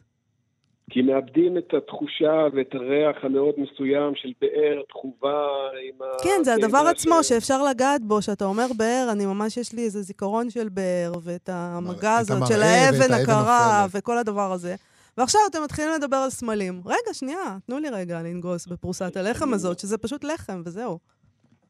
כי 0.90 1.03
מאבדים 1.03 1.59
את 1.59 1.74
התחושה 1.74 2.46
ואת 2.53 2.74
הריח 2.74 3.24
המאוד 3.24 3.55
מסוים 3.59 4.14
של 4.14 4.33
באר 4.40 4.83
תחובה 4.88 5.46
עם 5.88 6.03
ה... 6.03 6.07
כן, 6.24 6.44
זה 6.44 6.55
הדבר 6.55 6.79
עצמו 6.79 7.22
ש... 7.22 7.29
שאפשר 7.29 7.62
לגעת 7.62 8.05
בו, 8.05 8.22
שאתה 8.22 8.44
אומר 8.44 8.66
באר, 8.76 9.09
אני 9.12 9.26
ממש, 9.26 9.57
יש 9.57 9.72
לי 9.72 9.83
איזה 9.83 10.03
זיכרון 10.03 10.50
של 10.50 10.69
באר, 10.69 11.12
ואת 11.23 11.48
המגע 11.52 12.17
הזאת 12.17 12.46
של 12.46 12.62
האבן 12.62 13.15
הקרה, 13.15 13.87
וכל 13.94 14.19
הדבר 14.19 14.52
הזה. 14.52 14.75
ועכשיו 15.19 15.40
אתם 15.50 15.62
מתחילים 15.65 15.90
לדבר 15.96 16.17
על 16.17 16.31
סמלים. 16.31 16.81
רגע, 16.87 17.12
שנייה, 17.12 17.58
תנו 17.67 17.79
לי 17.79 17.88
רגע 17.90 18.23
לנגוס 18.23 18.67
בפרוסת 18.67 19.17
הלחם 19.17 19.52
הזאת, 19.54 19.79
שזה 19.79 19.98
פשוט 19.98 20.25
לחם, 20.25 20.62
וזהו. 20.65 20.98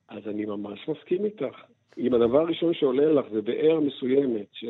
אז 0.09 0.23
אני 0.27 0.45
ממש 0.45 0.89
מסכים 0.89 1.25
איתך. 1.25 1.57
אם 1.99 2.15
הדבר 2.15 2.41
הראשון 2.41 2.75
שעולה 2.75 3.13
לך 3.13 3.27
זה 3.33 3.43
באר 3.43 3.81
מסוימת, 3.81 4.47
ש... 4.53 4.65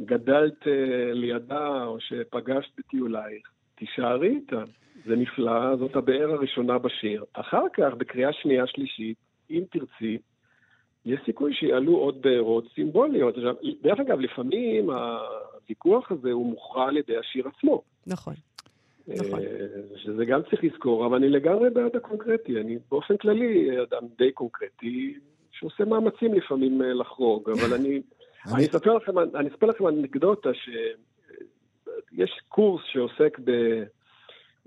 גדלת 0.00 0.66
אה, 0.66 1.12
לידה 1.12 1.84
או 1.84 2.00
שפגשת 2.00 2.70
בטיולייך, 2.78 3.48
תישארי 3.74 4.28
איתה. 4.28 4.64
זה 5.06 5.16
נפלא, 5.16 5.76
זאת 5.76 5.96
הבאר 5.96 6.32
הראשונה 6.32 6.78
בשיר. 6.78 7.24
אחר 7.32 7.64
כך, 7.72 7.94
בקריאה 7.98 8.32
שנייה-שלישית, 8.32 9.16
אם 9.50 9.62
תרצי, 9.70 10.18
יש 11.06 11.20
סיכוי 11.24 11.54
שיעלו 11.54 11.96
עוד 11.96 12.22
בארות 12.22 12.64
סימבוליות. 12.74 13.36
עכשיו, 13.36 13.54
דרך 13.82 14.00
אגב, 14.00 14.20
לפעמים 14.20 14.90
הוויכוח 14.90 16.12
הזה 16.12 16.32
הוא 16.32 16.46
מוכרע 16.46 16.88
על 16.88 16.96
ידי 16.96 17.16
השיר 17.16 17.48
עצמו. 17.48 17.82
נכון. 18.06 18.34
נכון. 19.08 19.40
אה, 19.40 19.96
שזה 19.96 20.24
גם 20.24 20.40
צריך 20.50 20.64
לזכור, 20.64 21.06
אבל 21.06 21.16
אני 21.16 21.28
לגמרי 21.28 21.70
בעד 21.70 21.96
הקונקרטי. 21.96 22.60
אני 22.60 22.78
באופן 22.90 23.16
כללי 23.16 23.82
אדם 23.82 24.06
די 24.18 24.32
קונקרטי, 24.32 25.14
שעושה 25.58 25.84
מאמצים 25.84 26.34
לפעמים 26.34 26.82
אה, 26.82 26.92
לחרוג, 26.92 27.50
אבל 27.50 27.74
אני... 27.78 28.02
אני 28.54 28.64
אספר 28.66 28.94
לכם, 28.94 29.18
אני 29.18 29.48
אספר 29.48 29.66
לכם 29.66 29.88
אנקדוטה 29.88 30.50
שיש 30.54 32.40
קורס 32.48 32.82
שעוסק 32.92 33.38
ב... 33.44 33.50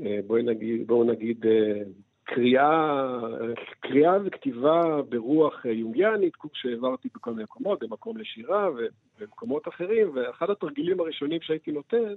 אה, 0.02 0.20
בואו 0.28 0.42
נגיד, 0.42 0.88
בואו 0.88 1.04
נגיד 1.04 1.46
קריאה, 2.24 3.20
קריאה 3.80 4.18
וכתיבה 4.26 5.02
ברוח 5.10 5.66
יונגיאנית, 5.66 6.36
קורס 6.36 6.54
שהעברתי 6.56 7.10
בכל 7.16 7.32
מיני 7.32 7.44
מקומות, 7.44 7.84
במקום 7.84 8.18
לשירה 8.18 8.70
ובמקומות 8.72 9.68
אחרים, 9.68 10.12
ואחד 10.14 10.50
התרגילים 10.50 11.00
הראשונים 11.00 11.42
שהייתי 11.42 11.72
נותן, 11.72 12.14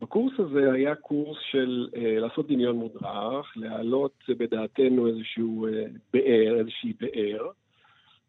בקורס 0.00 0.32
הזה 0.38 0.72
היה 0.72 0.94
קורס 0.94 1.38
של 1.50 1.88
אה, 1.96 2.20
לעשות 2.20 2.48
דמיון 2.48 2.76
מודרך, 2.76 3.52
להעלות 3.56 4.24
בדעתנו 4.28 5.06
איזשהו 5.06 5.66
אה, 5.66 5.84
באר, 6.12 6.56
איזושהי 6.58 6.92
באר, 7.00 7.48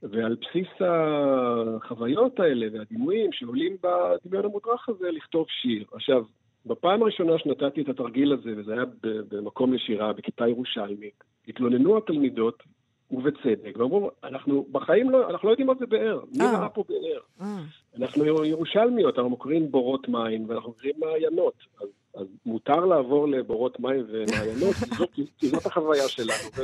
ועל 0.04 0.36
בסיס 0.42 0.68
החוויות 0.80 2.40
האלה 2.40 2.68
והדימויים 2.74 3.32
שעולים 3.34 3.78
בדמיון 3.84 4.46
המודרך 4.46 4.90
הזה, 4.90 5.12
לכתוב 5.12 5.46
שיר. 5.50 5.86
עכשיו, 5.92 6.24
בפעם 6.66 7.02
הראשונה 7.02 7.40
שנתתי 7.40 7.82
את 7.82 7.90
התרגיל 7.90 8.34
הזה, 8.34 8.54
וזה 8.58 8.74
היה 8.74 8.84
במקום 9.04 9.74
לשירה, 9.74 10.14
בכיתה 10.14 10.48
ירושלמית, 10.48 11.24
התלוננו 11.48 11.98
התלמידות, 11.98 12.64
ובצדק, 13.12 13.78
ואמרו, 13.78 14.12
אנחנו 14.24 14.66
בחיים 14.72 15.10
לא, 15.10 15.30
אנחנו 15.30 15.48
לא 15.48 15.54
יודעים 15.54 15.68
מה 15.68 15.74
זה 15.80 15.86
באר, 15.86 16.20
מי 16.32 16.46
אה. 16.46 16.60
ראה 16.60 16.70
פה 16.70 16.84
באר? 16.90 17.20
אה, 17.42 17.58
אנחנו 17.98 18.46
ירושלמיות, 18.46 19.20
אנחנו 19.20 19.38
קוראים 19.38 19.72
בורות 19.72 20.10
מים, 20.10 20.50
ואנחנו 20.50 20.74
קוראים 20.74 20.96
מעיינות. 20.98 21.54
אז, 21.82 21.88
אז 22.14 22.28
מותר 22.46 22.86
לעבור 22.86 23.28
לבורות 23.28 23.80
מים 23.80 24.06
ומעיינות, 24.08 24.76
כי 24.76 24.96
זאת, 24.98 25.10
כי 25.40 25.48
זאת 25.48 25.66
החוויה 25.66 26.08
שלנו. 26.08 26.50
ו, 26.58 26.62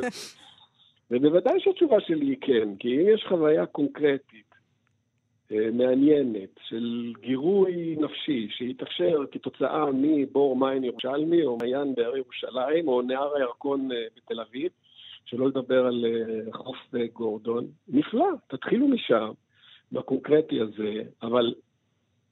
ובוודאי 1.11 1.59
שהתשובה 1.59 2.01
שלי 2.01 2.25
היא 2.25 2.37
כן, 2.41 2.75
כי 2.79 2.87
אם 2.95 3.07
יש 3.13 3.25
חוויה 3.29 3.65
קונקרטית, 3.65 4.53
אה, 5.51 5.71
מעניינת, 5.73 6.59
של 6.67 7.13
גירוי 7.21 7.95
נפשי, 7.99 8.47
שהתאפשר 8.49 9.23
כתוצאה 9.31 9.85
מבור 9.93 10.55
מים 10.55 10.83
ירושלמי, 10.83 11.45
או 11.45 11.57
מעיין 11.57 11.95
בהרי 11.95 12.19
ירושלים, 12.19 12.87
או 12.87 13.01
נהר 13.01 13.35
הירקון 13.35 13.91
אה, 13.91 13.97
בתל 14.17 14.41
אביב, 14.41 14.71
שלא 15.25 15.47
לדבר 15.47 15.85
על 15.85 16.05
אה, 16.05 16.53
חוף 16.53 16.77
אה, 16.95 17.07
גורדון, 17.13 17.67
נפלא, 17.87 18.27
תתחילו 18.47 18.87
משם, 18.87 19.31
בקונקרטי 19.91 20.61
הזה, 20.61 21.01
אבל 21.21 21.53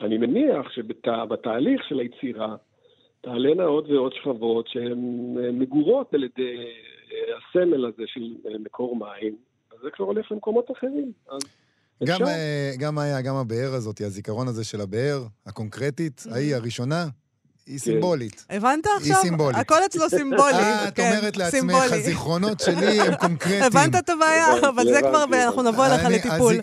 אני 0.01 0.17
מניח 0.17 0.71
שבתהליך 0.71 1.81
של 1.89 1.99
היצירה 1.99 2.55
תעלנה 3.21 3.63
עוד 3.63 3.91
ועוד 3.91 4.13
שכבות 4.13 4.67
שהן 4.67 5.35
אה, 5.39 5.51
מגורות 5.51 6.13
על 6.13 6.23
ידי 6.23 6.55
הסמל 7.37 7.85
הזה 7.85 8.03
של 8.05 8.35
מקור 8.59 8.95
מים, 8.95 9.35
אז 9.71 9.77
זה 9.83 9.89
כבר 9.91 10.05
הולך 10.05 10.31
למקומות 10.31 10.71
אחרים. 10.71 11.11
אז 11.29 11.41
גם, 12.07 12.19
גם 12.79 12.97
היה, 12.97 13.21
גם 13.21 13.35
הבאר 13.35 13.73
הזאת, 13.73 14.01
הזיכרון 14.01 14.47
הזה 14.47 14.63
של 14.63 14.81
הבאר, 14.81 15.23
הקונקרטית, 15.45 16.23
ההיא 16.31 16.55
הראשונה, 16.55 17.05
היא 17.67 17.79
סימבולית. 17.79 18.45
הבנת 18.49 18.85
היא 18.85 18.93
עכשיו? 18.97 19.21
סימבולית. 19.21 19.57
הכל 19.57 19.85
אצלו 19.85 20.09
סימבולי. 20.09 20.53
אה, 20.53 20.87
את 20.87 20.95
כן, 20.95 21.15
אומרת 21.17 21.37
לעצמך. 21.37 21.75
הזיכרונות 21.91 22.59
שלי 22.59 23.01
הם 23.01 23.15
קונקרטיים. 23.15 23.63
הבנת 23.63 23.95
את 23.95 24.09
הבעיה? 24.09 24.47
אבל 24.69 24.83
זה 24.83 24.99
כבר, 25.01 25.25
אנחנו 25.45 25.63
נבוא 25.63 25.85
אליך 25.85 26.05
לטיפול. 26.05 26.55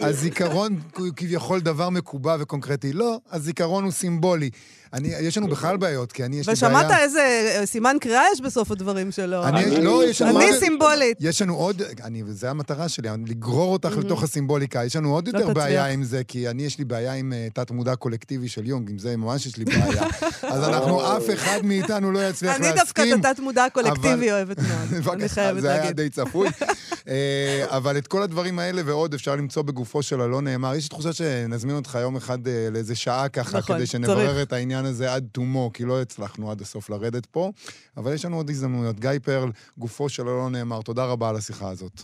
הזיכרון 0.00 0.80
הוא 0.96 1.06
כביכול 1.16 1.60
דבר 1.60 1.90
מקובע 1.90 2.36
וקונקרטי. 2.40 2.92
לא, 2.92 3.18
הזיכרון 3.30 3.84
הוא 3.84 3.92
סימבולי. 3.92 4.50
אני, 4.92 5.08
יש 5.08 5.38
לנו 5.38 5.48
בכלל 5.48 5.76
בעיות, 5.76 6.12
כי 6.12 6.24
אני, 6.24 6.36
יש 6.36 6.48
לי 6.48 6.54
בעיה... 6.54 6.76
ושמעת 6.76 7.00
איזה 7.00 7.54
אה, 7.58 7.66
סימן 7.66 7.96
קריאה 8.00 8.22
יש 8.32 8.40
בסוף 8.40 8.70
הדברים 8.70 9.10
שלו. 9.10 9.44
אני, 9.44 9.80
לא, 9.80 10.04
יש 10.04 10.22
לנו 10.22 10.40
אני 10.40 10.52
סימבולית. 10.58 11.16
יש 11.20 11.42
לנו 11.42 11.56
עוד, 11.56 11.82
אני, 12.04 12.22
וזו 12.22 12.46
המטרה 12.46 12.88
שלי, 12.88 13.08
לגרור 13.26 13.72
אותך 13.72 13.96
לתוך 13.96 14.22
הסימבוליקה. 14.22 14.84
יש 14.84 14.96
לנו 14.96 15.14
עוד 15.14 15.28
לא 15.28 15.38
יותר 15.38 15.52
בעיה. 15.52 15.86
עם 15.86 16.04
זה, 16.04 16.24
כי 16.24 16.48
אני, 16.48 16.62
יש 16.62 16.78
לי 16.78 16.84
בעיה 16.84 17.12
עם 17.12 17.32
uh, 17.32 17.52
תת-מודע 17.52 17.96
קולקטיבי 17.96 18.48
של 18.48 18.66
יונג, 18.66 18.90
עם 18.90 18.98
זה 18.98 19.16
ממש 19.16 19.46
יש 19.46 19.56
לי 19.56 19.64
בעיה. 19.64 20.02
אז 20.52 20.68
אנחנו, 20.68 21.16
אף 21.16 21.30
אחד 21.34 21.60
מאיתנו 21.64 22.12
לא 22.12 22.18
יצליח 22.28 22.56
אני 22.56 22.72
דווקא 22.72 23.00
להסכים. 23.00 23.20
את 23.20 23.24
התת-מודע 23.24 23.64
הקולקטיבי 23.64 24.08
אבל- 24.08 24.30
אוהבת 24.30 24.56
מאוד. 24.58 25.14
אני 25.20 25.28
חייבת 25.28 25.60
זה 25.60 25.70
היה 25.70 25.80
להגיד. 25.80 25.96
די 25.96 26.08
צפוי. 26.10 26.48
אה, 27.08 27.64
אבל 27.68 27.98
את 27.98 28.06
כל 28.06 28.22
הדברים 28.22 28.58
האלה 28.58 28.82
ועוד 28.84 29.14
אפשר 29.14 29.36
למצוא 29.36 29.62
בגופו 29.62 30.02
של 30.02 30.20
הלא 30.20 30.42
נאמר. 30.42 30.74
יש 30.74 30.84
לי 30.84 30.88
תחושה 30.88 31.12
שנזמין 31.12 31.76
אותך 31.76 31.98
יום 32.02 32.16
אחד 32.16 32.48
אה, 32.48 32.68
לאיזה 32.72 32.96
שעה 32.96 33.28
ככה, 33.28 33.58
נכון, 33.58 33.76
כדי 33.76 33.86
שנברר. 33.86 34.42
את 34.42 34.52
העניין 34.52 34.84
הזה 34.84 35.14
עד 35.14 35.28
תומו, 35.32 35.70
כי 35.74 35.84
לא 35.84 36.02
הצלחנו 36.02 36.50
עד 36.50 36.60
הסוף 36.60 36.90
לרדת 36.90 37.26
פה. 37.26 37.50
אבל 37.96 38.14
יש 38.14 38.24
לנו 38.24 38.36
עוד 38.36 38.50
הזדמנויות. 38.50 39.00
גיא 39.00 39.10
פרל, 39.22 39.50
גופו 39.78 40.08
של 40.08 40.22
הלא 40.22 40.50
נאמר, 40.50 40.82
תודה 40.82 41.04
רבה 41.04 41.28
על 41.28 41.36
השיחה 41.36 41.70
הזאת. 41.70 42.00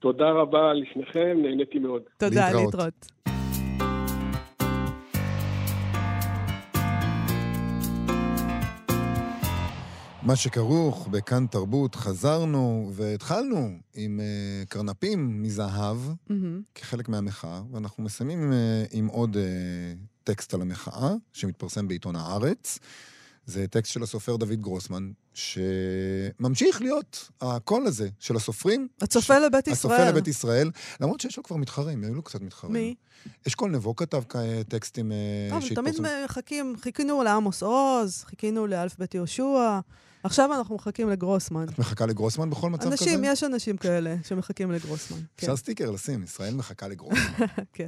תודה 0.00 0.30
רבה 0.30 0.72
לשניכם, 0.74 1.36
נהניתי 1.42 1.78
מאוד. 1.78 2.02
תודה, 2.18 2.46
להתראות. 2.46 2.64
להתראות. 2.74 3.37
מה 10.28 10.36
שכרוך 10.36 11.08
בכאן 11.08 11.46
תרבות, 11.46 11.94
חזרנו 11.94 12.90
והתחלנו 12.94 13.70
עם 13.94 14.20
אה, 14.20 14.64
קרנפים 14.68 15.42
מזהב 15.42 15.96
מהמם. 16.28 16.62
כחלק 16.74 17.08
מהמחאה, 17.08 17.62
ואנחנו 17.72 18.04
מסיימים 18.04 18.52
אה, 18.52 18.84
עם 18.90 19.06
עוד 19.06 19.36
אה, 19.36 19.42
טקסט 20.24 20.54
על 20.54 20.62
המחאה, 20.62 21.14
שמתפרסם 21.32 21.88
בעיתון 21.88 22.16
הארץ. 22.16 22.78
זה 23.46 23.66
טקסט 23.66 23.92
של 23.92 24.02
הסופר 24.02 24.36
דוד 24.36 24.60
גרוסמן, 24.60 25.10
שממשיך 25.34 26.82
להיות 26.82 27.30
הקול 27.40 27.86
הזה 27.86 28.08
של 28.18 28.36
הסופרים. 28.36 28.88
הצופה 29.00 29.38
לבית 29.38 29.66
ישראל. 29.66 29.92
הצופה 29.92 30.10
לבית 30.10 30.28
ישראל, 30.28 30.70
למרות 31.00 31.20
שיש 31.20 31.36
לו 31.36 31.42
כבר 31.42 31.56
מתחרים, 31.56 32.04
היו 32.04 32.14
לו 32.14 32.22
קצת 32.22 32.40
מתחרים. 32.40 32.72
מי? 32.72 32.94
אשכול 33.48 33.70
נבו 33.70 33.96
כתב 33.96 34.22
טקסטים 34.68 35.12
אה, 35.12 35.16
אבל 35.50 35.68
תמיד 35.74 35.94
שהתפרסמו. 35.94 36.24
מחכים, 36.24 36.74
חיכינו 36.80 37.22
לעמוס 37.22 37.62
עוז, 37.62 38.24
חיכינו 38.24 38.66
לאלף 38.66 38.98
בית 38.98 39.14
יהושע, 39.14 39.80
עכשיו 40.28 40.54
אנחנו 40.58 40.74
מחכים 40.74 41.08
לגרוסמן. 41.08 41.64
את 41.68 41.78
מחכה 41.78 42.06
לגרוסמן 42.06 42.50
בכל 42.50 42.70
מצב 42.70 42.82
כזה? 42.84 42.90
אנשים, 42.90 43.24
יש 43.24 43.44
אנשים 43.44 43.76
כאלה 43.76 44.16
שמחכים 44.24 44.72
לגרוסמן. 44.72 45.18
כן. 45.18 45.24
אפשר 45.46 45.56
סטיקר 45.56 45.90
לשים, 45.90 46.22
ישראל 46.22 46.54
מחכה 46.54 46.88
לגרוסמן. 46.88 47.46
כן. 47.72 47.86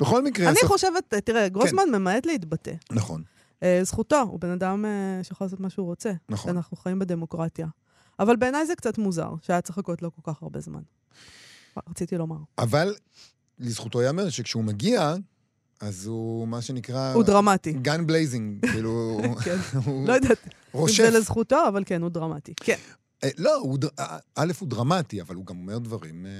בכל 0.00 0.24
מקרה, 0.24 0.48
אני 0.48 0.56
הסופ- 0.58 0.66
חושבת, 0.68 1.14
תראה, 1.24 1.48
גרוסמן 1.48 1.82
ממעט 1.92 2.26
להתבטא. 2.26 2.72
נכון, 2.92 3.22
אה, 3.62 3.80
זכותו, 3.82 4.20
הוא 4.20 4.40
בן 4.40 4.50
אדם 4.50 4.84
אה, 4.84 4.90
שיכול 5.24 5.44
לעשות 5.44 5.60
מה 5.60 5.70
שהוא 5.70 5.86
רוצה. 5.86 6.12
נכון. 6.28 6.56
אנחנו 6.56 6.76
חיים 6.76 6.98
בדמוקרטיה. 6.98 7.66
אבל 8.18 8.36
בעיניי 8.36 8.66
זה 8.66 8.74
קצת 8.74 8.98
מוזר, 8.98 9.30
שהיה 9.42 9.60
צריך 9.60 9.78
לחכות 9.78 10.02
לו 10.02 10.10
כל 10.16 10.32
כך 10.32 10.42
הרבה 10.42 10.60
זמן. 10.60 10.80
רציתי 11.90 12.18
לומר. 12.18 12.36
אבל 12.58 12.94
לזכותו 13.58 14.02
ייאמר 14.02 14.28
שכשהוא 14.30 14.64
מגיע, 14.64 15.14
אז 15.80 16.06
הוא 16.06 16.48
מה 16.48 16.62
שנקרא... 16.62 17.12
הוא 17.12 17.22
דרמטי. 17.22 17.72
guns 17.72 18.06
blazing, 18.06 18.66
כאילו... 18.72 19.20
כן. 19.44 19.56
הוא 19.84 20.08
לא 20.08 20.12
יודעת 20.12 20.38
אם. 20.74 20.88
זה 20.96 21.10
לזכותו, 21.10 21.68
אבל 21.68 21.82
כן, 21.86 22.02
הוא 22.02 22.10
דרמטי. 22.10 22.54
כן. 22.56 22.76
אה, 23.24 23.28
לא, 23.38 23.56
הוא 23.56 23.78
אה, 23.98 24.18
א', 24.34 24.52
הוא 24.58 24.68
דרמטי, 24.68 25.20
אבל 25.20 25.34
הוא 25.34 25.46
גם 25.46 25.58
אומר 25.58 25.78
דברים 25.78 26.26
אה, 26.26 26.30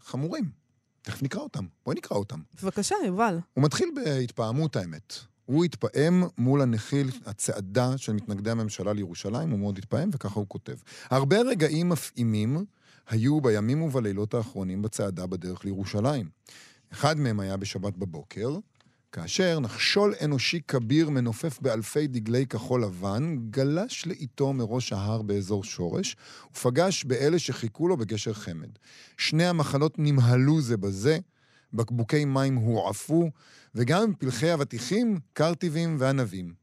חמורים. 0.00 0.50
תכף 1.02 1.22
נקרא 1.22 1.40
אותם. 1.40 1.64
בואי 1.84 1.96
נקרא 1.96 2.16
אותם. 2.16 2.40
בבקשה, 2.62 2.94
יובל. 3.06 3.38
הוא 3.54 3.64
מתחיל 3.64 3.88
בהתפעמות, 3.94 4.76
האמת. 4.76 5.14
הוא 5.44 5.64
התפעם 5.64 6.24
מול 6.38 6.62
הנחיל 6.62 7.10
הצעדה 7.26 7.98
של 7.98 8.12
מתנגדי 8.12 8.50
הממשלה 8.50 8.92
לירושלים, 8.92 9.50
הוא 9.50 9.58
מאוד 9.58 9.78
התפעם, 9.78 10.10
וככה 10.12 10.40
הוא 10.40 10.46
כותב. 10.48 10.74
הרבה 11.10 11.40
רגעים 11.40 11.88
מפעימים 11.88 12.64
היו 13.08 13.40
בימים 13.40 13.82
ובלילות 13.82 14.34
האחרונים 14.34 14.82
בצעדה 14.82 15.26
בדרך 15.26 15.64
לירושלים. 15.64 16.26
אחד 16.92 17.18
מהם 17.18 17.40
היה 17.40 17.56
בשבת 17.56 17.96
בבוקר, 17.96 18.56
כאשר 19.12 19.60
נחשול 19.60 20.14
אנושי 20.24 20.60
כביר 20.68 21.10
מנופף 21.10 21.60
באלפי 21.60 22.06
דגלי 22.06 22.46
כחול 22.46 22.84
לבן, 22.84 23.36
גלש 23.50 24.06
לאיתו 24.06 24.52
מראש 24.52 24.92
ההר 24.92 25.22
באזור 25.22 25.64
שורש, 25.64 26.16
ופגש 26.52 27.04
באלה 27.04 27.38
שחיכו 27.38 27.88
לו 27.88 27.96
בגשר 27.96 28.32
חמד. 28.32 28.68
שני 29.18 29.46
המחנות 29.46 29.94
נמהלו 29.98 30.60
זה 30.60 30.76
בזה, 30.76 31.18
בקבוקי 31.72 32.24
מים 32.24 32.56
הועפו, 32.56 33.30
וגם 33.74 34.14
פלחי 34.18 34.54
אבטיחים, 34.54 35.20
קרטיבים 35.32 35.96
וענבים. 35.98 36.61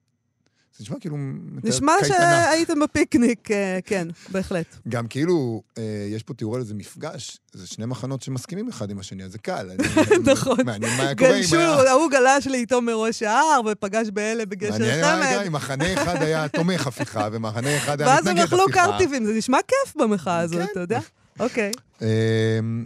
זה 0.80 0.84
נשמע 0.84 1.00
כאילו... 1.00 1.18
נשמע. 1.64 1.94
שהייתם 2.08 2.80
בפיקניק, 2.80 3.52
אה, 3.52 3.80
כן, 3.86 4.08
בהחלט. 4.30 4.66
גם 4.90 5.08
כאילו, 5.08 5.62
אה, 5.78 6.08
יש 6.10 6.24
פה 6.24 6.34
תיאור 6.34 6.56
על 6.56 6.62
איזה 6.62 6.74
מפגש, 6.74 7.38
זה 7.54 7.68
שני 7.68 7.86
מחנות 7.86 8.22
שמסכימים 8.22 8.70
אחד 8.70 8.92
עם 8.92 9.00
השני, 9.00 9.24
אז 9.24 9.32
זה 9.32 9.38
קל. 9.38 9.70
נכון. 10.32 10.58
מעניין 10.66 10.98
מה 10.98 11.04
היה 11.04 11.16
קורה 11.16 11.36
אם 11.36 11.36
גלשו. 11.36 11.58
ההוא 11.58 12.12
גלש 12.12 12.48
לאיתו 12.48 12.82
מראש 12.82 13.24
ההר, 13.24 13.62
ופגש 13.72 14.08
באלה 14.14 14.46
בגשר 14.46 14.72
מעניין 14.72 15.02
מה 15.02 15.26
היה 15.26 15.40
חמד. 15.40 15.50
מחנה 15.50 15.94
אחד 15.94 16.22
היה 16.22 16.48
תומך 16.48 16.88
הפיכה, 16.88 17.30
ומחנה 17.32 17.78
אחד 17.78 18.02
היה 18.02 18.10
ואז 18.10 18.28
הם 18.28 18.34
מתנגד 18.34 18.48
אכלו 18.48 18.64
הפיכה. 18.64 18.86
קרטיבים, 18.86 19.26
זה 19.26 19.34
נשמע 19.34 19.58
כיף 19.68 19.96
במחאה 19.96 20.40
הזאת, 20.40 20.62
כן. 20.62 20.68
אתה 20.72 20.80
יודע? 20.80 21.00
אוקיי. 21.40 21.72
אז 22.00 22.08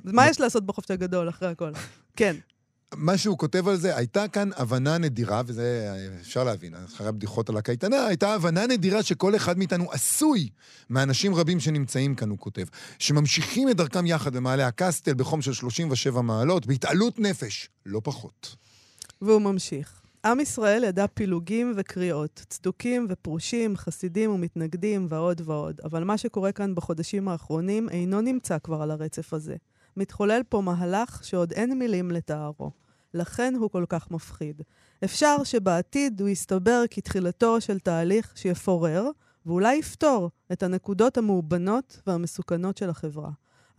מה 0.06 0.30
יש 0.30 0.40
לעשות 0.40 0.66
בחופש 0.66 0.92
הגדול 0.92 1.30
אחרי 1.30 1.50
הכל? 1.50 1.72
כן. 2.16 2.36
מה 2.98 3.18
שהוא 3.18 3.38
כותב 3.38 3.68
על 3.68 3.76
זה, 3.76 3.98
הייתה 3.98 4.28
כאן 4.28 4.50
הבנה 4.56 4.98
נדירה, 4.98 5.42
וזה 5.46 5.94
אפשר 6.22 6.44
להבין, 6.44 6.74
אחרי 6.86 7.08
הבדיחות 7.08 7.50
על 7.50 7.58
הקייטנה, 7.58 8.06
הייתה 8.06 8.34
הבנה 8.34 8.68
נדירה 8.68 9.04
שכל 9.04 9.36
אחד 9.36 9.58
מאיתנו 9.58 9.92
עשוי 9.92 10.50
מאנשים 10.90 11.36
רבים 11.36 11.60
שנמצאים 11.60 12.16
כאן, 12.16 12.30
הוא 12.30 12.38
כותב, 12.38 12.66
שממשיכים 13.00 13.70
את 13.70 13.78
דרכם 13.78 14.06
יחד 14.06 14.36
במעלה 14.36 14.68
הקסטל 14.68 15.14
בחום 15.14 15.42
של 15.42 15.54
37 15.54 16.22
מעלות, 16.22 16.66
בהתעלות 16.66 17.20
נפש, 17.20 17.70
לא 17.86 18.02
פחות. 18.04 18.56
והוא 19.22 19.42
ממשיך. 19.42 20.02
עם 20.26 20.40
ישראל 20.40 20.84
ידע 20.84 21.06
פילוגים 21.08 21.74
וקריאות, 21.78 22.46
צדוקים 22.50 23.08
ופרושים, 23.10 23.78
חסידים 23.78 24.32
ומתנגדים 24.32 25.06
ועוד 25.10 25.42
ועוד, 25.46 25.82
אבל 25.84 26.04
מה 26.04 26.18
שקורה 26.18 26.52
כאן 26.52 26.76
בחודשים 26.76 27.28
האחרונים 27.28 27.90
אינו 27.90 28.22
נמצא 28.22 28.58
כבר 28.64 28.82
על 28.82 28.92
הרצף 28.92 29.34
הזה. 29.34 29.56
מתחולל 29.98 30.42
פה 30.50 30.62
מהלך 30.62 31.24
שעוד 31.24 31.52
אין 31.52 31.80
מילים 31.80 32.12
לתארו. 32.12 32.83
לכן 33.14 33.54
הוא 33.60 33.70
כל 33.70 33.86
כך 33.90 34.12
מפחיד. 34.12 34.62
אפשר 35.04 35.44
שבעתיד 35.44 36.22
הוא 36.22 36.30
יסתבר 36.30 36.84
כתחילתו 36.90 37.62
של 37.62 37.80
תהליך 37.80 38.34
שיפורר, 38.36 39.10
ואולי 39.46 39.76
יפתור 39.76 40.30
את 40.52 40.64
הנקודות 40.64 41.18
המאובנות 41.18 42.02
והמסוכנות 42.08 42.78
של 42.78 42.90
החברה. 42.90 43.30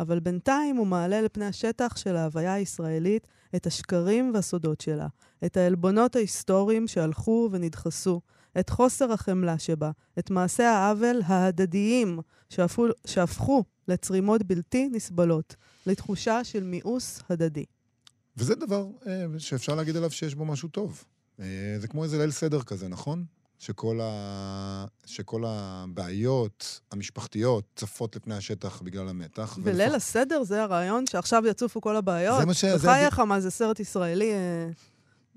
אבל 0.01 0.21
בינתיים 0.21 0.77
הוא 0.77 0.87
מעלה 0.87 1.21
לפני 1.21 1.45
השטח 1.45 1.97
של 1.97 2.17
ההוויה 2.17 2.55
הישראלית 2.55 3.27
את 3.57 3.67
השקרים 3.67 4.31
והסודות 4.35 4.81
שלה, 4.81 5.07
את 5.45 5.57
העלבונות 5.57 6.17
ההיסטוריים 6.17 6.87
שהלכו 6.87 7.49
ונדחסו, 7.53 8.21
את 8.61 8.71
חוסר 8.71 9.13
החמלה 9.13 9.59
שבה, 9.59 9.91
את 10.19 10.31
מעשי 10.31 10.63
העוול 10.63 11.23
ההדדיים 11.27 12.19
שהפכו, 12.51 12.87
שהפכו 13.07 13.65
לצרימות 13.89 14.43
בלתי 14.43 14.89
נסבלות, 14.89 15.57
לתחושה 15.87 16.45
של 16.45 16.65
מיאוס 16.65 17.23
הדדי. 17.31 17.65
וזה 18.37 18.55
דבר 18.55 18.87
אה, 19.07 19.13
שאפשר 19.39 19.75
להגיד 19.75 19.97
עליו 19.97 20.11
שיש 20.11 20.35
בו 20.35 20.45
משהו 20.45 20.69
טוב. 20.69 21.05
אה, 21.41 21.45
זה 21.81 21.89
כמו 21.89 22.05
איזה 22.05 22.19
ליל 22.19 22.31
סדר 22.31 22.63
כזה, 22.63 22.89
נכון? 22.89 23.25
שכל, 23.59 23.99
ה... 24.03 24.85
שכל 25.07 25.43
הבעיות 25.47 26.81
המשפחתיות 26.93 27.65
צפות 27.77 28.17
לפני 28.17 28.35
השטח 28.35 28.83
בגלל 28.83 29.09
המתח. 29.09 29.59
וליל 29.63 29.81
ולפח- 29.89 29.95
הסדר 29.95 30.43
זה 30.43 30.63
הרעיון 30.63 31.07
שעכשיו 31.07 31.43
יצופו 31.47 31.81
כל 31.81 31.97
הבעיות? 31.97 32.41
זה 32.41 32.47
מה 32.47 32.55
ש- 32.55 32.65
זה 32.65 32.77
בחייך, 32.89 33.19
מה 33.19 33.41
זה 33.41 33.51
סרט 33.51 33.81
ישראלי? 33.81 34.33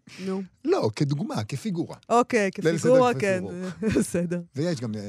אה, 0.09 0.25
נו. 0.25 0.41
לא, 0.65 0.89
כדוגמה, 0.95 1.43
כפיגורה. 1.43 1.95
אוקיי, 2.09 2.49
כפיגורה, 2.51 3.13
כן. 3.13 3.43
בסדר. 3.99 4.39
ויש 4.55 4.79
גם... 4.81 4.95
אה, 4.95 5.01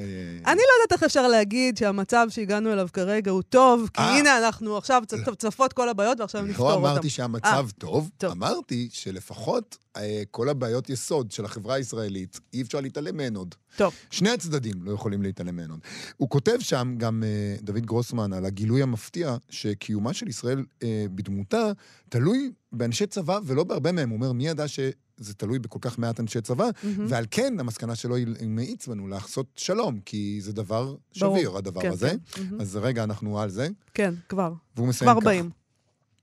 אני 0.53 0.57
לא 0.61 0.83
יודעת 0.83 0.93
איך 0.93 1.03
אפשר 1.03 1.29
להגיד 1.29 1.77
שהמצב 1.77 2.27
שהגענו 2.31 2.73
אליו 2.73 2.89
כרגע 2.93 3.31
הוא 3.31 3.43
טוב, 3.43 3.89
כי 3.95 4.03
אה. 4.03 4.19
הנה 4.19 4.39
אנחנו 4.39 4.77
עכשיו 4.77 5.03
צ- 5.07 5.15
צפות 5.39 5.73
כל 5.73 5.89
הבעיות 5.89 6.21
ועכשיו 6.21 6.43
נפתור 6.43 6.69
לא 6.69 6.75
אותן. 6.75 6.87
אמרתי 6.87 7.11
שהמצב 7.11 7.69
טוב, 7.79 8.11
טוב. 8.19 8.31
אמרתי 8.33 8.89
שלפחות 8.93 9.77
אה, 9.83 9.88
כל 10.31 10.49
הבעיות 10.49 10.91
יסוד 10.91 11.31
של 11.31 11.45
החברה 11.45 11.75
הישראלית, 11.75 12.41
אי 12.53 12.63
אפשר 12.63 12.81
להתעלם 12.81 13.17
מהן 13.17 13.37
עוד. 13.37 13.55
טוב. 13.77 13.95
שני 14.11 14.31
הצדדים 14.31 14.83
לא 14.83 14.93
יכולים 14.93 15.23
להתעלם 15.23 15.57
מהן 15.57 15.71
עוד. 15.71 15.81
הוא 16.17 16.29
כותב 16.29 16.57
שם, 16.61 16.95
גם 16.99 17.23
אה, 17.27 17.57
דוד 17.63 17.87
גרוסמן, 17.87 18.33
על 18.33 18.45
הגילוי 18.45 18.83
המפתיע, 18.83 19.37
שקיומה 19.51 20.13
של 20.13 20.29
ישראל 20.29 20.65
אה, 20.83 21.07
בדמותה 21.15 21.73
תלוי 22.09 22.53
באנשי 22.73 23.07
צבא, 23.07 23.39
ולא 23.45 23.65
בהרבה 23.65 23.93
מהם. 23.93 24.09
הוא 24.09 24.17
אומר, 24.17 24.33
מי 24.33 24.49
ידע 24.49 24.69
שזה 24.69 25.35
תלוי 25.37 25.59
בכל 25.59 25.79
כך 25.83 25.99
מעט 25.99 26.21
אנשי 26.21 26.41
צבא? 26.41 26.69
מהמם. 26.83 27.07
ועל 27.09 27.25
כן, 27.31 27.61
המסקנה 27.61 27.95
שלו 27.95 28.17
היא 28.17 28.49
מאיץ 28.49 28.89
בנו 28.89 29.09
לעשות 29.09 29.47
שלום, 29.57 30.01
כי 30.01 30.39
זה 30.41 30.53
דבר 30.53 30.95
ברור. 31.21 31.37
שביר, 31.37 31.57
הדבר 31.57 31.81
כן, 31.81 31.91
הזה. 31.91 32.13
כן, 32.33 32.43
מהמם. 32.43 32.61
אז 32.61 32.77
רגע, 32.77 33.05
אנחנו 33.05 33.41
על 33.41 33.51
זה. 33.51 33.69
כן, 33.95 34.15
כבר. 34.29 34.53
והוא 34.77 34.89
מסיים 34.89 35.11
כבר 35.11 35.21
כך. 35.21 35.27
באים. 35.27 35.51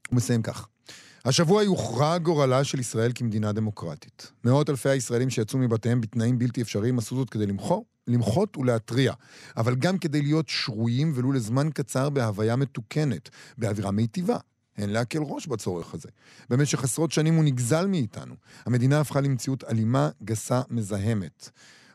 הוא 0.09 0.17
מסיים 0.17 0.41
כך. 0.41 0.67
השבוע 1.26 1.63
יוכרע 1.63 2.17
גורלה 2.17 2.63
של 2.63 2.80
ישראל 2.80 3.11
כמדינה 3.15 3.51
דמוקרטית. 3.51 4.32
מאות 4.43 4.69
אלפי 4.69 4.89
הישראלים 4.89 5.30
שיצאו 5.30 5.59
מבתיהם 5.59 6.01
בתנאים 6.01 6.39
בלתי 6.39 6.61
אפשריים 6.61 6.97
עשו 6.97 7.15
זאת 7.15 7.30
כדי 7.30 7.45
למחוא, 7.45 7.82
למחות 8.07 8.57
ולהתריע, 8.57 9.13
אבל 9.57 9.76
גם 9.76 9.97
כדי 9.97 10.21
להיות 10.21 10.49
שרויים 10.49 11.11
ולו 11.15 11.32
לזמן 11.32 11.69
קצר 11.73 12.09
בהוויה 12.09 12.55
מתוקנת, 12.55 13.30
באווירה 13.57 13.91
מיטיבה. 13.91 14.38
אין 14.78 14.89
להקל 14.89 15.19
ראש 15.21 15.47
בצורך 15.47 15.93
הזה. 15.93 16.09
במשך 16.49 16.84
עשרות 16.84 17.11
שנים 17.11 17.36
הוא 17.36 17.43
נגזל 17.43 17.88
מאיתנו. 17.88 18.36
המדינה 18.65 18.99
הפכה 18.99 19.21
למציאות 19.21 19.63
אלימה, 19.63 20.09
גסה, 20.23 20.61
מזהמת. 20.69 21.49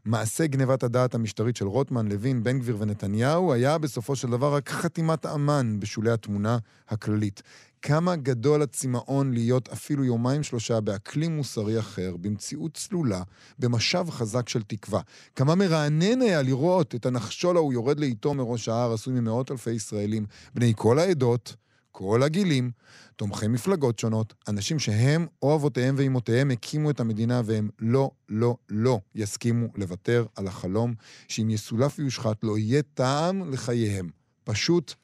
מעשה 0.05 0.47
גנבת 0.47 0.83
הדעת 0.83 1.15
המשטרית 1.15 1.57
של 1.57 1.67
רוטמן, 1.67 2.09
לוין, 2.09 2.43
בן 2.43 2.59
גביר 2.59 2.77
ונתניהו 2.79 3.53
היה 3.53 3.79
בסופו 3.79 4.17
של 4.17 4.31
דבר 4.31 4.55
רק 4.55 4.69
חתימת 4.69 5.27
אמן 5.27 5.77
בשולי 5.81 6.11
התמונה 6.11 6.59
הכללית. 6.89 7.43
כמה 7.83 8.17
גדול 8.17 8.63
הצמאון 8.63 9.33
להיות 9.33 9.69
אפילו 9.69 10.05
יומיים 10.05 10.43
שלושה 10.43 10.81
באקלים 10.81 11.37
מוסרי 11.37 11.79
אחר, 11.79 12.17
במציאות 12.21 12.75
צלולה, 12.75 13.23
במשב 13.59 14.07
חזק 14.11 14.49
של 14.49 14.63
תקווה. 14.63 15.01
כמה 15.37 15.55
מרענן 15.55 16.23
היה 16.23 16.43
לראות 16.43 16.95
את 16.95 17.07
הנחשול 17.07 17.57
ההוא 17.57 17.73
יורד 17.73 18.01
לאיתו 18.01 18.35
מראש 18.35 18.69
ההר, 18.69 18.93
עשוי 18.93 19.21
ממאות 19.21 19.51
אלפי 19.51 19.71
ישראלים, 19.71 20.27
בני 20.55 20.73
כל 20.77 20.99
העדות, 20.99 21.57
כל 21.93 22.23
הגילים, 22.23 22.71
תומכי 23.17 23.49
מפלגות 23.49 23.99
שונות, 23.99 24.35
אנשים 24.49 24.79
שהם 24.79 25.27
או 25.43 25.55
אבותיהם 25.55 25.95
ואימותיהם 25.99 26.51
הקימו 26.51 26.91
את 26.91 27.01
המדינה 27.01 27.41
והם 27.45 27.69
לא, 27.79 28.11
לא, 28.29 28.57
לא 28.69 29.01
יסכימו 29.15 29.67
לוותר 29.77 30.27
על 30.37 30.47
החלום 30.47 30.95
שאם 31.29 31.51
יסולף 31.51 31.99
ויושחת 31.99 32.37
לא 32.45 32.59
יהיה 32.59 32.83
טעם 32.83 33.53
לחייהם. 33.53 34.11
פשוט 34.45 34.95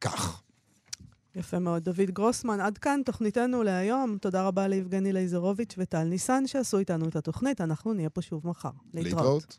כך. 0.00 0.42
יפה 1.36 1.58
מאוד. 1.58 1.84
דוד 1.84 2.10
גרוסמן, 2.10 2.60
עד 2.60 2.78
כאן 2.78 3.00
תוכניתנו 3.04 3.62
להיום. 3.62 4.18
תודה 4.20 4.46
רבה 4.46 4.68
ליבגני 4.68 5.12
לייזרוביץ' 5.12 5.74
וטל 5.78 6.04
ניסן 6.04 6.46
שעשו 6.46 6.78
איתנו 6.78 7.08
את 7.08 7.16
התוכנית. 7.16 7.60
אנחנו 7.60 7.92
נהיה 7.92 8.10
פה 8.10 8.22
שוב 8.22 8.48
מחר. 8.48 8.70
להתראות. 8.94 9.58